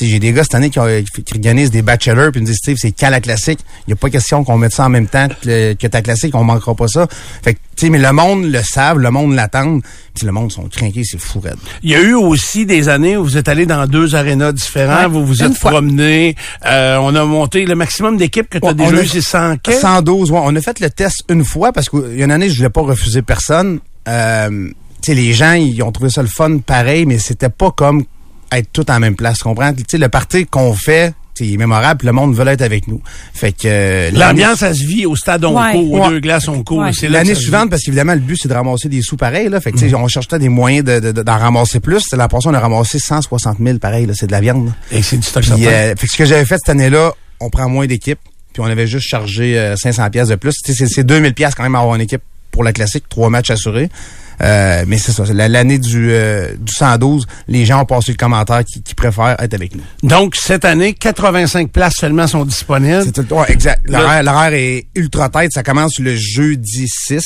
J'ai 0.01 0.21
des 0.21 0.33
gars 0.33 0.45
cette 0.45 0.55
année 0.55 0.71
qui, 0.71 0.79
organisent 0.79 1.73
des 1.73 1.83
bachelors, 1.83 2.31
puis 2.31 2.39
ils 2.39 2.43
me 2.43 2.47
disent, 2.47 2.59
Steve, 2.59 2.77
c'est 2.79 2.93
quand 2.93 3.11
la 3.11 3.21
classique? 3.21 3.59
Il 3.81 3.85
n'y 3.89 3.93
a 3.95 3.97
pas 3.97 4.11
question 4.11 4.45
qu'on 4.45 4.57
mette 4.57 4.73
ça 4.73 4.85
en 4.87 4.89
même 4.89 5.09
temps 5.09 5.27
que, 5.43 5.73
que 5.73 5.87
ta 5.89 6.01
classique, 6.01 6.33
on 6.37 6.45
manquera 6.45 6.77
pas 6.77 6.87
ça. 6.87 7.09
Fait 7.43 7.55
que, 7.55 7.59
sais, 7.77 7.91
mais 7.91 7.99
le 7.99 8.13
monde 8.13 8.45
le 8.45 8.63
savent, 8.63 8.99
le 8.99 9.11
monde 9.11 9.35
l'attend. 9.35 9.81
Puis 10.15 10.27
le 10.27 10.33
monde 10.33 10.53
sont 10.53 10.69
craqués, 10.69 11.03
c'est 11.05 11.19
fou 11.21 11.41
raide. 11.41 11.57
Il 11.83 11.91
y 11.91 11.95
a 11.95 12.01
eu 12.01 12.15
aussi 12.15 12.67
des 12.67 12.89
années 12.89 13.17
où 13.17 13.25
vous 13.25 13.37
êtes 13.37 13.49
allé 13.49 13.67
dans 13.67 13.87
deux 13.87 14.15
arénas 14.15 14.53
différents, 14.53 15.03
Ouais, 15.03 15.09
vous 15.09 15.27
vous 15.27 15.43
êtes 15.43 15.59
promené, 15.59 16.37
euh, 16.67 16.99
on 17.01 17.15
a 17.15 17.25
monté 17.25 17.65
le 17.67 17.75
maximum 17.75 18.17
d'équipes 18.17 18.49
que 18.49 18.59
tu 18.59 18.65
as 18.65 18.69
Ouais, 18.69 18.75
déjà 18.75 19.03
eu, 19.03 19.07
c'est 19.07 19.21
100 19.21 19.57
quais. 19.63 19.73
112, 19.79 20.31
ouais. 20.31 20.41
On 20.43 20.55
a 20.55 20.61
fait 20.61 20.79
le 20.81 20.91
test 20.91 21.25
une 21.29 21.45
fois 21.45 21.73
parce 21.73 21.89
qu'il 21.89 22.17
y 22.17 22.23
a 22.23 22.25
une 22.25 22.31
année, 22.31 22.49
je 22.49 22.57
voulais 22.57 22.71
pas 22.71 22.83
refuser 22.83 23.23
personne. 23.23 23.81
Euh, 24.09 24.71
sais, 25.03 25.15
les 25.15 25.33
gens, 25.33 25.53
ils 25.55 25.83
ont 25.83 25.93
trouvé 25.93 26.11
ça 26.11 26.23
le 26.23 26.29
fun 26.29 26.59
pareil, 26.59 27.07
mais 27.07 27.19
c'était 27.19 27.49
pas 27.49 27.71
comme 27.71 28.05
être 28.53 28.69
tout 28.73 28.89
en 28.91 29.01
même 29.01 29.17
place, 29.17 29.39
tu 29.39 29.45
comprends? 29.45 29.73
Sais, 29.89 29.99
le 29.99 30.09
party 30.09 30.47
qu'on 30.47 30.75
fait, 30.75 31.13
tu 31.35 31.45
sais, 31.45 31.51
il 31.51 31.55
est 31.55 31.59
mémorable, 31.59 31.99
puis 31.99 32.07
le 32.07 32.13
monde 32.13 32.35
veut 32.35 32.47
être 32.47 32.63
avec 32.63 32.87
nous. 32.89 33.01
Fait 33.33 33.53
que... 33.53 33.63
euh, 33.67 34.11
L'ambiance, 34.13 34.59
ça 34.61 34.73
se 34.75 34.85
vit 34.85 35.05
au 35.07 35.17
stade 35.17 35.45
Onco, 35.45 35.59
Ouais. 35.61 35.75
aux 35.77 35.99
Ouais. 35.99 36.09
deux 36.11 36.21
glaces 36.21 36.49
Onco. 36.49 36.81
Ouais. 36.83 36.91
C'est 36.93 37.09
là 37.09 37.19
L'année 37.19 37.35
suivante, 37.35 37.71
parce 37.71 37.83
qu'évidemment, 37.83 38.15
le 38.15 38.21
but, 38.21 38.37
c'est 38.41 38.49
de 38.49 38.55
ramasser 38.55 38.89
des 38.89 39.03
sous 39.03 39.17
pareils. 39.17 39.49
Là. 39.49 39.61
Fait 39.61 39.73
que, 39.73 39.79
tu 39.79 39.85
Mm. 39.87 39.89
sais, 39.91 39.95
on 39.97 40.09
cherchait 40.09 40.39
des 40.39 40.49
moyens 40.49 40.85
de- 40.85 41.01
de- 41.13 41.23
d'en 41.23 41.39
ramasser 41.39 41.81
plus. 41.81 42.03
C'est 42.09 42.17
la 42.17 42.29
portion, 42.29 42.51
on 42.51 42.55
a 42.55 42.61
ramassé 42.61 42.99
160 42.99 43.59
000 43.61 43.79
pareil. 43.79 44.07
Là, 44.07 44.13
c'est 44.15 44.27
de 44.27 44.33
la 44.33 44.41
viande. 44.41 44.67
là. 44.67 44.73
Et 44.93 45.03
c'est 45.03 45.17
du 45.17 45.23
stock 45.23 45.43
Puis, 45.43 45.67
euh, 45.67 45.95
fait 45.97 46.07
que 46.07 46.13
ce 46.13 46.17
que 46.17 46.25
j'avais 46.25 46.45
fait 46.45 46.57
cette 46.59 46.69
année-là, 46.69 47.13
on 47.41 47.51
prend 47.51 47.69
moins 47.69 47.87
d'équipes, 47.87 48.19
puis 48.53 48.63
on 48.63 48.67
avait 48.67 48.87
juste 48.87 49.09
chargé 49.09 49.59
euh, 49.59 49.77
500 49.77 50.09
pièces 50.11 50.29
de 50.29 50.37
plus. 50.37 50.55
C'est 50.65 50.75
c'est 50.87 51.05
2000 51.05 51.35
pièces 51.35 51.55
quand 51.55 51.63
même 51.65 51.75
à 51.75 51.81
avoir 51.81 51.95
une 51.97 52.03
équipe 52.03 52.23
pour 52.53 52.63
la 52.65 52.73
classique, 52.73 53.05
trois 53.09 53.29
matchs 53.31 53.51
assurés. 53.51 53.91
Euh, 54.43 54.85
mais 54.87 54.99
c'est 54.99 55.13
ça, 55.13 55.25
l'année 55.33 55.79
du, 55.79 56.11
euh, 56.11 56.55
du 56.59 56.73
112, 56.73 57.27
les 57.49 57.65
gens 57.65 57.83
ont 57.83 57.85
passé 57.85 58.13
le 58.13 58.17
commentaire 58.17 58.65
qui, 58.65 58.83
qui 58.83 58.95
préfèrent 58.95 59.37
être 59.39 59.55
avec 59.55 59.75
nous. 59.75 59.83
Donc, 60.03 60.35
cette 60.37 60.65
année, 60.65 60.93
85 60.93 61.71
places 61.71 61.95
seulement 61.97 62.27
sont 62.27 62.45
disponibles. 62.45 63.03
C'est 63.05 63.25
tout- 63.27 63.35
ouais, 63.35 63.51
exact. 63.51 63.83
L'horaire, 63.89 64.53
est 64.55 64.87
ultra 64.95 65.29
tête. 65.29 65.53
Ça 65.53 65.63
commence 65.63 65.99
le 65.99 66.15
jeudi 66.17 66.87
6. 66.89 67.23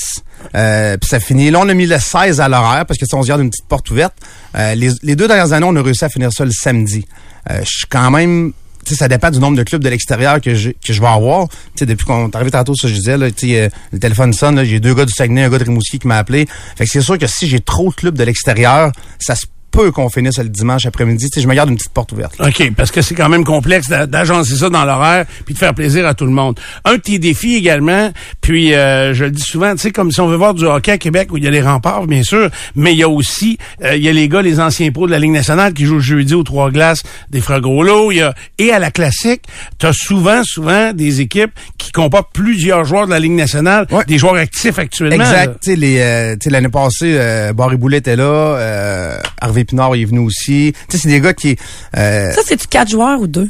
Euh, 0.55 0.97
puis 0.97 1.09
ça 1.09 1.19
finit. 1.21 1.51
Là, 1.51 1.61
on 1.61 1.69
a 1.69 1.75
mis 1.75 1.87
le 1.87 1.99
16 1.99 2.41
à 2.41 2.49
l'horaire 2.49 2.85
parce 2.87 2.99
que 2.99 3.07
si 3.07 3.15
on 3.15 3.23
se 3.23 3.29
garde 3.29 3.41
une 3.41 3.51
petite 3.51 3.67
porte 3.67 3.91
ouverte. 3.91 4.15
Les, 4.55 4.91
les 5.03 5.17
deux 5.17 5.29
dernières 5.29 5.53
années, 5.53 5.67
on 5.69 5.77
a 5.77 5.83
réussi 5.83 6.05
à 6.05 6.09
finir 6.09 6.33
ça 6.33 6.45
le 6.45 6.51
samedi. 6.53 7.07
Euh, 7.51 7.61
je 7.61 7.69
suis 7.69 7.87
quand 7.89 8.11
même. 8.11 8.53
Sais, 8.89 8.95
ça 8.95 9.09
dépend 9.09 9.31
du 9.31 9.39
nombre 9.39 9.57
de 9.57 9.63
clubs 9.63 9.83
de 9.83 9.89
l'extérieur 9.89 10.41
que 10.41 10.55
je, 10.55 10.71
que 10.71 10.93
je 10.93 11.01
vais 11.01 11.07
avoir. 11.07 11.49
Tu 11.49 11.57
sais, 11.81 11.87
depuis 11.87 12.07
qu'on 12.07 12.29
est 12.29 12.35
arrivé 12.35 12.51
tantôt, 12.51 12.75
ça 12.75 12.89
je 12.89 12.95
disais, 12.95 13.19
là, 13.19 13.31
tu 13.31 13.49
sais, 13.49 13.61
euh, 13.61 13.69
le 13.93 13.99
téléphone 13.99 14.33
sonne, 14.33 14.65
j'ai 14.65 14.81
deux 14.81 14.95
gars 14.95 15.05
du 15.05 15.13
Saguenay, 15.13 15.45
un 15.45 15.51
gars 15.51 15.59
de 15.59 15.65
Rimouski 15.65 15.99
qui 15.99 16.07
m'a 16.07 16.17
appelé. 16.17 16.47
Fait 16.77 16.85
que 16.85 16.91
c'est 16.91 17.03
sûr 17.03 17.19
que 17.19 17.27
si 17.27 17.49
j'ai 17.49 17.61
trop 17.61 17.91
de 17.91 17.95
clubs 17.95 18.17
de 18.17 18.25
l'extérieur, 18.25 18.93
ça 19.21 19.35
se 19.35 19.47
peut 19.71 19.91
qu'on 19.91 20.09
finisse 20.09 20.39
le 20.39 20.49
dimanche 20.49 20.87
après-midi. 20.87 21.29
Tu 21.31 21.35
sais, 21.37 21.43
je 21.43 21.49
me 21.49 21.55
garde 21.55 21.69
une 21.71 21.77
petite 21.77 21.93
porte 21.93 22.13
ouverte. 22.13 22.35
OK, 22.41 22.73
parce 22.77 22.91
que 22.91 23.03
c'est 23.03 23.15
quand 23.15 23.29
même 23.29 23.45
complexe 23.45 23.89
d'a- 23.89 24.07
d'agencer 24.07 24.57
ça 24.57 24.69
dans 24.71 24.85
l'horaire 24.85 25.27
puis 25.45 25.55
de 25.55 25.59
faire 25.59 25.75
plaisir 25.75 26.07
à 26.07 26.15
tout 26.15 26.25
le 26.27 26.33
monde. 26.33 26.59
Un 26.85 26.95
de 26.95 27.01
tes 27.01 27.19
défis 27.19 27.55
également, 27.57 28.11
puis 28.41 28.75
euh, 28.75 29.15
je 29.15 29.25
le 29.25 29.31
dis 29.31 29.43
souvent, 29.43 29.73
tu 29.73 29.79
sais, 29.79 29.91
comme 29.91 30.11
si 30.11 30.21
on 30.21 30.27
veut 30.29 30.37
voir 30.37 30.55
du 30.55 30.65
hockey 30.65 30.93
à 30.93 30.99
Québec 30.99 31.29
où 31.33 31.37
il 31.37 31.45
y 31.45 31.47
a 31.47 31.51
les 31.51 31.61
remparts, 31.63 32.07
bien 32.07 32.23
sûr, 32.23 32.51
mais 32.75 32.93
il 32.93 32.99
y 32.99 33.03
a 33.03 33.09
aussi, 33.09 33.59
euh, 33.85 33.97
il 33.97 34.03
y 34.03 34.09
a 34.09 34.13
les 34.13 34.29
gars, 34.29 34.43
les 34.43 34.61
anciens 34.61 34.91
pros 34.91 35.07
de 35.07 35.13
la 35.13 35.19
Ligue 35.19 35.33
nationale 35.33 35.73
qui 35.75 35.85
jouent 35.85 36.01
jeudi 36.01 36.35
aux 36.35 36.43
trois 36.43 36.71
glaces 36.71 37.03
des 37.31 37.41
Frères 37.41 37.61
Gros-Lots, 37.61 38.11
il 38.13 38.19
y 38.19 38.23
a, 38.23 38.35
et 38.59 38.73
à 38.73 38.79
la 38.79 38.91
classique, 38.91 39.43
tu 39.79 39.87
as 39.87 39.93
souvent, 39.93 40.43
souvent 40.45 40.93
des 40.93 41.21
équipes 41.21 41.53
qui 41.79 41.93
comportent 41.93 42.33
plusieurs 42.33 42.85
joueurs 42.85 43.07
de 43.07 43.11
la 43.13 43.19
Ligue 43.21 43.33
nationale, 43.33 43.87
Ouais. 43.91 44.05
des 44.07 44.19
joueurs 44.19 44.35
actifs 44.37 44.79
actuellement. 44.79 45.25
Exact. 45.25 45.59
Tu 45.63 45.71
sais, 45.71 45.77
les, 45.77 45.99
euh, 46.01 46.37
l'année 46.47 46.69
passée, 46.69 47.15
euh, 47.19 47.53
Barry 47.53 47.77
Boulet 47.77 47.99
était 47.99 48.17
là, 48.17 48.25
euh, 48.25 49.19
Harvey 49.59 49.65
Pinard 49.65 49.97
il 49.97 50.03
est 50.03 50.07
venu 50.07 50.21
aussi. 50.21 50.73
Tu 50.89 50.97
sais, 50.97 51.03
c'est 51.03 51.09
des 51.09 51.21
gars 51.21 51.35
qui, 51.35 51.57
euh, 51.97 52.33
Ça, 52.33 52.43
c'est-tu 52.45 52.69
quatre 52.69 52.91
joueurs 52.91 53.21
ou 53.21 53.27
deux? 53.27 53.49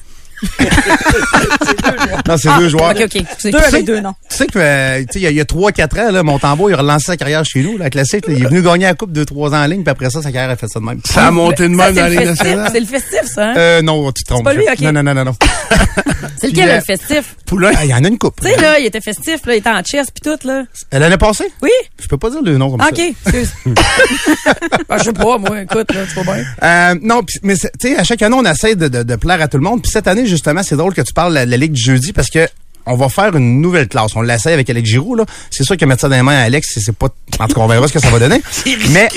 Non, 2.29 2.37
c'est 2.37 2.57
deux 2.59 2.69
joueurs. 2.69 2.91
OK, 2.91 3.03
OK. 3.05 3.23
Deux 3.45 3.51
Deux 3.51 3.59
avec 3.59 3.75
avec 3.75 3.85
deux, 3.87 4.01
non. 4.01 4.15
Tu 4.31 4.37
sais 4.37 4.47
que, 4.47 4.59
euh, 4.59 4.99
tu 5.01 5.05
sais, 5.13 5.19
il 5.21 5.23
y 5.23 5.27
a- 5.27 5.31
il 5.31 5.37
y 5.37 5.41
a 5.41 5.45
trois, 5.45 5.73
quatre 5.73 5.99
ans, 5.99 6.11
là, 6.11 6.23
Montembeau, 6.23 6.69
il 6.69 6.75
a 6.75 6.79
relancé 6.79 7.07
sa 7.07 7.17
carrière 7.17 7.45
chez 7.45 7.63
nous, 7.63 7.77
la 7.79 7.91
classique. 7.91 8.27
là. 8.27 8.35
il 8.37 8.43
est 8.45 8.49
venu 8.49 8.63
gagner 8.63 8.87
la 8.87 8.95
coupe 8.95 9.13
deux, 9.13 9.25
trois 9.25 9.51
ans 9.55 9.63
en 9.63 9.67
ligne, 9.67 9.83
puis 9.83 9.91
après 9.91 10.11
ça, 10.11 10.23
sa 10.23 10.31
carrière 10.33 10.51
a 10.51 10.57
fait 10.57 10.69
ça 10.69 10.81
de 10.81 10.85
même. 10.85 11.01
Ça 11.05 11.27
a 11.27 11.31
monté 11.31 11.65
de 11.65 11.69
même 11.69 11.89
c'est 11.89 11.93
dans 11.95 12.03
la 12.03 12.09
le 12.09 12.17
Ligue 12.17 12.27
nationale. 12.27 12.69
C'est 12.73 12.81
le 12.81 12.87
festif, 12.87 13.23
ça, 13.25 13.51
hein? 13.51 13.55
Euh, 13.57 13.83
non, 13.83 14.11
tu 14.13 14.23
te 14.25 14.29
trompes. 14.33 14.45
pas 14.45 14.53
lui, 14.55 14.65
ok. 14.71 14.81
Non, 14.81 14.93
non, 14.93 15.03
non, 15.03 15.15
non, 15.15 15.25
non. 15.25 15.33
c'est 16.41 16.49
puis, 16.49 16.57
lequel, 16.57 16.71
euh, 16.71 16.77
le 16.77 16.81
festif? 16.83 17.37
Poulain. 17.47 17.73
Ah, 17.77 17.85
Il 17.85 17.91
y 17.91 17.95
en 17.95 18.05
a 18.05 18.09
une 18.09 18.19
coupe. 18.19 18.41
Tu 18.41 18.49
sais, 18.49 18.57
là, 18.61 18.79
il 18.79 18.87
était 18.87 19.01
festif, 19.01 19.41
là, 19.47 19.55
il 19.55 19.59
était 19.59 19.71
en 19.71 19.83
chess 19.83 20.11
pis 20.11 20.21
tout, 20.21 20.39
là. 20.47 20.65
Euh, 20.95 20.99
L'année 20.99 21.17
passée? 21.17 21.47
Oui? 21.63 21.71
Je 22.01 22.07
peux 22.07 22.19
pas 22.19 22.31
dire 22.31 22.43
le 22.43 22.57
nom 22.59 22.71
comme 22.71 22.81
OK, 22.81 22.97
ça. 22.97 23.03
excuse. 23.31 23.53
ben, 24.89 24.99
je 24.99 25.05
sais 25.05 25.13
pas, 25.13 25.39
moi, 25.39 25.63
écoute, 25.63 25.93
là, 25.95 26.01
tu 26.13 26.21
vas 26.23 26.35
bien. 26.35 26.95
Non, 27.03 27.23
pis- 27.23 27.39
mais 27.43 27.57
c'est- 27.57 27.73
tu 27.79 27.89
sais, 27.89 27.97
à 27.97 28.05
chaque 28.05 28.23
année, 28.23 28.37
on 28.39 28.45
essaie 28.45 28.75
de 28.75 29.17
plaire 29.17 29.41
à 29.41 29.49
tout 29.49 29.57
le 29.59 29.65
monde. 29.65 29.83
Puis 29.83 29.91
cette 29.91 30.07
année, 30.09 30.27
justement, 30.29 30.63
c'est 30.63 30.77
drôle 30.77 30.95
que 30.95 31.03
tu 31.03 31.13
parles 31.13 31.31
de 31.31 31.35
la, 31.37 31.47
la 31.47 31.57
Ligue 31.57 31.73
du 31.73 31.83
jeudi 31.83 32.13
parce 32.13 32.31
que 32.31 32.47
on 32.91 32.97
va 32.97 33.11
faire 33.11 33.37
une 33.37 33.61
nouvelle 33.61 33.87
classe. 33.87 34.17
On 34.17 34.23
l'essaie 34.23 34.53
avec 34.55 34.71
Alex 34.71 34.89
Giroux, 34.89 35.15
là. 35.15 35.27
C'est 35.51 35.63
sûr 35.63 35.77
que 35.77 35.85
mettre 35.85 36.01
ça 36.01 36.09
dans 36.09 36.17
les 36.17 36.23
mains 36.23 36.37
à 36.39 36.45
Alex, 36.45 36.69
c'est- 36.75 36.91
pas... 36.93 37.09
En 37.39 37.47
tout 37.47 37.55
cas, 37.55 37.61
on 37.61 37.67
verra 37.67 37.87
ce 37.87 37.93
que 37.93 38.01
ça 38.01 38.09
va 38.09 38.19
donner. 38.19 38.41
Mais 38.93 39.09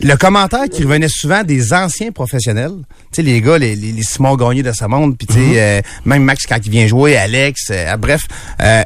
le 0.00 0.16
commentaire 0.16 0.64
qui 0.72 0.84
revenait 0.84 1.08
souvent 1.10 1.44
des 1.44 1.74
anciens 1.74 2.12
professionnels, 2.12 2.72
tu 3.12 3.16
sais, 3.16 3.22
les 3.22 3.42
gars, 3.42 3.58
les, 3.58 3.76
les, 3.76 3.92
les 3.92 4.02
Simon 4.02 4.36
Gagné 4.36 4.62
de 4.62 4.72
sa 4.72 4.88
monde, 4.88 5.18
puis 5.18 5.26
tu 5.26 5.34
sais, 5.34 5.60
euh, 5.60 5.82
même 6.06 6.24
Max 6.24 6.46
quand 6.46 6.56
il 6.64 6.70
vient 6.70 6.86
jouer, 6.86 7.16
Alex, 7.16 7.66
euh, 7.70 7.96
bref... 7.98 8.22
Euh, 8.62 8.82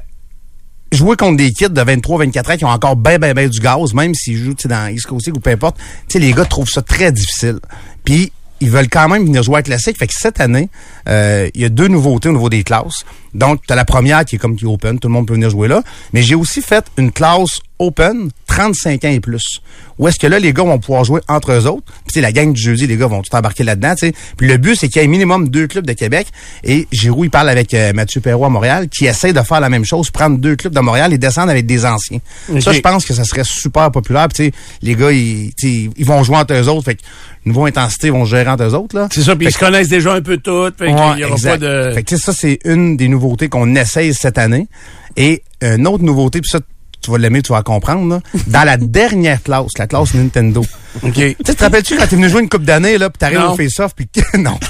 jouer 0.93 1.17
contre 1.17 1.37
des 1.37 1.53
kids 1.53 1.71
de 1.71 1.81
23, 1.81 2.19
24 2.19 2.51
ans 2.51 2.57
qui 2.57 2.65
ont 2.65 2.69
encore 2.69 2.97
ben, 2.97 3.19
ben, 3.19 3.35
ben 3.35 3.49
du 3.49 3.59
gaz, 3.61 3.95
même 3.95 4.15
s'ils 4.15 4.37
jouent 4.37 4.55
tu 4.55 4.63
sais, 4.63 4.69
dans 4.69 4.89
East 4.89 5.07
Coast 5.07 5.29
ou 5.29 5.41
peu 5.41 5.51
importe, 5.51 5.77
tu 5.77 6.15
sais, 6.15 6.19
les 6.19 6.33
gars 6.33 6.45
trouvent 6.45 6.69
ça 6.69 6.83
très 6.83 7.13
difficile. 7.13 7.59
Puis, 8.05 8.33
ils 8.65 8.71
veulent 8.71 8.89
quand 8.89 9.09
même 9.09 9.27
venir 9.27 9.43
jouer 9.43 9.59
à 9.59 9.63
classique. 9.63 9.99
Fait 9.99 10.07
que 10.07 10.15
cette 10.15 10.41
année, 10.41 10.71
euh, 11.09 11.51
il 11.55 11.61
y 11.61 11.65
a 11.65 11.69
deux 11.69 11.89
nouveautés 11.89 12.31
au 12.31 12.33
niveau 12.33 12.49
des 12.49 12.65
classes. 12.65 13.05
Donc, 13.35 13.61
tu 13.67 13.73
as 13.73 13.77
la 13.77 13.85
première 13.85 14.25
qui 14.25 14.37
est 14.37 14.39
comme 14.39 14.57
qui 14.57 14.65
est 14.65 14.69
open, 14.69 14.99
tout 14.99 15.09
le 15.09 15.15
monde 15.15 15.27
peut 15.27 15.35
venir 15.35 15.51
jouer 15.51 15.69
là. 15.69 15.83
Mais 16.13 16.23
j'ai 16.23 16.35
aussi 16.35 16.63
fait 16.63 16.85
une 16.97 17.11
classe 17.13 17.61
open 17.81 18.31
35 18.47 19.05
ans 19.05 19.09
et 19.09 19.19
plus. 19.21 19.61
Où 19.99 20.07
est-ce 20.07 20.19
que 20.19 20.27
là, 20.29 20.39
les 20.39 20.53
gars 20.53 20.63
vont 20.63 20.79
pouvoir 20.79 21.05
jouer 21.05 21.21
entre 21.29 21.53
eux 21.53 21.67
autres. 21.67 21.85
Puis, 22.13 22.21
la 22.21 22.31
gang 22.33 22.53
du 22.53 22.61
jeudi, 22.61 22.87
les 22.87 22.97
gars 22.97 23.07
vont 23.09 23.23
tout 23.23 23.35
embarquer 23.35 23.65
là-dedans. 23.65 23.95
tu 23.97 24.07
sais. 24.09 24.15
Puis 24.37 24.47
le 24.47 24.57
but, 24.57 24.77
c'est 24.77 24.89
qu'il 24.89 25.03
y 25.03 25.05
ait 25.05 25.09
minimum 25.09 25.49
deux 25.49 25.67
clubs 25.67 25.87
de 25.87 25.93
Québec. 25.93 26.29
Et 26.63 26.87
Giroud, 26.93 27.27
il 27.27 27.31
parle 27.31 27.49
avec 27.49 27.75
euh, 27.75 27.93
Mathieu 27.93 28.21
Perrault 28.21 28.45
à 28.45 28.49
Montréal, 28.49 28.89
qui 28.89 29.07
essaie 29.07 29.33
de 29.33 29.41
faire 29.41 29.61
la 29.61 29.69
même 29.69 29.85
chose, 29.85 30.11
prendre 30.11 30.39
deux 30.39 30.55
clubs 30.57 30.73
de 30.75 30.81
Montréal 30.81 31.13
et 31.13 31.19
descendre 31.19 31.51
avec 31.51 31.67
des 31.67 31.85
anciens. 31.85 32.19
Ça, 32.61 32.73
je 32.73 32.81
pense 32.81 33.05
que 33.05 33.15
ça 33.15 33.25
serait 33.25 33.45
super 33.45 33.91
populaire. 33.91 34.29
Puis, 34.29 34.37
tu 34.37 34.57
sais, 34.57 34.63
les 34.83 34.95
gars, 34.95 35.11
ils, 35.13 35.53
ils 35.63 36.05
vont 36.07 36.23
jouer 36.23 36.37
entre 36.37 36.55
eux 36.55 36.69
autres. 36.69 36.85
Fait 36.85 36.95
que 36.95 37.03
niveau 37.47 37.67
intensité, 37.67 38.07
ils 38.07 38.13
vont 38.13 38.25
gérer 38.25 38.49
entre 38.49 38.65
eux 38.65 38.75
autres. 38.75 38.97
Là. 38.97 39.09
C'est 39.13 39.23
ça, 39.23 39.37
puis 39.37 39.47
ils 39.49 39.53
se 39.53 39.59
connaissent 39.59 39.89
déjà 39.89 40.15
un 40.15 40.23
peu 40.23 40.39
toutes, 40.39 40.79
fait 40.79 40.87
qu'il 40.87 40.95
Ouais, 40.95 41.19
y 41.19 41.25
aura 41.25 41.35
exact. 41.35 41.51
pas 41.51 41.59
de... 41.59 41.93
Fait 41.95 42.03
que, 42.03 42.09
tu 42.09 42.17
sais, 42.17 42.23
ça, 42.23 42.33
c'est 42.33 42.59
une 42.65 42.97
des 42.97 43.07
qu'on 43.51 43.75
essaye 43.75 44.15
cette 44.15 44.39
année. 44.39 44.69
Et 45.17 45.43
une 45.61 45.87
autre 45.87 46.03
nouveauté, 46.05 46.41
puis 46.41 46.51
ça, 46.51 46.61
tu 47.01 47.11
vas 47.11 47.19
l'aimer, 47.19 47.43
tu 47.43 47.53
vas 47.53 47.63
comprendre, 47.63 48.09
là. 48.09 48.21
Dans 48.47 48.65
la 48.65 48.77
dernière 48.77 49.43
classe, 49.43 49.73
la 49.79 49.87
classe 49.87 50.15
Nintendo. 50.15 50.65
OK. 51.03 51.13
Tu 51.15 51.35
te 51.35 51.63
rappelles-tu 51.63 51.97
quand 51.97 52.07
t'es 52.07 52.17
venu 52.17 52.29
jouer 52.29 52.41
une 52.43 52.49
coupe 52.49 52.65
d'année, 52.65 52.99
là, 52.99 53.11
puis 53.11 53.19
t'arrives 53.19 53.51
au 53.51 53.57
face-off, 53.57 53.95
puis 53.95 54.09
non. 54.39 54.59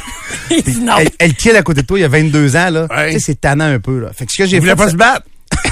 Non. 0.80 0.96
Elle, 0.98 1.10
elle 1.18 1.34
kill 1.34 1.56
à 1.56 1.62
côté 1.62 1.82
de 1.82 1.86
toi 1.86 1.98
il 1.98 2.02
y 2.02 2.04
a 2.04 2.08
22 2.08 2.56
ans, 2.56 2.70
là. 2.70 2.86
Ouais. 2.90 3.12
Tu 3.12 3.12
sais, 3.14 3.24
c'est 3.26 3.40
tannant 3.40 3.64
un 3.64 3.78
peu, 3.78 3.98
là. 4.00 4.10
Fait 4.12 4.26
que 4.26 4.32
ce 4.32 4.42
que 4.42 4.48
j'ai 4.48 4.60
fait. 4.60 4.76
pas 4.76 4.90
se 4.90 4.96
battre? 4.96 5.22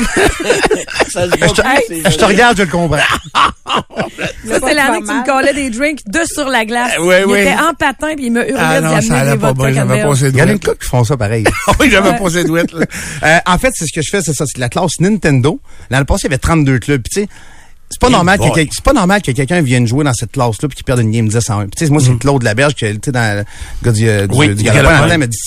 Ça 1.08 1.26
se 1.30 1.36
Je 1.38 1.52
te, 1.52 1.62
Hey, 1.62 2.02
je 2.10 2.16
te 2.16 2.24
regarde, 2.24 2.56
je 2.56 2.62
le 2.62 2.68
comprends. 2.70 2.96
Ça, 4.46 4.58
c'est 4.60 4.74
l'année 4.74 5.00
que 5.00 5.06
tu 5.06 5.12
me 5.14 5.24
collais 5.24 5.54
des 5.54 5.70
drinks 5.70 6.00
de 6.06 6.20
sur 6.24 6.48
la 6.48 6.64
glace. 6.64 6.92
Euh, 6.98 7.04
ouais, 7.04 7.22
il 7.22 7.26
ouais. 7.26 7.42
était 7.42 7.54
en 7.60 7.74
patin 7.74 8.14
puis 8.16 8.26
il 8.26 8.32
me 8.32 8.48
hurlait 8.48 8.54
Ah 8.58 8.80
non, 8.80 9.00
ça 9.00 9.18
allait 9.20 9.38
pas 9.38 9.52
bien, 9.52 9.72
j'avais 9.72 10.00
Il 10.00 10.36
y 10.36 10.42
en 10.42 10.48
a 10.48 10.52
une 10.52 10.60
couple 10.60 10.78
qui 10.82 10.88
font 10.88 11.04
ça 11.04 11.16
pareil. 11.16 11.44
Oui, 11.80 11.90
j'avais 11.90 12.10
Ouais. 12.10 12.18
posé 12.18 12.44
douette, 12.44 12.72
là. 12.72 12.84
Euh, 13.22 13.38
en 13.46 13.58
fait, 13.58 13.70
c'est 13.74 13.86
ce 13.86 13.92
que 13.92 14.02
je 14.02 14.10
fais, 14.10 14.20
c'est 14.22 14.34
ça, 14.34 14.44
c'est 14.46 14.58
la 14.58 14.68
classe 14.68 15.00
Nintendo. 15.00 15.60
L'année 15.90 16.04
passée, 16.04 16.22
il 16.22 16.30
y 16.30 16.34
avait 16.34 16.38
32 16.38 16.78
clubs. 16.78 17.02
Puis 17.02 17.10
tu 17.14 17.20
sais, 17.22 17.28
c'est 17.90 18.00
pas 18.00 18.08
Hey 18.08 18.12
normal 18.12 18.38
que 18.38 18.44
c'est 18.54 18.82
pas 18.84 18.92
normal 18.92 19.20
que 19.22 19.30
quelqu'un 19.32 19.60
vienne 19.62 19.86
jouer 19.86 20.04
dans 20.04 20.14
cette 20.14 20.32
classe-là 20.32 20.68
puis 20.68 20.76
qu'il 20.76 20.84
perde 20.84 21.00
une 21.00 21.10
game 21.10 21.28
10 21.28 21.50
en 21.50 21.60
1. 21.60 21.62
Puis 21.64 21.70
tu 21.76 21.84
sais, 21.86 21.90
moi 21.90 22.00
c'est 22.04 22.18
Claude 22.18 22.42
Laberge 22.42 22.74
qui 22.74 22.86
sais 22.86 23.12
dans 23.12 23.38
le 23.38 23.44
gars 23.84 23.92
du, 23.92 24.08
euh, 24.08 24.26
du, 24.26 24.34
Oui, 24.36 24.48
du 24.48 24.54
du 24.56 24.62
Galopin, 24.64 25.08
il 25.12 25.18
m'a 25.18 25.26
dit, 25.26 25.38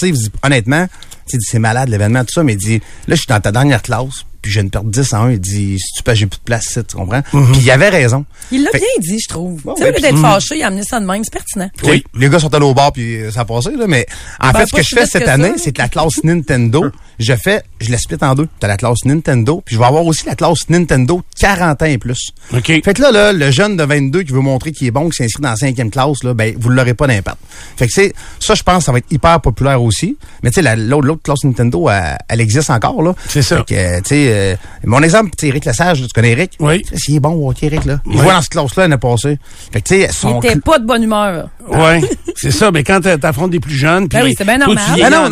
honnêtement, 0.43 0.87
tu 1.27 1.37
sais, 1.37 1.37
c'est 1.41 1.59
malade 1.59 1.89
l'événement 1.89 2.21
tout 2.23 2.33
ça, 2.33 2.43
mais 2.43 2.53
il 2.53 2.57
dit 2.57 2.77
là 3.07 3.15
je 3.15 3.21
suis 3.21 3.27
dans 3.27 3.39
ta 3.39 3.51
dernière 3.51 3.81
classe 3.81 4.25
puis 4.45 4.51
je 4.51 4.59
viens 4.59 4.65
de 4.65 4.69
perdre 4.69 4.91
10 4.91 5.13
en 5.13 5.23
1, 5.23 5.31
il 5.31 5.39
dit 5.39 5.79
si 5.79 5.93
tu 5.97 6.03
peux 6.03 6.13
j'ai 6.13 6.27
plus 6.27 6.37
de 6.37 6.43
place 6.43 6.67
ici, 6.67 6.79
tu 6.87 6.95
comprends? 6.95 7.23
Puis 7.23 7.61
il 7.61 7.71
avait 7.71 7.89
raison. 7.89 8.25
Il 8.51 8.61
l'a 8.63 8.69
bien 8.71 8.81
dit, 8.99 9.19
je 9.19 9.27
trouve. 9.27 9.59
Tu 9.59 9.81
sais, 9.81 9.91
ouais, 9.91 9.99
d'être 9.99 10.19
fâché, 10.19 10.57
il 10.57 10.61
a 10.61 10.67
amené 10.67 10.83
ça 10.83 10.99
de 10.99 11.05
même, 11.05 11.23
c'est 11.23 11.33
pertinent. 11.33 11.67
Sais, 11.83 12.03
Les 12.13 12.29
gars 12.29 12.37
sont 12.37 12.53
allés 12.53 12.65
au 12.67 12.75
bar 12.75 12.91
puis 12.93 13.21
ça 13.31 13.41
a 13.41 13.45
passé 13.45 13.71
là, 13.71 13.87
mais 13.87 14.05
en 14.39 14.51
Ben, 14.51 14.59
fait 14.59 14.65
ce 14.67 14.71
pas 14.71 14.77
que 14.77 14.83
je 14.83 14.95
fais 14.95 15.05
cette 15.07 15.23
que 15.23 15.29
année, 15.29 15.53
c'est 15.57 15.71
que 15.71 15.81
la 15.81 15.89
classe 15.89 16.23
Nintendo, 16.23 16.85
je 17.19 17.33
fais, 17.35 17.63
je 17.81 17.91
la 17.91 17.97
split 17.97 18.17
en 18.21 18.35
deux. 18.35 18.47
T'as 18.59 18.67
la 18.67 18.77
classe 18.77 19.05
Nintendo, 19.05 19.61
puis 19.65 19.75
je 19.75 19.79
vais 19.79 19.85
avoir 19.85 20.05
aussi 20.05 20.25
la 20.25 20.35
classe 20.35 20.69
Nintendo 20.69 21.21
40 21.39 21.81
ans 21.81 21.85
et 21.85 21.97
plus. 21.97 22.29
OK. 22.53 22.65
Fait 22.65 22.81
que 22.93 23.01
là, 23.01 23.11
là, 23.11 23.33
le 23.33 23.51
jeune 23.51 23.77
de 23.77 23.83
22 23.83 24.23
qui 24.23 24.31
veut 24.31 24.39
montrer 24.41 24.71
qu'il 24.71 24.87
est 24.87 24.91
bon, 24.91 25.09
qui 25.09 25.17
s'inscrit 25.17 25.41
dans 25.41 25.49
la 25.51 25.55
cinquième 25.55 25.89
classe, 25.91 26.23
là, 26.23 26.33
ben, 26.33 26.55
vous 26.57 26.69
l'aurez 26.69 26.93
pas 26.93 27.07
d'impact. 27.07 27.37
Fait 27.77 27.87
que 27.87 27.91
c'est, 27.93 28.13
ça, 28.39 28.55
je 28.55 28.63
pense, 28.63 28.85
ça 28.85 28.91
va 28.91 28.99
être 28.99 29.11
hyper 29.11 29.39
populaire 29.41 29.81
aussi. 29.81 30.17
Mais 30.43 30.49
tu 30.49 30.55
sais, 30.55 30.61
la- 30.61 30.75
l'autre, 30.75 31.07
l'autre 31.07 31.21
classe 31.23 31.43
Nintendo, 31.43 31.89
elle, 31.89 32.17
elle 32.29 32.41
existe 32.41 32.69
encore, 32.69 33.01
là. 33.01 33.13
C'est 33.27 33.41
ça. 33.41 33.57
Fait 33.57 33.63
que, 33.65 33.73
euh, 33.75 33.97
tu 34.01 34.09
sais, 34.09 34.25
euh, 34.29 34.55
mon 34.85 35.01
exemple, 35.03 35.31
tu 35.31 35.41
sais, 35.41 35.47
Eric 35.47 35.65
Lesage, 35.65 36.01
tu 36.01 36.07
connais 36.13 36.31
Eric? 36.31 36.53
Oui. 36.59 36.81
Tu 36.83 36.89
sais, 36.89 36.97
S'il 36.97 37.15
est 37.15 37.19
bon 37.19 37.47
hockey, 37.49 37.67
Eric, 37.67 37.85
là. 37.85 37.99
Il 38.05 38.11
Oui. 38.13 38.17
voit 38.23 38.33
dans 38.33 38.41
cette 38.41 38.51
classe-là 38.51 38.83
l'année 38.83 38.97
passée. 38.97 39.37
Fait 39.71 39.81
que, 39.81 39.87
tu 39.87 39.95
sais, 40.01 40.07
Il 40.09 40.13
son 40.13 40.39
était 40.39 40.55
cl- 40.55 40.61
pas 40.61 40.79
de 40.79 40.85
bonne 40.85 41.03
humeur. 41.03 41.49
Ouais, 41.67 42.01
c'est 42.35 42.51
ça. 42.51 42.71
Mais 42.71 42.83
quand 42.83 43.01
t'a- 43.01 43.17
t'affrontes 43.17 43.51
des 43.51 43.59
plus 43.59 43.75
jeunes, 43.75 44.07
puis 44.07 44.19
Ben 44.19 44.25
oui, 44.25 44.35
c'est 44.37 44.43
bien 44.45 44.57
toi, 44.57 44.67
normal. 44.67 44.83
tu 44.87 44.93
vieillis 44.95 45.11
non, 45.11 45.25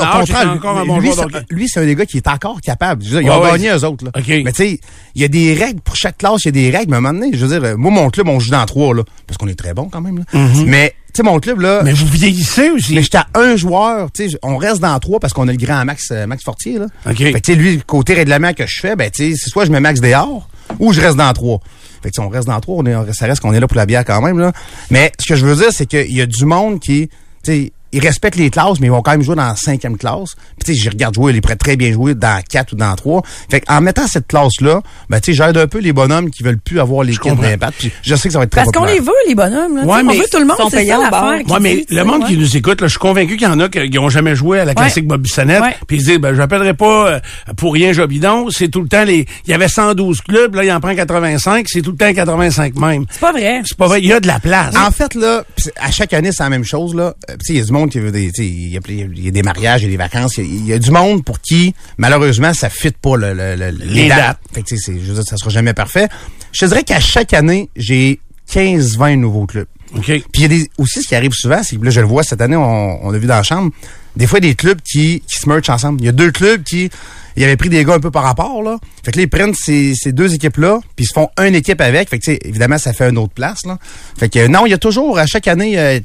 encore 0.54 0.78
un 0.80 0.86
bon 0.86 1.00
lui, 1.00 1.12
joueur 1.12 1.28
c'est- 1.32 1.46
lui, 1.54 1.68
c'est 1.74 1.80
un 1.80 1.86
des 1.86 1.96
gars 1.96 2.06
qui 2.06 2.18
est 2.18 2.28
encore 2.28 2.62
capable. 2.62 3.04
Je 3.04 3.10
veux 3.10 3.22
dire, 3.22 3.32
ils 3.32 3.36
ont 3.36 3.44
gagné 3.44 3.70
eux 3.70 3.84
autres. 3.84 4.06
Là. 4.06 4.12
Mais 4.16 4.52
tu 4.52 4.64
sais, 4.64 4.80
il 5.16 5.22
y 5.22 5.26
a 5.26 5.28
des 5.28 5.56
règles 5.56 5.82
pour 5.82 5.96
chaque 5.96 6.20
classe, 6.20 6.44
il 6.44 6.48
y 6.48 6.50
a 6.50 6.52
des 6.52 6.78
règles. 6.78 6.92
Mais 6.92 6.96
à 6.96 7.00
un 7.00 7.02
moment 7.02 7.20
donné, 7.20 7.36
je 7.36 7.44
veux 7.44 7.60
dire, 7.60 7.68
euh, 7.68 7.76
moi, 7.76 7.92
mon 7.92 8.10
club, 8.10 8.28
on 8.28 8.40
joue 8.40 8.52
dans 8.52 8.66
trois, 8.66 8.94
là. 8.94 9.04
Parce 9.26 9.38
qu'on 9.38 9.48
est 9.48 9.58
très 9.58 9.74
bon 9.74 9.90
quand 9.92 10.02
même, 10.02 10.20
là. 10.20 10.24
Mais, 10.66 10.96
tu 11.08 11.14
sais, 11.16 11.24
mon 11.24 11.40
club, 11.40 11.62
là. 11.62 11.82
Mais 11.84 11.94
vous 11.94 12.06
vieillissez 12.06 12.70
aussi. 12.70 12.94
Mais 12.94 13.02
j'étais 13.02 13.18
à 13.18 13.28
un 13.34 13.56
joueur, 13.56 14.12
tu 14.12 14.30
sais, 14.30 14.38
on 14.44 14.58
reste 14.58 14.82
dans 14.82 14.98
trois 15.00 15.20
parce 15.20 15.34
qu'on 15.34 15.48
a 15.48 15.52
le 15.52 15.58
grand 15.58 15.84
Max, 15.84 16.10
euh, 16.12 16.28
Max 16.28 16.44
Fortier, 16.44 16.78
là. 16.78 16.86
OK. 17.08 17.18
Fait 17.18 17.34
que, 17.34 17.40
tu 17.40 17.54
sais, 17.54 17.58
lui, 17.58 17.82
côté 17.86 18.14
règlement 18.14 18.54
que 18.54 18.68
je 18.68 18.80
fais, 18.80 18.96
ben, 18.96 19.10
tu 19.10 19.32
sais, 19.32 19.36
c'est 19.36 19.50
soit 19.50 19.66
je 19.66 19.72
mets 19.72 19.80
Max 19.80 20.00
dehors 20.00 20.48
ou 20.80 20.94
je 20.94 21.02
reste 21.02 21.18
dans 21.18 21.34
trois. 21.34 21.60
Fait 22.04 22.12
que, 22.12 22.22
on 22.22 22.30
reste 22.30 22.48
dans 22.48 22.60
trois, 22.60 22.84
on 22.84 22.86
est, 22.86 23.14
ça 23.14 23.26
reste 23.26 23.42
qu'on 23.42 23.54
est 23.54 23.60
là 23.60 23.68
pour 23.68 23.78
la 23.78 23.86
bière 23.86 24.06
quand 24.06 24.22
même, 24.22 24.38
là. 24.38 24.52
Mais 24.92 25.12
ce 25.20 25.28
que 25.28 25.36
je 25.36 25.46
veux 25.46 25.56
dire, 25.56 25.72
c'est 25.72 25.88
qu'il 25.88 26.16
y 26.16 26.22
a 26.22 26.26
du 26.26 26.46
monde 26.46 26.80
qui, 26.80 27.10
tu 27.44 27.52
sais, 27.52 27.74
ils 27.94 28.00
respectent 28.02 28.38
les 28.38 28.50
classes, 28.50 28.80
mais 28.80 28.88
ils 28.88 28.92
vont 28.92 29.02
quand 29.02 29.12
même 29.12 29.22
jouer 29.22 29.36
dans 29.36 29.46
la 29.48 29.56
cinquième 29.56 29.98
classe. 29.98 30.36
Puis, 30.58 30.66
tu 30.66 30.76
sais, 30.76 30.82
je 30.82 30.90
regarde 30.90 31.14
jouer, 31.16 31.32
ils 31.34 31.42
pourraient 31.42 31.56
très 31.56 31.76
bien 31.76 31.92
jouer 31.92 32.16
dans 32.16 32.42
quatre 32.50 32.74
ou 32.74 32.76
dans 32.76 32.94
trois. 32.96 33.22
Fait 33.50 33.62
que, 33.62 33.72
en 33.72 33.82
mettant 33.82 34.08
cette 34.08 34.28
classe-là, 34.28 34.82
ben, 35.10 35.20
tu 35.20 35.32
sais, 35.34 35.38
j'aide 35.46 35.58
un 35.58 35.68
peu 35.68 35.80
les 35.80 35.94
bonhommes 35.94 36.30
qui 36.30 36.44
veulent 36.44 36.58
plus 36.60 36.80
avoir 36.80 37.04
les 37.04 37.16
comprends. 37.16 37.42
d'impact. 37.44 37.78
Puis, 37.80 37.92
je 38.02 38.16
sais 38.16 38.28
que 38.30 38.34
ça 38.34 38.40
va 38.40 38.46
être 38.46 38.52
très 38.52 38.64
Parce 38.64 38.72
qu'on 38.76 38.86
les 38.86 39.00
veut, 39.00 39.12
les 39.28 39.36
bonhommes. 39.36 39.78
Là. 39.78 39.84
Ouais, 39.86 40.04
mais 40.04 40.14
on 40.14 40.20
veut 40.20 40.26
tout 40.32 40.40
le 40.40 40.46
monde, 40.46 40.58
c'est 40.70 40.86
ça 40.86 40.98
l'affaire. 40.98 41.48
Ouais, 41.50 41.60
mais 41.62 41.86
le 41.90 42.04
monde 42.04 42.24
ouais. 42.24 42.30
qui 42.30 42.38
nous 42.38 42.58
écoute, 42.58 42.82
là, 42.82 42.88
je 42.88 42.92
suis 42.92 43.00
convaincu 43.00 43.38
qu'il 43.38 43.48
y 43.48 43.52
en 43.52 43.60
a 43.60 43.70
qui 43.70 43.90
n'ont 43.92 44.10
jamais 44.10 44.36
joué 44.36 44.60
à 44.60 44.66
la 44.66 44.74
classique 44.76 45.08
Bobby 45.08 45.30
Sonnette, 45.30 45.62
Ouais. 45.62 45.76
puis 45.88 45.98
ils 45.98 46.02
se 46.02 46.06
disent, 46.08 46.20
ben, 46.20 46.34
j'appellerai 46.36 46.74
pas 46.74 47.08
euh, 47.08 47.20
pour 47.58 47.74
rien 47.74 47.94
Jobidon, 47.94 48.50
c'est 48.50 48.68
tout 48.70 48.82
le 48.82 48.88
temps 48.88 49.04
les, 49.04 49.26
il 49.46 49.52
y 49.52 49.54
avait 49.54 49.68
112 49.68 50.22
clubs, 50.22 50.56
là, 50.56 50.64
il 50.64 50.72
en 50.72 50.80
prend 50.80 50.96
85, 50.96 51.66
c'est 51.70 51.82
tout 51.82 51.92
le 51.92 51.98
temps 51.98 52.14
85 52.14 52.76
même. 52.76 53.06
C'est 53.10 53.20
pas 53.20 53.32
vrai. 53.32 53.62
C'est 53.66 53.78
pas 53.78 53.88
vrai, 53.88 54.00
il 54.02 54.08
y 54.08 54.14
a 54.14 54.20
de 54.20 54.28
la 54.28 54.40
place. 54.40 54.76
En 54.76 54.92
fait, 54.92 55.14
là, 55.16 55.44
à 55.80 55.92
chaque 55.92 56.14
année, 56.14 56.32
c'est 56.32 56.44
la 56.44 56.50
même 56.50 56.64
chose, 56.64 56.96
là. 56.96 57.14
Euh, 57.30 57.34
tu 57.34 57.46
sais, 57.46 57.54
il 57.54 57.60
y 57.60 57.62
a 57.62 57.66
du 57.66 57.72
monde 57.72 57.83
qui 57.92 58.00
veut 58.00 58.12
des, 58.12 58.32
tu 58.32 58.44
sais, 58.44 58.48
il 58.50 58.70
y, 58.70 58.78
a- 58.78 58.80
il 58.88 59.24
y 59.26 59.28
a 59.28 59.32
des 59.32 59.44
mariages, 59.44 59.82
il 59.82 59.86
y 59.86 59.88
a 59.88 59.92
des 59.92 59.98
vacances, 59.98 60.38
il 60.38 60.44
y 60.46 60.48
a- 60.48 60.50
il 60.60 60.66
y, 60.68 60.74
a 60.74 60.80
du 60.80 60.92
monde 60.92 61.24
pour 61.24 61.40
qui, 61.42 61.74
malheureusement, 61.98 62.54
ça 62.54 62.70
fit 62.70 62.92
pas 62.92 63.16
le, 63.18 63.34
le- 63.34 63.56
le- 63.56 63.70
les, 63.72 63.86
Les 64.04 64.10
dates. 64.10 64.18
dates. 64.20 64.40
Fait 64.54 64.62
que, 64.64 64.78
c'est- 64.78 64.94
je 64.94 65.06
veux 65.06 65.14
dire, 65.16 65.24
ça 65.24 65.38
sera 65.38 65.50
jamais 65.50 65.74
parfait. 65.74 66.08
Je 66.52 66.60
te 66.62 66.66
dirais 66.66 66.84
qu'à 66.84 67.00
chaque 67.00 67.34
année, 67.34 67.70
j'ai 67.76 68.20
15-20 68.52 69.16
nouveaux 69.18 69.46
clubs. 69.46 69.68
Puis 70.02 70.24
il 70.36 70.42
y 70.42 70.46
a 70.46 70.48
des, 70.48 70.70
aussi 70.78 71.02
ce 71.04 71.08
qui 71.08 71.16
arrive 71.16 71.34
souvent, 71.34 71.62
c'est 71.64 71.76
que 71.78 71.84
là, 71.86 71.92
je 71.92 72.00
le 72.00 72.08
vois 72.08 72.24
cette 72.24 72.42
année, 72.42 72.56
on, 72.56 73.06
on 73.06 73.14
a 73.14 73.18
vu 73.18 73.28
dans 73.28 73.36
la 73.36 73.44
chambre, 73.44 73.72
des 74.16 74.26
fois 74.28 74.40
des 74.40 74.56
clubs 74.56 74.80
qui, 74.82 75.22
qui 75.28 75.38
se 75.40 75.48
mergent 75.48 75.70
ensemble. 75.70 76.02
Il 76.02 76.06
y 76.06 76.10
a 76.10 76.12
deux 76.12 76.32
clubs 76.32 76.64
qui, 76.64 76.90
ils 77.36 77.44
avaient 77.44 77.58
pris 77.58 77.70
des 77.70 77.84
gars 77.86 77.96
un 77.96 78.00
peu 78.00 78.10
par 78.12 78.24
rapport, 78.24 78.64
là. 78.64 78.78
Fait 79.04 79.12
que 79.12 79.18
là, 79.18 79.24
ils 79.24 79.30
prennent 79.30 79.54
ces, 79.54 79.94
ces 79.96 80.12
deux 80.12 80.34
équipes-là, 80.34 80.80
puis 80.96 81.06
ils 81.06 81.08
se 81.08 81.14
font 81.14 81.30
une 81.40 81.54
équipe 81.56 81.80
avec. 81.82 82.10
Fait 82.10 82.18
que, 82.20 82.24
tu 82.26 82.32
sais, 82.34 82.40
évidemment, 82.44 82.78
ça 82.80 82.94
fait 82.94 83.10
une 83.10 83.18
autre 83.20 83.34
place, 83.34 83.60
là. 83.66 83.78
Fait 84.18 84.30
que, 84.30 84.48
non, 84.48 84.66
il 84.66 84.70
y 84.72 84.74
a 84.74 84.78
toujours, 84.80 85.18
à 85.20 85.26
chaque 85.28 85.48
année, 85.48 85.78
euh, 85.80 86.00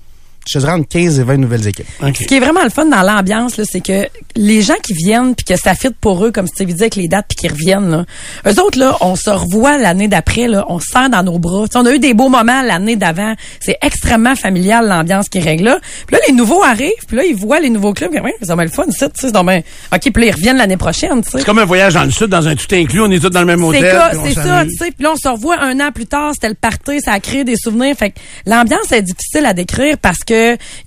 je 0.48 0.58
dirais 0.58 0.72
entre 0.72 0.88
15 0.88 1.20
et 1.20 1.22
20 1.24 1.36
nouvelles 1.36 1.66
équipes. 1.66 1.86
OK. 2.02 2.16
Ce 2.16 2.24
qui 2.24 2.34
est 2.34 2.40
vraiment 2.40 2.62
le 2.64 2.70
fun 2.70 2.86
dans 2.86 3.02
l'ambiance, 3.02 3.56
là, 3.56 3.64
c'est 3.70 3.80
que 3.80 4.06
les 4.34 4.62
gens 4.62 4.78
qui 4.82 4.94
viennent 4.94 5.34
puis 5.34 5.44
que 5.44 5.56
ça 5.56 5.74
fit 5.74 5.90
pour 5.90 6.24
eux, 6.24 6.30
comme 6.32 6.46
Stevie 6.46 6.74
dit 6.74 6.82
avec 6.82 6.96
les 6.96 7.08
dates 7.08 7.26
puis 7.28 7.36
qui 7.36 7.48
reviennent, 7.48 7.90
là, 7.90 8.04
eux 8.46 8.60
autres, 8.62 8.78
là, 8.78 8.96
on 9.00 9.14
se 9.16 9.30
revoit 9.30 9.78
l'année 9.78 10.08
d'après, 10.08 10.48
là, 10.48 10.64
on 10.68 10.80
se 10.80 10.86
serre 10.86 11.10
dans 11.10 11.22
nos 11.22 11.38
bras. 11.38 11.66
Tu 11.68 11.72
sais, 11.72 11.78
on 11.78 11.86
a 11.86 11.92
eu 11.92 11.98
des 11.98 12.14
beaux 12.14 12.28
moments 12.28 12.62
l'année 12.62 12.96
d'avant. 12.96 13.34
C'est 13.60 13.76
extrêmement 13.82 14.36
familial, 14.36 14.86
l'ambiance 14.88 15.28
qui 15.28 15.40
règle 15.40 15.64
là. 15.64 15.78
Puis 16.06 16.16
là, 16.16 16.22
les 16.28 16.32
nouveaux 16.32 16.62
arrivent, 16.62 16.92
puis 17.06 17.16
là, 17.16 17.24
ils 17.24 17.36
voient 17.36 17.60
les 17.60 17.70
nouveaux 17.70 17.92
clubs. 17.92 18.10
Puis, 18.10 18.20
ouais, 18.20 18.34
c'est 18.40 18.56
le 18.56 18.68
fun, 18.68 18.84
ça, 18.90 19.08
tu 19.08 19.20
sais, 19.20 19.32
ben, 19.32 19.62
OK, 19.94 20.00
puis 20.00 20.22
là, 20.22 20.26
ils 20.26 20.34
reviennent 20.34 20.56
l'année 20.56 20.76
prochaine, 20.76 21.22
tu 21.22 21.30
sais. 21.30 21.38
C'est 21.38 21.44
comme 21.44 21.58
un 21.58 21.64
voyage 21.64 21.94
dans 21.94 22.04
le 22.04 22.10
sud, 22.10 22.26
dans 22.26 22.46
un 22.48 22.54
tout 22.54 22.66
inclus, 22.72 23.00
on 23.02 23.10
est 23.10 23.20
tous 23.20 23.30
dans 23.30 23.40
le 23.40 23.46
même 23.46 23.60
C'est 23.60 23.78
hôtel. 23.78 24.00
c'est 24.24 24.34
ça, 24.34 24.64
tu 24.64 24.76
sais. 24.76 24.90
Puis 24.90 25.02
là, 25.02 25.12
on 25.12 25.16
se 25.16 25.28
revoit 25.28 25.60
un 25.60 25.78
an 25.80 25.90
plus 25.92 26.06
tard, 26.06 26.32
c'était 26.32 26.48
le 26.48 26.54
party, 26.54 27.00
ça 27.00 27.12
a 27.12 27.20
créé 27.20 27.44
des 27.44 27.56
souvenirs. 27.56 27.94
Fait 27.96 28.10
que 28.10 28.18
l'ambiance 28.46 28.92
est 28.92 29.02
difficile 29.02 29.46
à 29.46 29.52
décrire 29.52 29.96
parce 29.98 30.20
que 30.20 30.37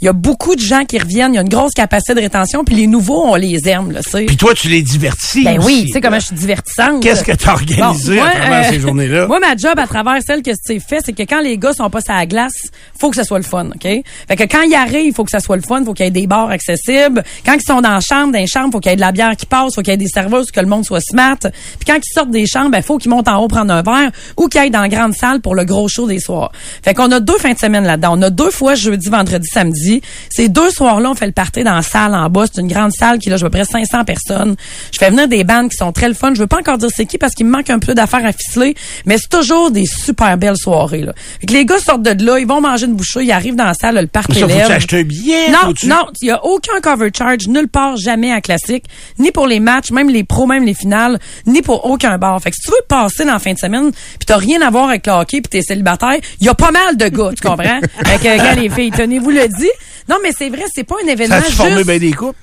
il 0.02 0.06
y 0.06 0.08
a 0.08 0.14
beaucoup 0.14 0.56
de 0.56 0.62
gens 0.62 0.86
qui 0.86 0.98
reviennent, 0.98 1.34
il 1.34 1.36
y 1.36 1.40
a 1.40 1.42
une 1.42 1.50
grosse 1.50 1.74
capacité 1.74 2.14
de 2.14 2.22
rétention, 2.22 2.64
puis 2.64 2.76
les 2.76 2.88
nouveaux, 2.88 3.26
on 3.26 3.36
les 3.36 3.68
aime, 3.68 3.92
là, 3.92 4.02
tu. 4.02 4.26
Puis 4.26 4.38
toi, 4.38 4.54
tu 4.54 4.68
les 4.68 4.82
divertis. 4.82 5.44
Ben 5.44 5.60
oui, 5.62 5.86
tu 5.88 5.94
sais 5.94 6.02
comment 6.02 6.20
je 6.20 6.28
suis 6.28 6.36
divertissante. 6.36 7.02
Qu'est-ce 7.02 7.24
que 7.24 7.32
t'as 7.32 7.54
organisé 7.54 8.18
Bon, 8.18 8.24
à 8.24 8.32
travers 8.32 8.68
euh, 8.68 8.70
ces 8.70 8.80
journées-là? 8.80 9.28
Moi, 9.28 9.40
ma 9.40 9.56
job 9.56 9.78
à 9.78 9.88
travers 9.88 10.18
celle 10.26 10.42
que 10.42 10.52
tu 10.52 10.80
fait, 10.80 11.00
c'est 11.06 11.14
que 11.14 11.24
quand 11.24 11.42
les 11.42 11.58
gars 11.58 11.74
sont 11.74 11.90
pas 11.90 12.02
sur 12.02 12.14
la 12.14 12.26
glace, 12.26 12.54
faut 13.00 13.10
que 13.10 13.16
ça 13.16 13.24
soit 13.24 13.40
le 13.40 13.44
fun, 13.44 13.68
OK? 13.68 13.84
Fait 13.84 14.36
que 14.36 14.44
quand 14.44 14.62
ils 14.62 14.76
arrivent, 14.76 15.08
il 15.08 15.14
faut 15.14 15.24
que 15.24 15.32
ça 15.32 15.40
soit 15.40 15.56
le 15.56 15.62
fun, 15.62 15.84
faut 15.84 15.94
qu'il 15.94 16.06
y 16.06 16.08
ait 16.08 16.12
des 16.12 16.28
bars 16.28 16.50
accessibles. 16.50 17.24
Quand 17.46 17.54
ils 17.54 17.62
sont 17.66 17.82
dans 17.82 17.94
la 17.94 18.00
chambre, 18.00 18.34
dans 18.34 18.40
les 18.40 18.48
chambres, 18.48 18.72
faut 18.74 18.80
qu'il 18.80 18.92
y 18.92 18.94
ait 18.94 18.98
de 18.98 19.02
la 19.02 19.12
bière 19.12 19.36
qui 19.36 19.46
passe, 19.46 19.76
faut 19.76 19.82
qu'il 19.82 19.92
y 19.92 19.94
ait 19.94 19.98
des 19.98 20.08
serveuses, 20.08 20.52
que 20.52 20.60
le 20.60 20.68
monde 20.68 20.86
soit 20.86 21.02
smart. 21.02 21.38
Puis 21.40 21.86
quand 21.86 21.96
ils 21.96 22.14
sortent 22.14 22.32
des 22.32 22.46
chambres, 22.46 22.72
ben 22.72 22.82
faut 22.82 22.98
qu'ils 22.98 23.12
montent 23.12 23.28
en 23.28 23.38
haut 23.38 23.48
prendre 23.48 23.74
un 23.74 23.82
verre 23.82 24.12
ou 24.38 24.48
qu'ils 24.48 24.62
aillent 24.62 24.72
dans 24.72 24.82
la 24.82 24.90
grande 24.90 25.14
salle 25.14 25.42
pour 25.42 25.56
le 25.56 25.66
gros 25.66 25.88
show 25.88 26.08
des 26.08 26.20
soirs. 26.20 26.52
Fait 26.84 26.94
qu'on 26.94 27.12
a 27.12 27.20
deux 27.20 27.38
fins 27.38 27.54
de 27.54 27.60
semaine 27.60 27.86
là-dedans. 27.86 28.18
On 28.18 28.22
a 28.22 28.30
deux 28.30 28.52
fois 28.52 28.76
jeudi, 28.76 29.10
vendredi, 29.10 29.41
samedi. 29.46 30.02
Ces 30.30 30.50
deux 30.50 30.70
soirs-là, 30.72 31.12
on 31.12 31.16
fait 31.16 31.26
le 31.26 31.32
party 31.32 31.64
dans 31.64 31.76
la 31.76 31.82
salle 31.82 32.14
en 32.16 32.30
bas. 32.30 32.46
C'est 32.52 32.62
une 32.62 32.68
grande 32.68 32.92
salle 32.92 33.20
qui 33.20 33.30
loge 33.30 33.44
à 33.44 33.50
peu 33.50 33.58
près 33.58 33.66
500 33.66 34.04
personnes. 34.06 34.56
Je 34.92 34.98
fais 34.98 35.10
venir 35.10 35.28
des 35.28 35.44
bandes 35.44 35.70
qui 35.70 35.78
sont 35.78 35.92
très 35.92 36.08
le 36.08 36.14
fun. 36.14 36.34
Je 36.34 36.40
veux 36.40 36.48
pas 36.48 36.60
encore 36.60 36.78
dire 36.78 36.90
c'est 36.94 37.06
qui 37.06 37.18
parce 37.18 37.34
qu'il 37.34 37.46
me 37.46 37.52
manque 37.52 37.70
un 37.70 37.80
peu 37.80 37.94
d'affaires 37.94 38.26
à 38.26 38.32
ficeler, 38.32 38.76
mais 39.06 39.18
c'est 39.18 39.30
toujours 39.30 39.72
des 39.72 39.86
super 39.86 40.38
belles 40.38 40.58
soirées. 40.58 41.02
Là. 41.02 41.14
Fait 41.40 41.48
que 41.48 41.54
les 41.54 41.66
gars 41.66 41.80
sortent 41.80 42.04
de 42.04 42.26
là, 42.26 42.40
ils 42.40 42.48
vont 42.48 42.62
manger 42.62 42.86
une 42.86 42.96
bouchée, 42.96 43.24
ils 43.24 43.32
arrivent 43.32 43.56
dans 43.56 43.66
la 43.66 43.74
salle, 43.74 43.96
le 43.96 44.08
party 44.08 44.40
Ça, 44.40 44.46
acheter 44.74 45.00
un 45.00 45.04
billet? 45.04 45.50
Non, 45.52 45.74
non, 45.86 46.08
il 46.22 46.28
y 46.28 46.32
a 46.32 46.44
aucun 46.46 46.80
cover 46.82 47.10
charge 47.16 47.48
nulle 47.48 47.68
part 47.68 47.98
jamais 47.98 48.32
à 48.32 48.42
classique, 48.42 48.86
ni 49.20 49.32
pour 49.32 49.48
les 49.48 49.60
matchs, 49.60 49.92
même 49.92 50.10
les 50.10 50.24
pros, 50.24 50.46
même 50.46 50.66
les 50.66 50.74
finales, 50.74 51.20
ni 51.46 51.62
pour 51.62 51.86
aucun 51.86 52.18
bar. 52.18 52.42
Fait 52.42 52.52
que 52.52 52.56
si 52.56 52.64
tu 52.64 52.72
veux 52.72 52.86
passer 52.88 53.26
dans 53.26 53.34
la 53.34 53.40
fin 53.40 53.54
de 53.54 53.58
semaine, 53.58 53.92
puis 53.92 54.26
t'as 54.26 54.38
rien 54.38 54.62
à 54.62 54.70
voir 54.70 54.90
avec 54.90 55.08
le 55.08 55.14
hockey, 55.14 55.42
puis 55.42 55.50
t'es 55.50 55.62
célibataire, 55.62 56.18
il 56.40 56.46
y 56.46 56.50
a 56.50 56.54
pas 56.54 56.72
mal 56.72 56.98
de 56.98 57.08
gars, 57.08 57.32
tu 57.36 57.48
comprends? 57.48 57.80
Fait 58.06 58.18
que 58.20 58.60
les 58.60 58.70
filles, 58.70 58.92
tenez-vous 58.92 59.31
le 59.32 59.48
dit. 59.48 59.70
Non, 60.10 60.18
mais 60.24 60.32
c'est 60.38 60.50
vrai, 60.50 60.64
c'est 60.74 60.84
pas 60.84 60.96
un 61.02 61.06
Ça 61.06 61.12
événement 61.14 61.36
a-tu 61.36 61.52
formé 61.54 61.72
juste- 61.78 61.88
bien 61.88 62.00
des 62.00 62.12
couples? 62.14 62.38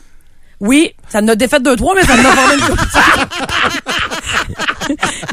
Oui, 0.61 0.91
ça 1.09 1.21
en 1.21 1.29
a 1.29 1.37
défait 1.37 1.61
deux, 1.61 1.77
trois, 1.77 1.95
mais 1.95 2.03
ça 2.03 2.15
en 2.15 2.19
a 2.19 2.33
formé 2.33 2.55
une 2.55 2.61
coupe. 2.61 2.81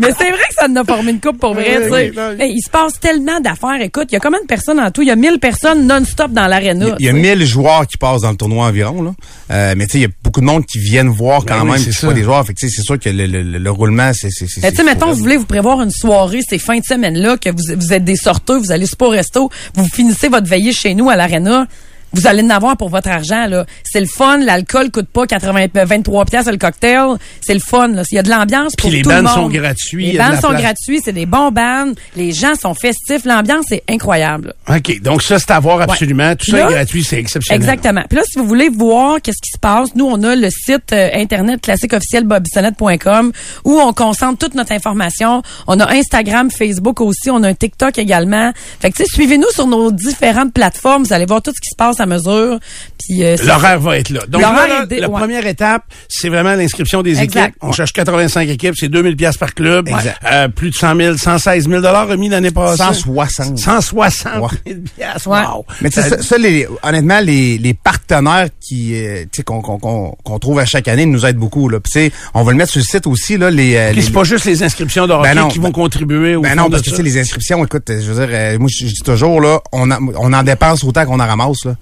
mais 0.01 0.09
c'est 0.17 0.29
vrai 0.29 0.43
que 0.49 0.55
ça 0.55 0.67
en 0.69 0.75
a 0.75 0.83
formé 0.83 1.11
une 1.11 1.21
coupe 1.21 1.39
pour 1.39 1.53
vrai, 1.53 1.79
tu 1.87 1.93
sais. 1.93 2.11
Hey, 2.39 2.53
il 2.55 2.61
se 2.61 2.69
passe 2.69 2.99
tellement 2.99 3.39
d'affaires. 3.39 3.81
Écoute, 3.81 4.05
il 4.09 4.13
y 4.13 4.15
a 4.17 4.19
combien 4.19 4.41
de 4.41 4.45
personnes 4.45 4.79
en 4.79 4.91
tout? 4.91 5.01
Il 5.01 5.07
y 5.07 5.11
a 5.11 5.15
1000 5.15 5.39
personnes 5.39 5.87
non-stop 5.87 6.31
dans 6.31 6.47
l'aréna. 6.47 6.95
Il 6.99 7.05
y 7.05 7.09
a 7.09 7.13
tu 7.13 7.21
sais. 7.21 7.35
1000 7.35 7.45
joueurs 7.45 7.87
qui 7.87 7.97
passent 7.97 8.21
dans 8.21 8.31
le 8.31 8.37
tournoi 8.37 8.65
environ, 8.67 9.01
là. 9.01 9.11
Euh, 9.51 9.73
mais 9.77 9.85
tu 9.85 9.93
sais, 9.93 9.97
il 9.99 10.01
y 10.01 10.05
a 10.05 10.09
beaucoup 10.23 10.41
de 10.41 10.45
monde 10.45 10.65
qui 10.65 10.79
viennent 10.79 11.09
voir 11.09 11.45
quand 11.45 11.59
Ben 11.59 11.63
oui, 11.65 11.71
même, 11.71 11.83
qui 11.83 11.93
sont 11.93 12.11
des 12.11 12.23
joueurs. 12.23 12.45
Fait 12.45 12.53
que 12.53 12.59
tu 12.59 12.69
sais, 12.69 12.75
c'est 12.75 12.83
sûr 12.83 12.99
que 12.99 13.09
le, 13.09 13.25
le, 13.25 13.41
le- 13.41 13.57
le 13.59 13.71
roulement, 13.71 14.11
c'est, 14.13 14.29
c'est, 14.31 14.47
c'est. 14.47 14.61
Mais 14.61 14.71
tu 14.71 14.77
sais, 14.77 14.83
mettons, 14.83 15.11
vous 15.11 15.17
voulez 15.19 15.37
vous 15.37 15.45
prévoir 15.45 15.81
une 15.81 15.91
soirée 15.91 16.41
ces 16.47 16.59
fins 16.59 16.77
de 16.79 16.83
semaine-là, 16.85 17.37
que 17.37 17.49
vous, 17.49 17.75
vous 17.79 17.93
êtes 17.93 18.03
des 18.03 18.15
sorteurs, 18.17 18.59
vous 18.59 18.71
allez 18.71 18.85
super 18.85 19.07
au 19.07 19.11
resto, 19.11 19.49
vous 19.75 19.87
finissez 19.87 20.27
votre 20.29 20.47
veillée 20.47 20.73
chez 20.73 20.93
nous 20.93 21.09
à 21.09 21.15
l'aréna. 21.15 21.67
Vous 22.15 22.27
allez 22.27 22.43
en 22.43 22.49
avoir 22.49 22.77
pour 22.77 22.89
votre 22.89 23.09
argent, 23.09 23.47
là. 23.47 23.65
C'est 23.83 23.99
le 23.99 24.07
fun, 24.07 24.37
l'alcool 24.37 24.91
coûte 24.91 25.07
pas 25.07 25.27
80, 25.27 25.67
23 25.73 26.25
pièces 26.25 26.47
le 26.47 26.57
cocktail. 26.57 27.17
C'est 27.41 27.53
le 27.53 27.59
fun, 27.59 27.89
là. 27.89 28.03
Il 28.11 28.15
y 28.15 28.19
a 28.19 28.23
de 28.23 28.29
l'ambiance 28.29 28.75
pour 28.75 28.89
Puis 28.89 28.97
les 28.97 29.03
tout 29.03 29.09
le 29.09 29.21
monde. 29.21 29.33
sont 29.33 29.49
gratuits, 29.49 30.03
il 30.05 30.09
y 30.09 30.11
Les 30.13 30.17
la 30.17 30.39
sont 30.39 30.53
gratuits, 30.53 31.01
c'est 31.03 31.13
des 31.13 31.25
bons 31.25 31.51
bands. 31.51 31.91
Les 32.15 32.31
gens 32.31 32.55
sont 32.55 32.73
festifs. 32.73 33.25
L'ambiance 33.25 33.71
est 33.71 33.83
incroyable. 33.89 34.53
OK. 34.69 35.01
Donc, 35.01 35.21
ça, 35.21 35.39
c'est 35.39 35.51
à 35.51 35.59
voir 35.59 35.81
absolument. 35.81 36.35
Tout 36.35 36.51
ça 36.51 36.69
est 36.69 36.73
gratuit, 36.73 37.03
c'est 37.03 37.19
exceptionnel. 37.19 37.61
Exactement. 37.61 38.03
Puis 38.09 38.17
là, 38.17 38.23
si 38.25 38.39
vous 38.39 38.45
voulez 38.45 38.69
voir 38.69 39.21
qu'est-ce 39.21 39.41
qui 39.41 39.51
se 39.51 39.59
passe, 39.59 39.95
nous, 39.95 40.05
on 40.05 40.21
a 40.23 40.35
le 40.35 40.49
site 40.49 40.93
euh, 40.93 41.09
internet 41.13 41.61
classique 41.61 41.93
officiel 41.93 42.23
bobsonnette.com 42.23 43.31
où 43.63 43.79
on 43.79 43.93
concentre 43.93 44.37
toute 44.37 44.55
notre 44.55 44.71
information. 44.71 45.41
On 45.67 45.79
a 45.79 45.91
Instagram, 45.91 46.49
Facebook 46.51 47.01
aussi. 47.01 47.29
On 47.29 47.43
a 47.43 47.49
un 47.49 47.53
TikTok 47.53 47.97
également. 47.97 48.51
Fait 48.79 48.91
que, 48.91 48.97
tu 48.97 49.03
sais, 49.03 49.09
suivez-nous 49.13 49.49
sur 49.51 49.67
nos 49.67 49.91
différentes 49.91 50.53
plateformes. 50.53 51.03
Vous 51.03 51.13
allez 51.13 51.25
voir 51.25 51.41
tout 51.41 51.51
ce 51.53 51.59
qui 51.59 51.69
se 51.69 51.75
passe 51.75 51.99
à 51.99 52.04
mesure. 52.05 52.59
Puis, 52.99 53.23
euh, 53.23 53.35
L'horaire 53.43 53.79
va 53.79 53.97
être 53.97 54.09
là. 54.09 54.21
Donc, 54.27 54.41
L'horaire 54.41 54.67
là, 54.67 54.79
là, 54.79 54.83
est 54.83 54.87
dé- 54.87 54.99
la 54.99 55.09
ouais. 55.09 55.19
première 55.19 55.45
étape, 55.45 55.83
c'est 56.09 56.29
vraiment 56.29 56.53
l'inscription 56.55 57.01
des 57.03 57.21
Exact. 57.21 57.47
équipes. 57.49 57.55
On 57.61 57.71
cherche 57.71 57.93
85 57.93 58.49
équipes, 58.49 58.75
c'est 58.77 58.87
2000 58.89 59.15
pièces 59.15 59.37
par 59.37 59.53
club. 59.53 59.87
Exact. 59.89 60.17
Euh, 60.31 60.47
plus 60.47 60.69
de 60.71 60.75
100 60.75 60.95
000, 60.95 61.17
116 61.17 61.67
000 61.67 61.81
dollars 61.81 62.07
remis 62.07 62.29
l'année 62.29 62.51
passée. 62.51 62.77
160. 62.83 63.57
160 63.57 64.33
000 64.33 64.45
Ouais. 64.45 64.75
pièces. 64.95 65.25
Wow. 65.25 65.65
Mais 65.81 65.89
tu 65.89 66.01
sais, 66.01 66.09
Ça- 66.09 66.17
ça, 66.17 66.23
ça, 66.23 66.37
les, 66.37 66.67
honnêtement, 66.83 67.19
les, 67.19 67.57
les 67.57 67.73
partenaires 67.73 68.47
qui, 68.59 68.95
euh, 68.95 69.23
tu 69.23 69.29
sais, 69.37 69.43
qu'on, 69.43 69.61
qu'on, 69.61 69.77
qu'on, 69.77 70.15
qu'on 70.23 70.39
trouve 70.39 70.59
à 70.59 70.65
chaque 70.65 70.87
année 70.87 71.05
nous 71.05 71.25
aident 71.25 71.37
beaucoup, 71.37 71.69
là. 71.69 71.79
Puis, 71.79 71.91
tu 71.91 71.99
sais, 71.99 72.11
on 72.33 72.43
va 72.43 72.51
le 72.51 72.57
mettre 72.57 72.71
sur 72.71 72.79
le 72.79 72.85
site 72.85 73.07
aussi, 73.07 73.37
là, 73.37 73.49
les, 73.51 73.75
euh, 73.75 73.87
Puis 73.87 73.97
les- 73.97 74.01
c'est 74.03 74.11
pas 74.11 74.23
juste 74.23 74.45
les 74.45 74.63
inscriptions 74.63 75.07
de 75.07 75.13
hockey 75.13 75.29
Ben 75.33 75.35
non, 75.41 75.47
qui 75.49 75.57
vont 75.59 75.65
ben- 75.69 75.73
contribuer 75.73 76.35
au 76.35 76.41
Ben 76.41 76.55
non, 76.55 76.69
parce 76.69 76.81
que 76.81 76.85
tu 76.85 76.91
ça. 76.91 76.97
sais, 76.97 77.03
les 77.03 77.17
inscriptions, 77.19 77.63
écoute, 77.63 77.83
je 77.87 78.11
veux 78.11 78.25
dire, 78.25 78.35
euh, 78.35 78.57
moi, 78.59 78.67
je 78.71 78.85
je 78.85 78.93
dis 78.93 79.01
toujours, 79.03 79.41
là, 79.41 79.59
on, 79.71 79.89
a- 79.91 79.99
on 79.99 80.31
en 80.33 80.43
dépense 80.43 80.83
autant 80.83 81.05
qu'on 81.05 81.19
en 81.19 81.25
ramasse, 81.27 81.65
là. 81.65 81.75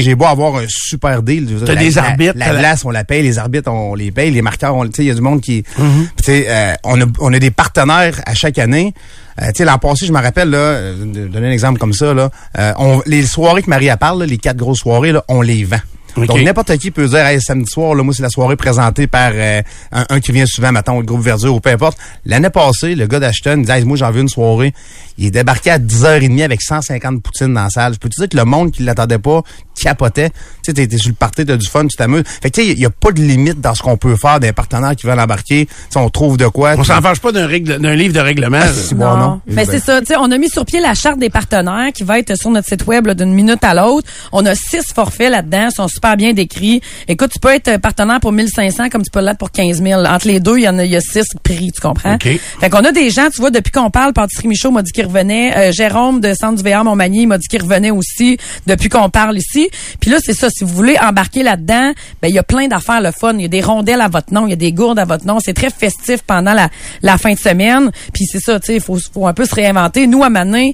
J'ai 0.00 0.14
beau 0.14 0.24
avoir 0.26 0.56
un 0.56 0.64
super 0.68 1.22
deal. 1.22 1.46
T'as 1.64 1.74
la- 1.74 1.80
des 1.80 1.90
la- 1.90 2.04
arbitres, 2.04 2.34
La, 2.36 2.46
glace, 2.58 2.84
on 2.84 2.90
la 2.90 3.04
paye, 3.04 3.22
les 3.22 3.38
arbitres, 3.38 3.70
on 3.70 3.94
les 3.94 4.10
paye, 4.10 4.30
les 4.30 4.42
marqueurs, 4.42 4.74
on, 4.76 4.84
tu 4.86 4.92
sais, 4.96 5.04
il 5.04 5.08
y 5.08 5.10
a 5.10 5.14
du 5.14 5.20
monde 5.20 5.40
qui, 5.40 5.62
tu 5.62 6.24
sais, 6.24 6.46
euh, 6.48 6.72
on 6.84 7.00
a, 7.00 7.04
on 7.20 7.32
a 7.32 7.38
des 7.38 7.50
partenaires 7.50 8.20
à 8.26 8.34
chaque 8.34 8.58
année. 8.58 8.94
Euh, 9.40 9.46
tu 9.48 9.58
sais, 9.58 9.64
l'an 9.64 9.78
passé, 9.78 10.04
je 10.06 10.12
me 10.12 10.20
rappelle, 10.20 10.50
là, 10.50 10.56
euh, 10.58 11.04
de 11.04 11.28
donner 11.28 11.48
un 11.48 11.52
exemple 11.52 11.78
comme 11.78 11.92
ça, 11.92 12.12
là, 12.14 12.30
euh, 12.58 12.72
on, 12.78 13.02
les 13.06 13.24
soirées 13.24 13.62
que 13.62 13.70
Marie 13.70 13.88
a 13.90 13.96
parle, 13.96 14.20
là, 14.20 14.26
les 14.26 14.38
quatre 14.38 14.56
grosses 14.56 14.78
soirées, 14.80 15.12
là, 15.12 15.22
on 15.28 15.42
les 15.42 15.64
vend. 15.64 15.76
Donc, 16.16 16.42
n'importe 16.42 16.76
qui 16.78 16.90
peut 16.90 17.06
dire, 17.06 17.26
hey, 17.26 17.40
samedi 17.40 17.70
soir, 17.70 17.94
là, 17.94 18.02
moi, 18.02 18.14
c'est 18.14 18.22
la 18.22 18.28
soirée 18.28 18.56
présentée 18.56 19.06
par 19.06 19.30
euh, 19.34 19.62
un, 19.92 20.20
qui 20.20 20.32
vient 20.32 20.46
souvent, 20.46 20.72
mettons, 20.72 20.98
le 20.98 21.04
groupe 21.04 21.20
Verdure 21.20 21.54
ou 21.54 21.60
peu 21.60 21.70
importe. 21.70 21.98
L'année 22.24 22.50
passée, 22.50 22.94
le 22.94 23.06
gars 23.06 23.20
d'Ashton 23.20 23.60
disait, 23.60 23.78
Hey, 23.78 23.84
moi, 23.84 23.96
j'en 23.96 24.10
veux 24.10 24.20
une 24.20 24.28
soirée. 24.28 24.72
Il 25.16 25.26
est 25.26 25.30
débarqué 25.30 25.70
à 25.70 25.78
10h30 25.78 26.44
avec 26.44 26.62
150 26.62 27.22
poutines 27.22 27.52
dans 27.54 27.64
la 27.64 27.70
salle. 27.70 27.94
Je 27.94 27.98
peux 27.98 28.08
te 28.08 28.16
dire 28.16 28.28
que 28.28 28.36
le 28.36 28.44
monde 28.44 28.70
qui 28.70 28.82
l'attendait 28.82 29.18
pas 29.18 29.42
capotait. 29.82 30.30
Tu 30.62 30.72
sais, 30.74 30.86
t'es 30.86 30.96
sur 30.98 31.10
le 31.10 31.14
party, 31.14 31.44
t'as 31.44 31.56
du 31.56 31.66
fun, 31.66 31.86
tu 31.86 31.96
t'amuses. 31.96 32.24
Fait 32.42 32.50
que, 32.50 32.60
tu 32.60 32.66
sais, 32.66 32.72
il 32.72 32.78
y 32.78 32.86
a 32.86 32.90
pas 32.90 33.12
de 33.12 33.20
limite 33.20 33.60
dans 33.60 33.74
ce 33.74 33.82
qu'on 33.82 33.96
peut 33.96 34.16
faire 34.16 34.40
des 34.40 34.52
partenaires 34.52 34.94
qui 34.96 35.06
veulent 35.06 35.18
embarquer. 35.20 35.66
Tu 35.66 35.72
sais, 35.90 35.98
on 35.98 36.08
trouve 36.10 36.36
de 36.36 36.46
quoi. 36.46 36.74
On 36.76 36.84
s'en 36.84 37.00
fâche 37.00 37.20
pas 37.20 37.32
d'un 37.32 37.46
livre 37.46 38.14
de 38.14 38.20
règlement. 38.20 38.60
c'est 38.72 38.94
bon, 38.94 39.16
non? 39.16 39.40
Mais 39.46 39.64
Ben, 39.64 39.66
c'est 39.70 39.80
ça, 39.80 40.00
tu 40.00 40.06
sais, 40.06 40.16
on 40.18 40.30
a 40.30 40.38
mis 40.38 40.48
sur 40.48 40.64
pied 40.64 40.80
la 40.80 40.94
charte 40.94 41.18
des 41.18 41.30
partenaires 41.30 41.92
qui 41.94 42.04
va 42.04 42.18
être 42.18 42.36
sur 42.36 42.50
notre 42.50 42.68
site 42.68 42.86
web 42.86 43.08
d'une 43.10 43.32
minute 43.32 43.62
à 43.62 43.74
l'autre. 43.74 44.08
On 44.32 44.44
a 44.46 44.54
six 44.54 44.92
forfaits 44.94 45.30
là-dedans, 45.30 45.68
ils 45.70 45.74
sont 45.74 45.88
super 45.88 46.16
bien 46.16 46.32
décrits. 46.32 46.80
Écoute, 47.08 47.30
tu 47.32 47.38
peux 47.38 47.54
être 47.54 47.78
partenaire 47.78 48.20
pour 48.20 48.32
1500 48.32 48.88
comme 48.90 49.02
tu 49.02 49.10
peux 49.10 49.20
l'être 49.20 49.38
pour 49.38 49.50
15 49.50 49.82
000. 49.82 50.04
Entre 50.04 50.26
les 50.28 50.40
deux, 50.40 50.58
il 50.58 50.64
y 50.64 50.68
en 50.68 50.78
a, 50.78 50.84
il 50.84 50.90
y 50.90 50.96
a 50.96 51.00
six 51.00 51.24
prix, 51.42 51.70
tu 51.72 51.80
comprends? 51.80 52.14
OK. 52.14 52.28
Fait 52.60 52.70
qu'on 52.70 52.84
a 52.84 52.92
des 52.92 53.10
gens, 53.10 53.28
tu 53.32 53.40
vois, 53.40 53.50
depuis 53.50 53.70
qu'on 53.70 53.90
parle, 53.90 54.12
Patrick 54.12 54.44
Michaud 54.46 54.70
m'a 54.70 54.82
dit 54.82 54.92
qu'il 54.92 55.06
revenait. 55.06 55.56
Euh, 55.56 55.72
Jérôme 55.72 56.20
de 56.20 56.34
Centre 56.34 56.62
du 56.62 56.68
VR 56.68 56.84
Montmagny 56.84 57.26
m'a 57.26 57.38
dit 57.38 57.46
qu'il 57.48 57.62
revenait 57.62 57.90
aussi 57.90 58.38
depuis 58.66 58.88
qu'on 58.88 59.10
parle 59.10 59.38
ici. 59.38 59.67
Puis 60.00 60.10
là, 60.10 60.18
c'est 60.20 60.34
ça, 60.34 60.50
si 60.50 60.64
vous 60.64 60.74
voulez 60.74 60.96
embarquer 61.00 61.42
là-dedans, 61.42 61.92
ben 62.22 62.28
il 62.28 62.34
y 62.34 62.38
a 62.38 62.42
plein 62.42 62.68
d'affaires 62.68 63.00
le 63.00 63.10
fun. 63.12 63.34
Il 63.34 63.42
y 63.42 63.44
a 63.44 63.48
des 63.48 63.60
rondelles 63.60 64.00
à 64.00 64.08
votre 64.08 64.32
nom, 64.32 64.46
il 64.46 64.50
y 64.50 64.54
a 64.54 64.56
des 64.56 64.72
gourdes 64.72 64.98
à 64.98 65.04
votre 65.04 65.26
nom. 65.26 65.38
C'est 65.40 65.54
très 65.54 65.70
festif 65.70 66.22
pendant 66.22 66.54
la, 66.54 67.18
fin 67.18 67.32
de 67.32 67.38
semaine. 67.38 67.90
Puis 68.12 68.24
c'est 68.26 68.40
ça, 68.40 68.60
tu 68.60 68.66
sais, 68.66 68.74
il 68.76 68.80
faut, 68.80 68.98
faut 69.12 69.26
un 69.26 69.34
peu 69.34 69.44
se 69.44 69.54
réinventer. 69.54 70.06
Nous, 70.06 70.22
à 70.22 70.30
Manin, 70.30 70.70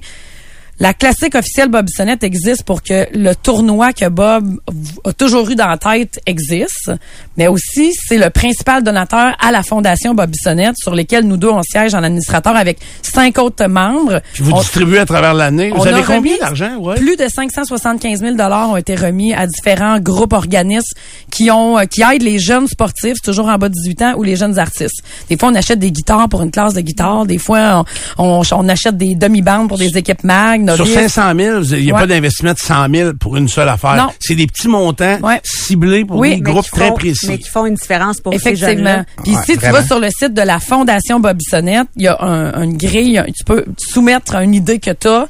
la 0.79 0.93
classique 0.93 1.35
officielle 1.35 1.69
Bob 1.69 1.85
Bissonnette 1.85 2.23
existe 2.23 2.63
pour 2.63 2.83
que 2.83 3.07
le 3.13 3.33
tournoi 3.33 3.93
que 3.93 4.09
Bob 4.09 4.59
a 5.05 5.13
toujours 5.13 5.49
eu 5.49 5.55
dans 5.55 5.67
la 5.67 5.77
tête 5.77 6.19
existe, 6.25 6.91
mais 7.37 7.47
aussi 7.47 7.93
c'est 8.07 8.17
le 8.17 8.29
principal 8.29 8.83
donateur 8.83 9.35
à 9.39 9.51
la 9.51 9.63
fondation 9.63 10.13
Bob 10.13 10.31
Bissonnette 10.31 10.75
sur 10.77 10.93
lesquels 10.93 11.23
nous 11.25 11.37
deux 11.37 11.47
on 11.49 11.61
siège 11.63 11.93
en 11.93 12.03
administrateur 12.03 12.55
avec 12.57 12.79
cinq 13.01 13.37
autres 13.37 13.65
membres. 13.67 14.19
Puis 14.33 14.43
vous 14.43 14.51
On- 14.51 14.59
distribuez 14.59 14.99
à 14.99 15.05
travers 15.05 15.33
l'année. 15.33 15.69
Vous 15.73 15.87
avez 15.87 16.01
combien 16.01 16.17
remis 16.17 16.39
d'argent? 16.39 16.75
Ouais. 16.77 16.95
Plus 16.95 17.15
de 17.15 17.25
575 17.27 18.19
000 18.19 18.35
dollars 18.35 18.69
ont 18.71 18.77
été 18.77 18.95
remis 18.95 19.33
à 19.33 19.47
différents 19.47 19.99
groupes 19.99 20.33
organismes 20.33 20.93
qui 21.31 21.49
ont 21.51 21.77
euh, 21.79 21.85
qui 21.85 22.01
aident 22.01 22.21
les 22.23 22.39
jeunes 22.39 22.67
sportifs, 22.67 23.21
toujours 23.21 23.47
en 23.47 23.57
bas 23.57 23.69
de 23.69 23.73
18 23.73 24.01
ans, 24.01 24.13
ou 24.17 24.23
les 24.23 24.35
jeunes 24.35 24.59
artistes. 24.59 25.01
Des 25.29 25.37
fois, 25.37 25.49
on 25.49 25.55
achète 25.55 25.79
des 25.79 25.91
guitares 25.91 26.27
pour 26.27 26.41
une 26.41 26.51
classe 26.51 26.73
de 26.73 26.81
guitare. 26.81 27.25
Des 27.25 27.37
fois, 27.37 27.85
on, 28.17 28.41
on, 28.41 28.41
on 28.51 28.67
achète 28.69 28.97
des 28.97 29.15
demi-bandes 29.15 29.69
pour 29.69 29.77
des 29.77 29.97
équipes 29.97 30.23
mag. 30.25 30.64
Sur 30.73 30.85
novices. 30.85 31.11
500 31.13 31.33
000, 31.37 31.61
il 31.63 31.83
n'y 31.85 31.91
a 31.91 31.93
Ouais. 31.95 32.01
pas 32.01 32.07
d'investissement 32.07 32.53
de 32.53 32.57
100 32.59 32.89
000 32.93 33.13
pour 33.19 33.35
une 33.37 33.47
seule 33.47 33.69
affaire. 33.69 33.95
Non. 33.95 34.07
C'est 34.19 34.35
des 34.35 34.47
petits 34.47 34.67
montants 34.67 35.19
Ouais. 35.21 35.41
ciblés 35.43 36.05
pour 36.05 36.17
Oui, 36.17 36.35
des 36.35 36.41
groupes 36.41 36.69
très 36.71 36.93
précis. 36.93 37.27
Mais 37.27 37.37
qui 37.37 37.49
font 37.49 37.65
une 37.65 37.75
différence 37.75 38.19
pour 38.21 38.33
ces 38.33 38.37
Effectivement. 38.39 38.69
jeunes-là. 38.69 39.05
Puis 39.23 39.35
Ouais, 39.35 39.41
si 39.45 39.51
tu 39.53 39.57
vraiment. 39.59 39.73
vas 39.79 39.85
sur 39.85 39.99
le 39.99 40.09
site 40.09 40.33
de 40.33 40.41
la 40.41 40.59
Fondation 40.59 41.19
Bobissonnette, 41.19 41.87
il 41.95 42.03
y 42.03 42.07
a 42.07 42.17
un, 42.21 42.63
une 42.63 42.77
grille, 42.77 43.21
tu 43.37 43.43
peux 43.43 43.65
soumettre 43.77 44.35
une 44.35 44.53
idée 44.53 44.79
que 44.79 44.91
tu 44.91 45.07
as. 45.07 45.27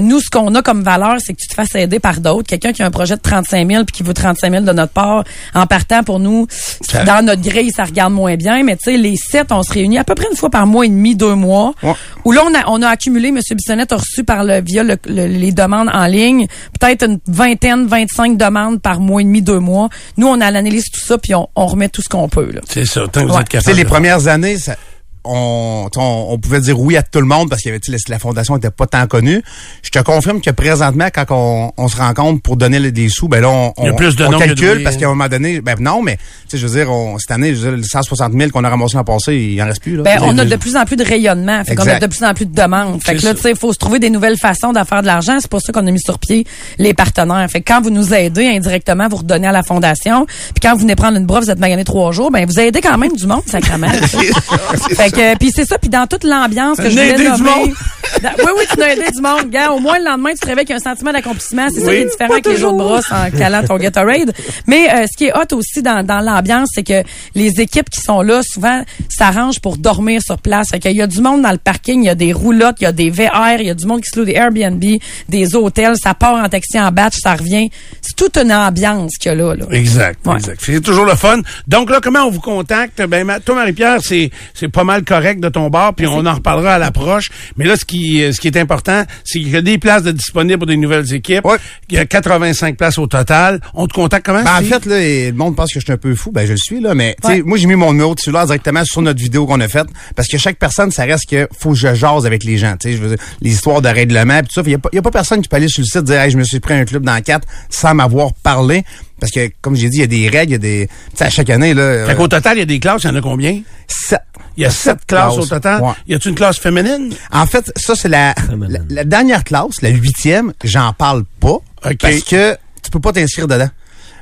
nous, 0.00 0.20
ce 0.20 0.28
qu'on 0.30 0.54
a 0.54 0.62
comme 0.62 0.82
valeur, 0.82 1.16
c'est 1.18 1.32
que 1.32 1.38
tu 1.40 1.48
te 1.48 1.54
fasses 1.54 1.74
aider 1.74 1.98
par 1.98 2.20
d'autres. 2.20 2.48
Quelqu'un 2.48 2.72
qui 2.72 2.82
a 2.82 2.86
un 2.86 2.90
projet 2.90 3.16
de 3.16 3.20
35 3.20 3.68
000 3.70 3.84
puis 3.84 3.92
qui 3.96 4.02
veut 4.02 4.12
35 4.14 4.50
000 4.50 4.64
de 4.64 4.72
notre 4.72 4.92
part, 4.92 5.24
en 5.54 5.66
partant 5.66 6.02
pour 6.02 6.18
nous, 6.20 6.46
Ça- 6.82 7.04
dans 7.04 7.24
notre 7.24 7.42
grille, 7.42 7.70
ça 7.74 7.84
regarde 7.84 8.12
moins 8.12 8.34
bien. 8.36 8.62
Mais 8.64 8.76
tu 8.76 8.84
sais, 8.90 8.96
les 8.98 9.16
sept, 9.16 9.50
on 9.52 9.62
se 9.62 9.72
réunit 9.72 9.98
à 9.98 10.04
peu 10.04 10.14
près 10.14 10.26
une 10.30 10.36
fois 10.36 10.50
par 10.50 10.66
mois 10.66 10.84
et 10.84 10.88
demi, 10.88 11.14
deux 11.16 11.34
mois, 11.34 11.72
Ouais. 11.82 11.94
où 12.24 12.32
là, 12.32 12.42
on 12.46 12.54
a, 12.54 12.64
on 12.68 12.82
a 12.82 12.88
accumulé, 12.88 13.28
M. 13.28 13.38
Bissonnette 13.52 13.92
a 13.92 13.96
reçu 13.96 14.24
par 14.24 14.44
le, 14.44 14.60
via 14.68 14.82
le- 14.82 14.96
le- 15.06 15.26
les 15.26 15.52
demandes 15.52 15.88
en 15.92 16.06
ligne, 16.06 16.46
peut-être 16.78 17.04
une 17.06 17.18
vingtaine, 17.26 17.86
25 17.86 18.36
demandes 18.36 18.80
par 18.80 19.00
mois 19.00 19.20
et 19.20 19.24
demi, 19.24 19.42
deux 19.42 19.58
mois. 19.58 19.88
Nous, 20.16 20.26
on 20.26 20.40
analyse 20.40 20.84
tout 20.92 21.00
ça 21.04 21.18
puis 21.18 21.34
on, 21.34 21.48
on 21.56 21.66
remet 21.66 21.88
tout 21.88 22.02
ce 22.02 22.08
qu'on 22.08 22.28
peut. 22.28 22.48
C'est 22.68 22.84
ça, 22.84 23.02
tant 23.10 23.22
que 23.22 23.26
vous 23.28 23.34
Ouais. 23.34 23.40
êtes 23.40 23.48
Tu 23.48 23.56
sais, 23.58 23.62
capable. 23.64 23.76
les 23.78 23.84
premières 23.84 24.26
années, 24.28 24.58
ça- 24.58 24.76
on, 25.24 25.88
on, 25.96 26.26
on 26.30 26.38
pouvait 26.38 26.60
dire 26.60 26.78
oui 26.80 26.96
à 26.96 27.02
tout 27.02 27.20
le 27.20 27.26
monde 27.26 27.48
parce 27.50 27.62
que 27.62 27.70
la, 27.70 27.78
la 28.08 28.18
fondation 28.18 28.56
était 28.56 28.70
pas 28.70 28.86
tant 28.86 29.06
connue. 29.06 29.42
Je 29.82 29.90
te 29.90 29.98
confirme 29.98 30.40
que 30.40 30.50
présentement, 30.50 31.08
quand 31.12 31.24
on, 31.30 31.72
on 31.76 31.88
se 31.88 31.96
rencontre 31.96 32.42
pour 32.42 32.56
donner 32.56 32.90
des 32.90 33.08
sous, 33.08 33.28
ben 33.28 33.40
là, 33.42 33.48
on, 33.48 33.72
on- 33.76 33.94
plus 33.94 34.16
de 34.16 34.24
on 34.24 34.30
noms 34.30 34.38
que 34.38 34.44
de 34.44 34.54
calcule 34.54 34.82
parce 34.84 34.96
qu'à 34.96 35.06
un 35.06 35.10
moment 35.10 35.28
donné, 35.28 35.60
ben 35.60 35.76
non, 35.80 36.02
mais 36.02 36.16
tu 36.16 36.22
sais, 36.50 36.58
je 36.58 36.66
veux 36.66 36.74
dire, 36.78 36.90
on, 36.90 37.18
cette 37.18 37.30
année, 37.30 37.54
je 37.54 37.60
veux 37.60 37.70
dire, 37.70 37.76
le 37.78 37.82
160 37.82 38.32
000 38.32 38.50
qu'on 38.50 38.64
a 38.64 38.68
ramassé 38.70 38.96
l'an 38.96 39.04
passé, 39.04 39.34
il 39.36 39.62
en 39.62 39.66
reste 39.66 39.82
plus. 39.82 39.96
Là. 39.96 40.02
Ben, 40.02 40.18
on 40.22 40.36
a 40.38 40.44
de 40.44 40.56
plus 40.56 40.76
en 40.76 40.84
plus 40.84 40.96
de 40.96 41.04
rayonnement. 41.04 41.64
Fait 41.64 41.74
qu'on 41.74 41.86
a 41.86 41.98
de 41.98 42.06
plus 42.06 42.24
en 42.24 42.34
plus 42.34 42.46
de 42.46 42.54
demandes. 42.54 43.02
Fait 43.02 43.16
que 43.16 43.24
là, 43.24 43.34
tu 43.34 43.40
sais, 43.40 43.50
il 43.50 43.56
faut 43.56 43.72
se 43.72 43.78
trouver 43.78 43.98
des 43.98 44.10
nouvelles 44.10 44.36
façons 44.38 44.72
d'en 44.72 44.84
faire 44.84 45.02
de 45.02 45.06
l'argent. 45.06 45.36
C'est 45.40 45.50
pour 45.50 45.60
ça 45.60 45.72
qu'on 45.72 45.86
a 45.86 45.90
mis 45.90 46.00
sur 46.00 46.18
pied 46.18 46.46
les 46.78 46.94
partenaires. 46.94 47.46
Fait 47.50 47.60
que 47.60 47.72
quand 47.72 47.80
vous 47.82 47.90
nous 47.90 48.14
aidez 48.14 48.46
indirectement, 48.48 49.08
vous 49.08 49.16
redonnez 49.16 49.46
à 49.48 49.52
la 49.52 49.62
fondation. 49.62 50.26
Puis 50.26 50.60
quand 50.62 50.74
vous 50.74 50.80
venez 50.80 50.94
prendre 50.96 51.16
une 51.18 51.26
brosse, 51.26 51.44
vous 51.46 51.50
êtes 51.50 51.58
magané 51.58 51.84
trois 51.84 52.12
jours, 52.12 52.30
ben 52.30 52.46
vous 52.46 52.58
aidez 52.60 52.80
quand 52.80 52.98
même 52.98 53.12
du 53.16 53.26
monde, 53.26 53.42
sacrément. 53.46 53.88
fait 54.96 55.07
que, 55.10 55.36
puis 55.38 55.50
c'est 55.54 55.64
ça. 55.64 55.78
Puis 55.78 55.88
dans 55.90 56.06
toute 56.06 56.24
l'ambiance 56.24 56.76
que 56.78 56.84
je 56.84 56.90
voulais 56.90 57.10
aidé 57.10 57.30
du 57.36 57.42
monde. 57.42 57.70
Dans- 58.22 58.30
oui, 58.38 58.50
oui, 58.56 58.64
tu 58.74 58.82
as 58.82 58.94
aidé 58.94 59.10
du 59.14 59.20
monde. 59.20 59.50
Gars, 59.50 59.70
au 59.70 59.80
moins 59.80 59.98
le 59.98 60.04
lendemain, 60.06 60.30
tu 60.30 60.38
te 60.38 60.46
réveilles 60.46 60.64
avec 60.66 60.70
un 60.70 60.78
sentiment 60.78 61.12
d'accomplissement. 61.12 61.68
C'est 61.72 61.80
ça 61.80 61.90
qui 61.90 61.96
est 61.98 62.04
différent 62.10 62.40
que 62.40 62.48
les 62.48 62.56
jours 62.56 62.72
de 62.72 62.78
brosse 62.78 63.04
en 63.12 63.30
calant 63.30 63.62
ton 63.64 63.76
Gatorade. 63.76 64.32
Mais 64.66 64.88
euh, 64.90 65.04
ce 65.10 65.16
qui 65.16 65.26
est 65.26 65.32
hot 65.36 65.54
aussi 65.54 65.82
dans, 65.82 66.04
dans 66.04 66.20
l'ambiance, 66.20 66.70
c'est 66.74 66.82
que 66.82 67.02
les 67.34 67.60
équipes 67.60 67.90
qui 67.90 68.00
sont 68.00 68.22
là, 68.22 68.40
souvent, 68.42 68.82
s'arrangent 69.10 69.60
pour 69.60 69.76
dormir 69.76 70.22
sur 70.22 70.38
place. 70.38 70.68
Fait 70.70 70.78
qu'il 70.78 70.96
y 70.96 71.02
a 71.02 71.06
du 71.06 71.20
monde 71.20 71.42
dans 71.42 71.52
le 71.52 71.58
parking, 71.58 72.02
il 72.02 72.06
y 72.06 72.10
a 72.10 72.14
des 72.14 72.32
roulottes, 72.32 72.76
il 72.80 72.84
y 72.84 72.86
a 72.86 72.92
des 72.92 73.10
VR, 73.10 73.56
il 73.60 73.66
y 73.66 73.70
a 73.70 73.74
du 73.74 73.86
monde 73.86 74.00
qui 74.00 74.08
se 74.10 74.18
loue 74.18 74.24
des 74.24 74.32
Airbnb, 74.34 74.82
des 75.28 75.54
hôtels, 75.54 75.96
ça 76.02 76.14
part 76.14 76.34
en 76.34 76.48
taxi 76.48 76.80
en 76.80 76.90
batch, 76.90 77.18
ça 77.22 77.34
revient. 77.34 77.68
C'est 78.00 78.16
toute 78.16 78.36
une 78.38 78.52
ambiance 78.52 79.12
qu'il 79.18 79.30
y 79.30 79.34
a 79.34 79.36
là. 79.36 79.54
là. 79.54 79.66
Exact, 79.70 80.26
Ouais. 80.26 80.36
exact. 80.36 80.60
C'est 80.64 80.80
toujours 80.80 81.04
le 81.04 81.14
fun. 81.14 81.40
Donc 81.66 81.90
là, 81.90 82.00
comment 82.02 82.20
on 82.24 82.30
vous 82.30 82.40
contacte? 82.40 83.02
Ben, 83.06 83.24
ma- 83.24 83.38
toi, 83.40 83.54
Marie-Pierre, 83.54 83.98
c'est 84.02 84.30
pas 84.72 84.84
mal 84.84 84.97
correct 85.04 85.40
de 85.40 85.48
ton 85.48 85.68
bord, 85.70 85.94
puis 85.94 86.06
on 86.06 86.24
en 86.26 86.34
reparlera 86.34 86.74
à 86.74 86.78
l'approche. 86.78 87.30
Mais 87.56 87.64
là, 87.64 87.76
ce 87.76 87.84
qui, 87.84 88.22
euh, 88.22 88.32
ce 88.32 88.40
qui 88.40 88.48
est 88.48 88.56
important, 88.56 89.04
c'est 89.24 89.38
qu'il 89.38 89.50
y 89.50 89.56
a 89.56 89.62
des 89.62 89.78
places 89.78 90.02
de 90.02 90.12
disponibles 90.12 90.58
pour 90.58 90.66
des 90.66 90.76
nouvelles 90.76 91.12
équipes. 91.14 91.44
Ouais. 91.44 91.58
Il 91.88 91.96
y 91.96 91.98
a 91.98 92.04
85 92.04 92.76
places 92.76 92.98
au 92.98 93.06
total. 93.06 93.60
On 93.74 93.86
te 93.86 93.94
contacte 93.94 94.26
comment? 94.26 94.42
Ben, 94.42 94.58
en 94.58 94.62
fait, 94.62 94.86
là, 94.86 94.98
le 94.98 95.32
monde 95.32 95.56
pense 95.56 95.72
que 95.72 95.80
je 95.80 95.84
suis 95.84 95.92
un 95.92 95.96
peu 95.96 96.14
fou. 96.14 96.30
Ben, 96.32 96.46
je 96.46 96.52
le 96.52 96.58
suis, 96.58 96.80
là. 96.80 96.94
Mais, 96.94 97.16
moi, 97.44 97.58
j'ai 97.58 97.66
mis 97.66 97.74
mon 97.74 97.92
numéro 97.92 98.14
de 98.14 98.20
cellulaire 98.20 98.46
directement 98.46 98.84
sur 98.84 99.02
notre 99.02 99.20
vidéo 99.20 99.46
qu'on 99.46 99.60
a 99.60 99.68
faite. 99.68 99.88
Parce 100.16 100.28
que 100.28 100.38
chaque 100.38 100.58
personne, 100.58 100.90
ça 100.90 101.04
reste 101.04 101.28
que 101.28 101.48
faut 101.58 101.70
que 101.70 101.76
je 101.76 101.94
jase 101.94 102.26
avec 102.26 102.44
les 102.44 102.58
gens. 102.58 102.76
Tu 102.78 102.90
sais, 102.90 102.96
je 102.96 103.02
veux 103.02 103.16
dire, 103.16 103.24
les 103.40 103.50
histoires 103.50 103.82
de 103.82 103.88
règlement, 103.88 104.40
pis 104.40 104.48
tout 104.48 104.54
ça. 104.54 104.62
Il 104.64 104.72
y, 104.72 104.74
a 104.74 104.78
a 104.98 105.02
pas 105.02 105.10
personne 105.10 105.42
qui 105.42 105.48
peut 105.48 105.56
aller 105.56 105.68
sur 105.68 105.82
le 105.82 105.86
site 105.86 106.04
dire, 106.04 106.20
hey, 106.20 106.30
je 106.30 106.38
me 106.38 106.44
suis 106.44 106.60
pris 106.60 106.74
un 106.74 106.84
club 106.84 107.04
dans 107.04 107.20
quatre 107.22 107.46
sans 107.70 107.94
m'avoir 107.94 108.32
parlé. 108.34 108.84
Parce 109.20 109.32
que, 109.32 109.50
comme 109.60 109.74
j'ai 109.74 109.88
dit, 109.88 109.98
il 109.98 110.00
y 110.00 110.04
a 110.04 110.06
des 110.06 110.28
règles, 110.28 110.50
il 110.50 110.52
y 110.52 110.54
a 110.54 110.58
des, 110.58 110.88
tu 111.10 111.16
sais, 111.16 111.24
à 111.24 111.30
chaque 111.30 111.50
année, 111.50 111.74
là. 111.74 112.06
Fait 112.06 112.12
euh, 112.12 112.14
qu'au 112.14 112.28
total, 112.28 112.56
il 112.56 112.60
y 112.60 112.62
a 112.62 112.66
des 112.66 112.78
classes. 112.78 113.02
Il 113.02 113.08
y 113.08 113.10
en 113.10 113.16
a 113.16 113.20
combien? 113.20 113.60
sept. 113.88 114.20
Il 114.58 114.62
y 114.62 114.66
a 114.66 114.70
sept 114.70 115.06
classes 115.06 115.38
au 115.38 115.46
total. 115.46 115.80
Ouais. 115.82 115.92
Y 116.08 116.14
a-tu 116.16 116.30
une 116.30 116.34
classe 116.34 116.58
féminine? 116.58 117.14
En 117.30 117.46
fait, 117.46 117.72
ça, 117.76 117.94
c'est 117.94 118.08
la, 118.08 118.34
la, 118.50 118.80
la 118.90 119.04
dernière 119.04 119.44
classe, 119.44 119.80
la 119.82 119.90
huitième, 119.90 120.52
j'en 120.64 120.92
parle 120.92 121.22
pas. 121.38 121.58
OK. 121.84 121.96
Parce 122.00 122.24
que 122.24 122.56
tu 122.82 122.90
peux 122.90 122.98
pas 122.98 123.12
t'inscrire 123.12 123.46
dedans. 123.46 123.70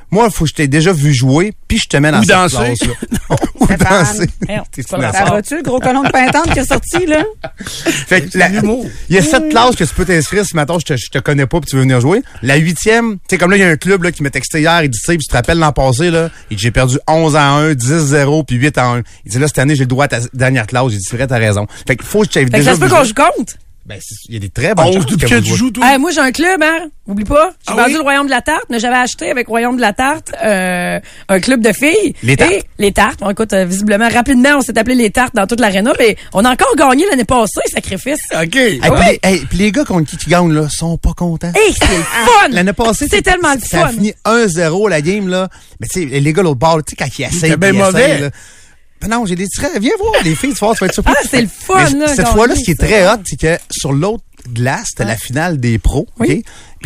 Moi, 0.09 0.25
il 0.27 0.33
faut 0.33 0.45
que 0.45 0.49
je 0.49 0.55
t'ai 0.55 0.67
déjà 0.67 0.93
vu 0.93 1.13
jouer, 1.13 1.51
puis 1.67 1.79
je 1.79 1.87
te 1.87 1.97
mets 1.97 2.11
dans 2.11 2.19
Ou 2.19 2.23
cette 2.23 2.29
danser. 2.29 2.55
classe-là. 2.57 2.93
Ou 3.59 3.65
Stéphane. 3.65 4.05
danser. 4.05 4.83
Ça 4.87 5.25
va-tu, 5.25 5.57
le 5.57 5.63
gros 5.63 5.79
colon 5.79 6.03
de 6.03 6.09
pintante 6.09 6.51
qui 6.53 6.59
est 6.59 6.65
sorti, 6.65 7.05
là? 7.05 7.23
Fait 7.65 8.21
que 8.21 8.37
la-. 8.37 8.49
Il 9.09 9.15
y 9.15 9.17
a 9.17 9.21
sept 9.21 9.49
classes 9.49 9.75
que 9.75 9.83
tu 9.83 9.93
peux 9.93 10.05
t'inscrire 10.05 10.45
si 10.45 10.55
maintenant 10.55 10.79
je 10.79 10.85
te, 10.85 10.95
je 10.95 11.09
te 11.11 11.19
connais 11.19 11.45
pas 11.45 11.59
puis 11.59 11.69
tu 11.69 11.75
veux 11.75 11.81
venir 11.81 11.99
jouer. 11.99 12.23
La 12.41 12.55
huitième, 12.55 13.15
tu 13.15 13.19
sais, 13.31 13.37
comme 13.37 13.51
là, 13.51 13.57
il 13.57 13.61
y 13.61 13.63
a 13.63 13.69
un 13.69 13.75
club 13.77 14.03
là, 14.03 14.11
qui 14.11 14.23
m'a 14.23 14.29
texté 14.29 14.59
hier, 14.61 14.83
il 14.83 14.89
dit, 14.89 14.97
tu 14.97 15.05
sais, 15.05 15.17
puis 15.17 15.25
tu 15.25 15.29
te 15.29 15.35
rappelles 15.35 15.59
l'an 15.59 15.73
passé, 15.73 16.09
là, 16.09 16.29
dit, 16.49 16.57
j'ai 16.57 16.71
perdu 16.71 16.97
11 17.07 17.35
à 17.35 17.49
1, 17.49 17.73
10-0, 17.73 18.45
puis 18.45 18.55
8 18.55 18.77
à 18.77 18.85
1. 18.87 19.03
Il 19.25 19.31
dit, 19.31 19.39
là, 19.39 19.47
cette 19.47 19.59
année, 19.59 19.75
j'ai 19.75 19.83
le 19.83 19.87
droit 19.87 20.05
à 20.05 20.07
ta 20.07 20.19
dernière 20.33 20.67
classe. 20.67 20.89
J'ai 20.91 20.97
dit, 20.97 21.03
c'est 21.07 21.17
vrai, 21.17 21.27
t'as 21.27 21.37
raison. 21.37 21.67
Fait 21.85 21.95
que 21.97 22.05
faut 22.05 22.21
que 22.21 22.27
je 22.33 22.39
que 22.39 22.45
déjà 22.49 22.71
ça 22.71 22.75
se 22.75 22.79
peut 22.79 22.89
qu'on 22.89 23.03
joue 23.03 23.13
compte. 23.13 23.57
Ben, 23.87 23.97
il 24.27 24.33
y 24.33 24.35
a 24.35 24.39
des 24.41 24.49
très 24.49 24.75
bonnes 24.75 24.87
Oh, 24.89 24.93
chances 24.95 25.05
depuis 25.05 25.25
que 25.25 25.29
que 25.29 25.35
vous 25.35 25.41
tu 25.41 25.47
jouez. 25.47 25.57
joues, 25.57 25.71
toi? 25.71 25.89
Hey, 25.89 25.97
moi, 25.97 26.11
j'ai 26.11 26.19
un 26.19 26.33
club, 26.33 26.61
hein. 26.61 26.87
Oublie 27.07 27.23
pas. 27.23 27.51
J'ai 27.65 27.71
Ah 27.73 27.75
vendu 27.75 27.91
oui? 27.91 27.93
le 27.93 28.01
Royaume 28.01 28.25
de 28.25 28.31
la 28.31 28.41
Tarte, 28.41 28.65
mais 28.69 28.79
j'avais 28.81 28.97
acheté 28.97 29.31
avec 29.31 29.47
Royaume 29.47 29.77
de 29.77 29.81
la 29.81 29.93
Tarte 29.93 30.33
euh, 30.43 30.99
un 31.29 31.39
club 31.39 31.61
de 31.61 31.71
filles. 31.71 32.13
Les 32.21 32.35
Tartes? 32.35 32.51
Et 32.51 32.63
les 32.79 32.91
Tartes. 32.91 33.21
Bon, 33.21 33.29
écoute, 33.29 33.53
euh, 33.53 33.63
visiblement, 33.63 34.09
rapidement, 34.09 34.57
on 34.57 34.61
s'est 34.61 34.77
appelé 34.77 34.93
les 34.95 35.09
Tartes 35.09 35.33
dans 35.35 35.47
toute 35.47 35.61
l'aréna, 35.61 35.93
mais 35.97 36.17
on 36.33 36.43
a 36.43 36.51
encore 36.51 36.75
gagné 36.75 37.05
l'année 37.09 37.23
passée, 37.23 37.61
sacrifice. 37.71 38.19
OK. 38.33 38.55
Hey, 38.57 38.79
puis 38.81 38.89
les, 39.09 39.19
hey, 39.23 39.39
puis 39.45 39.57
les 39.57 39.71
gars 39.71 39.85
contre 39.85 40.09
qui 40.09 40.17
tu 40.17 40.29
gagnes, 40.29 40.51
là, 40.51 40.67
sont 40.69 40.97
pas 40.97 41.13
contents. 41.15 41.53
Hey, 41.55 41.73
c'est 41.73 41.87
le 41.87 42.03
fun! 42.03 42.49
L'année 42.51 42.73
passée, 42.73 43.07
c'est 43.09 43.21
tellement 43.21 43.53
le 43.53 43.61
Ça 43.61 43.83
a 43.83 43.87
fun. 43.87 43.93
fini 43.93 44.13
1-0 44.25 44.89
la 44.89 45.01
game, 45.01 45.29
là. 45.29 45.47
Mais 45.79 45.87
tu 45.87 46.09
sais, 46.09 46.19
les 46.19 46.33
gars, 46.33 46.43
l'autre 46.43 46.59
bord, 46.59 46.83
tu 46.83 46.89
sais, 46.91 46.95
quand 46.97 47.17
ils 47.17 47.23
essayent. 47.23 47.55
Bien 47.55 47.69
ils 47.69 47.77
mauvais. 47.77 48.01
essayent, 48.03 48.21
là. 48.23 48.29
Ben 49.01 49.09
non, 49.09 49.25
j'ai 49.25 49.35
des 49.35 49.47
traits. 49.47 49.79
Viens 49.79 49.93
voir 49.99 50.23
les 50.23 50.35
filles, 50.35 50.53
tu 50.53 50.65
vas 50.65 50.73
tu 50.73 50.79
vas 50.79 50.87
être 50.87 50.93
surpris. 50.93 51.13
Ah, 51.15 51.27
c'est 51.29 51.41
le 51.41 51.47
fun, 51.47 51.89
là, 51.97 52.07
Cette 52.07 52.27
fois-là, 52.29 52.55
ce 52.55 52.63
qui 52.63 52.71
est 52.71 52.79
très 52.79 53.07
hot, 53.07 53.19
c'est 53.25 53.39
que 53.39 53.57
sur 53.69 53.93
l'autre 53.93 54.23
glace, 54.51 54.87
c'était 54.89 55.05
la 55.05 55.17
finale 55.17 55.59
des 55.59 55.77
pros. 55.77 56.07
OK? 56.19 56.29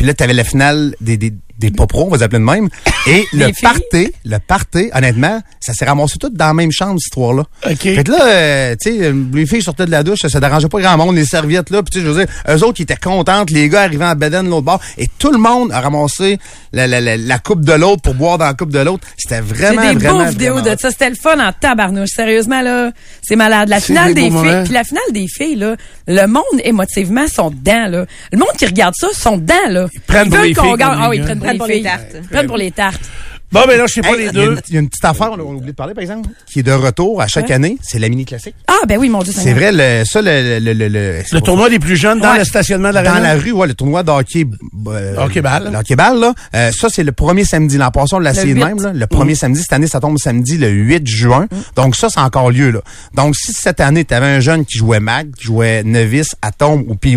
Puis 0.02 0.08
là, 0.08 0.14
t'avais 0.14 0.32
la 0.32 0.42
finale 0.42 0.96
des, 1.00 1.16
des, 1.16 1.32
des 1.60 1.70
pas 1.70 1.86
pros, 1.86 2.06
on 2.06 2.10
va 2.10 2.16
les 2.16 2.22
appeler 2.24 2.40
de 2.40 2.44
même. 2.44 2.68
Et 3.06 3.24
le 3.32 3.46
filles? 3.46 3.54
party, 3.62 4.12
le 4.24 4.38
party, 4.38 4.90
honnêtement, 4.92 5.40
ça 5.60 5.74
s'est 5.74 5.84
ramassé 5.84 6.18
tout 6.18 6.28
dans 6.28 6.46
la 6.48 6.54
même 6.54 6.72
chambre, 6.72 6.98
cette 6.98 7.06
histoire-là. 7.06 7.44
OK. 7.70 7.78
Fait 7.78 8.02
que 8.02 8.10
là, 8.10 8.18
euh, 8.20 8.76
tu 8.82 8.90
sais, 8.90 9.04
euh, 9.04 9.24
les 9.32 9.46
filles 9.46 9.62
sortaient 9.62 9.86
de 9.86 9.92
la 9.92 10.02
douche, 10.02 10.26
ça 10.26 10.40
dérangeait 10.40 10.68
pas 10.68 10.80
grand 10.80 10.96
monde, 10.96 11.14
les 11.14 11.24
serviettes 11.24 11.70
là, 11.70 11.84
puis 11.84 11.92
tu 11.92 11.98
sais, 12.00 12.04
je 12.04 12.10
veux 12.10 12.24
dire, 12.24 12.34
eux 12.48 12.64
autres 12.64 12.72
qui 12.72 12.82
étaient 12.82 12.96
contentes, 12.96 13.50
les 13.50 13.68
gars 13.68 13.82
arrivaient 13.82 14.06
à 14.06 14.16
Beden 14.16 14.44
de 14.46 14.50
l'autre 14.50 14.64
bord, 14.64 14.80
et 14.98 15.08
tout 15.20 15.30
le 15.30 15.38
monde 15.38 15.70
a 15.70 15.80
ramassé 15.80 16.40
la, 16.72 16.88
la, 16.88 17.00
la, 17.00 17.16
la 17.16 17.38
coupe 17.38 17.64
de 17.64 17.72
l'autre 17.72 18.02
pour 18.02 18.14
boire 18.14 18.38
dans 18.38 18.46
la 18.46 18.54
coupe 18.54 18.72
de 18.72 18.80
l'autre. 18.80 19.06
C'était 19.16 19.40
vraiment, 19.40 19.92
des 19.92 19.98
vraiment, 19.98 20.24
beaux 20.24 20.30
vidéos 20.30 20.54
vraiment 20.54 20.74
de 20.74 20.80
ça. 20.80 20.90
C'était 20.90 21.10
le 21.10 21.16
fun 21.16 21.38
en 21.38 21.52
tabarnouche. 21.52 22.10
Sérieusement, 22.16 22.62
là, 22.62 22.90
c'est 23.22 23.36
malade. 23.36 23.68
La 23.68 23.78
finale 23.78 24.14
des 24.14 24.22
des 24.22 24.30
filles, 24.30 24.62
puis 24.64 24.72
la 24.72 24.84
finale 24.84 25.12
des 25.12 25.26
filles, 25.28 25.56
là, 25.56 25.76
le 26.08 26.26
monde 26.26 26.42
émotivement 26.64 27.28
sont 27.28 27.50
dedans, 27.50 27.86
là. 27.88 28.06
Le 28.32 28.38
monde 28.38 28.52
qui 28.58 28.66
regarde 28.66 28.94
ça 28.96 29.08
sont 29.14 29.36
dedans, 29.36 29.68
là. 29.68 29.86
Ils 29.94 30.00
prennent 30.00 30.28
pour 30.30 30.38
les 30.38 30.54
filles 30.54 30.56
Ah 30.80 31.02
les 31.02 31.08
oui, 31.08 31.16
ils 31.16 31.20
gars. 31.20 31.24
prennent 31.26 31.38
pour 31.38 31.44
Prennent 31.46 31.52
les 31.52 31.58
pour 31.58 31.66
les 31.66 31.74
filles. 31.74 31.82
tartes. 31.82 32.06
Ils 32.14 32.28
prennent 32.28 32.46
pour 32.46 32.56
les 32.56 32.70
tartes. 32.70 33.10
Bon, 33.52 33.60
ben 33.68 33.76
là, 33.78 33.84
je 33.86 33.92
sais 33.94 34.00
pas 34.00 34.08
Hey, 34.12 34.16
les 34.16 34.22
il 34.22 34.26
y 34.26 34.28
a 34.28 34.32
deux. 34.32 34.52
une- 34.52 34.60
Il 34.68 34.74
y, 34.74 34.76
a 34.78 34.80
une 34.80 34.88
petite 34.88 35.04
affaire, 35.04 35.30
on 35.32 35.38
a 35.38 35.42
oublié 35.42 35.72
de 35.72 35.76
parler, 35.76 35.92
par 35.94 36.02
exemple, 36.02 36.30
qui 36.50 36.60
est 36.60 36.62
de 36.62 36.72
retour 36.72 37.20
à 37.20 37.26
chaque 37.26 37.48
Ouais. 37.48 37.52
année. 37.54 37.76
C'est 37.82 37.98
la 37.98 38.08
mini 38.08 38.24
classique. 38.24 38.54
Ah, 38.66 38.86
ben 38.88 38.98
oui, 38.98 39.08
mon 39.10 39.22
Dieu. 39.22 39.32
C'est 39.36 39.52
vrai, 39.52 39.70
le, 39.72 40.04
ça, 40.06 40.22
le, 40.22 40.58
le, 40.58 40.72
le, 40.72 40.88
le, 40.88 41.40
tournoi 41.42 41.68
des 41.68 41.78
plus 41.78 41.96
jeunes 41.96 42.20
dans 42.20 42.32
Ouais. 42.32 42.38
le 42.38 42.44
stationnement 42.44 42.88
de 42.88 42.94
la 42.94 43.02
Dans 43.02 43.18
la 43.18 43.34
rue, 43.34 43.52
ouais, 43.52 43.66
le 43.66 43.74
tournoi 43.74 44.02
d'hockey. 44.02 44.46
Euh, 44.86 45.16
Hockey-ball. 45.16 45.70
Le 45.72 45.78
hockey-ball, 45.78 46.18
là. 46.18 46.34
Euh, 46.54 46.70
ça, 46.72 46.88
c'est 46.90 47.04
le 47.04 47.12
premier 47.12 47.44
samedi. 47.44 47.76
L'an 47.76 47.90
passé, 47.90 48.14
on 48.14 48.18
l'a 48.20 48.30
essayé 48.30 48.54
de 48.54 48.58
8. 48.60 48.64
même, 48.64 48.80
là. 48.82 48.92
Le 48.94 49.06
premier 49.06 49.34
samedi. 49.34 49.60
Cette 49.60 49.72
année, 49.74 49.86
ça 49.86 50.00
tombe 50.00 50.18
samedi, 50.18 50.56
le 50.56 50.68
8 50.70 51.06
juin. 51.06 51.46
Donc, 51.76 51.94
ça, 51.96 52.08
c'est 52.08 52.20
encore 52.20 52.50
lieu, 52.50 52.70
là. 52.70 52.80
Donc, 53.14 53.36
si 53.36 53.52
cette 53.52 53.80
année, 53.80 54.04
tu 54.04 54.14
avais 54.14 54.26
un 54.26 54.40
jeune 54.40 54.64
qui 54.64 54.78
jouait 54.78 55.00
mag, 55.00 55.34
qui 55.36 55.44
jouait 55.44 55.82
novice, 55.82 56.34
atome 56.40 56.84
ou 56.88 56.94
pee 56.94 57.12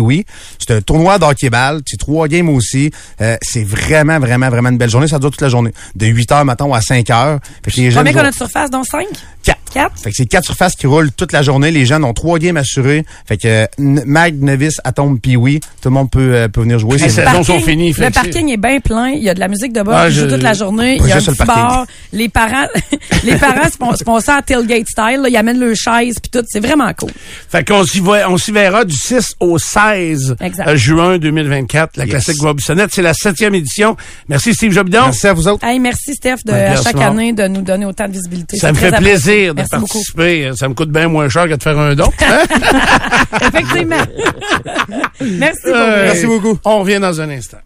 c'est 0.58 0.74
un 0.74 0.80
tournoi 0.82 1.18
d'hockey-ball. 1.18 1.80
C'est 1.86 1.96
trois 1.96 2.28
games 2.28 2.48
aussi. 2.50 2.90
Euh, 3.22 3.36
c'est 3.40 3.64
vraiment, 3.64 4.18
vraiment, 4.18 4.50
vraiment 4.50 4.68
une 4.68 4.78
belle 4.78 4.90
journée. 4.90 5.08
Ça 5.08 5.18
dure 5.18 5.30
toute 5.30 5.40
la 5.40 5.48
journée. 5.48 5.72
De 5.94 6.06
8 6.06 6.25
heures, 6.32 6.44
matin, 6.44 6.68
à 6.72 6.80
5 6.80 7.08
heures. 7.10 7.38
Fait 7.64 7.70
que 7.70 7.76
les 7.80 7.90
jeunes 7.90 8.04
Combien 8.04 8.20
qu'on 8.20 8.26
a 8.26 8.30
de 8.30 8.36
surface, 8.36 8.70
donc 8.70 8.86
5? 8.86 9.06
Quatre. 9.42 9.58
4? 9.72 9.92
Fait 10.02 10.10
que 10.10 10.16
c'est 10.16 10.26
quatre 10.26 10.44
surfaces 10.44 10.74
qui 10.74 10.86
roulent 10.86 11.12
toute 11.12 11.32
la 11.32 11.42
journée. 11.42 11.70
Les 11.70 11.84
jeunes 11.86 12.02
ont 12.04 12.14
trois 12.14 12.38
games 12.38 12.56
assurés. 12.56 13.04
Fait 13.26 13.36
que 13.36 13.46
euh, 13.46 13.66
Mag, 13.78 14.40
Novice, 14.40 14.80
Atome, 14.84 15.20
Pee-Wee, 15.20 15.60
tout 15.60 15.88
le 15.88 15.90
monde 15.90 16.10
peut, 16.10 16.34
euh, 16.34 16.48
peut 16.48 16.62
venir 16.62 16.78
jouer. 16.78 16.96
Les 16.98 17.08
saisons 17.10 17.42
sont 17.44 17.60
finies, 17.60 17.92
Le 17.96 18.10
parking 18.10 18.48
est 18.50 18.56
bien 18.56 18.80
plein. 18.80 19.08
Il 19.10 19.22
y 19.22 19.28
a 19.28 19.34
de 19.34 19.40
la 19.40 19.48
musique 19.48 19.72
de 19.72 19.82
bas 19.82 20.02
Ah, 20.04 20.08
qui 20.08 20.14
joue 20.14 20.28
toute 20.28 20.42
la 20.42 20.54
journée. 20.54 20.96
Il 21.00 21.06
y 21.06 21.12
a 21.12 21.16
un 21.16 21.20
petit 21.20 21.30
le 21.38 21.44
bar. 21.46 21.86
Les 22.12 22.28
parents, 22.28 22.66
les 23.24 23.36
parents 23.36 23.68
se 23.70 23.76
font, 23.76 23.94
se 23.94 24.02
font 24.04 24.18
ça 24.20 24.36
à 24.36 24.42
tailgate 24.42 24.88
style. 24.88 25.20
là. 25.22 25.28
Ils 25.28 25.36
amènent 25.36 25.60
leurs 25.60 25.76
chaises 25.76 26.14
puis 26.20 26.30
tout. 26.32 26.44
C'est 26.48 26.60
vraiment 26.60 26.90
cool. 26.98 27.10
Fait 27.48 27.66
qu'on 27.66 27.84
s'y 27.84 28.00
on 28.28 28.38
s'y 28.38 28.52
verra 28.52 28.84
du 28.84 28.96
6 28.96 29.34
au 29.40 29.58
16 29.58 30.36
Exact. 30.40 30.68
euh, 30.68 30.76
juin 30.76 31.18
2024, 31.18 31.96
la 31.98 32.04
Yes. 32.04 32.10
classique 32.12 32.38
Bois 32.38 32.54
Bissonnette. 32.54 32.90
C'est 32.92 33.02
la 33.02 33.12
septième 33.14 33.54
édition. 33.54 33.96
Merci 34.28 34.54
Steve 34.54 34.72
Jobidon. 34.72 35.02
Merci 35.04 35.26
à 35.26 35.34
vous 35.34 35.46
autres. 35.48 35.64
Hey, 35.64 35.78
merci 35.78 36.14
Steph 36.16 36.36
de, 36.44 36.52
Ouais, 36.52 36.64
à 36.64 36.82
chaque 36.82 37.00
année 37.00 37.32
de 37.32 37.46
nous 37.48 37.62
donner 37.62 37.86
autant 37.86 38.06
de 38.08 38.12
visibilité. 38.12 38.56
Ça 38.56 38.72
me 38.72 38.76
très 38.76 38.88
fait 38.90 38.94
apprécié. 38.96 39.14
plaisir 39.14 39.54
de 39.54 39.56
Merci 39.60 39.76
beaucoup. 39.76 39.86
participer. 39.86 40.50
Ça 40.56 40.68
me 40.68 40.74
coûte 40.74 40.90
bien 40.90 41.08
moins 41.08 41.28
cher 41.28 41.44
que 41.48 41.54
de 41.54 41.62
faire 41.62 41.78
un 41.78 41.94
don. 41.94 42.10
Hein? 42.20 43.48
Effectivement. 43.48 43.96
merci 45.20 45.60
beaucoup. 45.64 45.76
Euh, 45.76 46.02
Merci 46.04 46.26
beaucoup. 46.26 46.58
On 46.64 46.78
revient 46.80 46.98
dans 47.00 47.20
un 47.20 47.30
instant. 47.30 47.58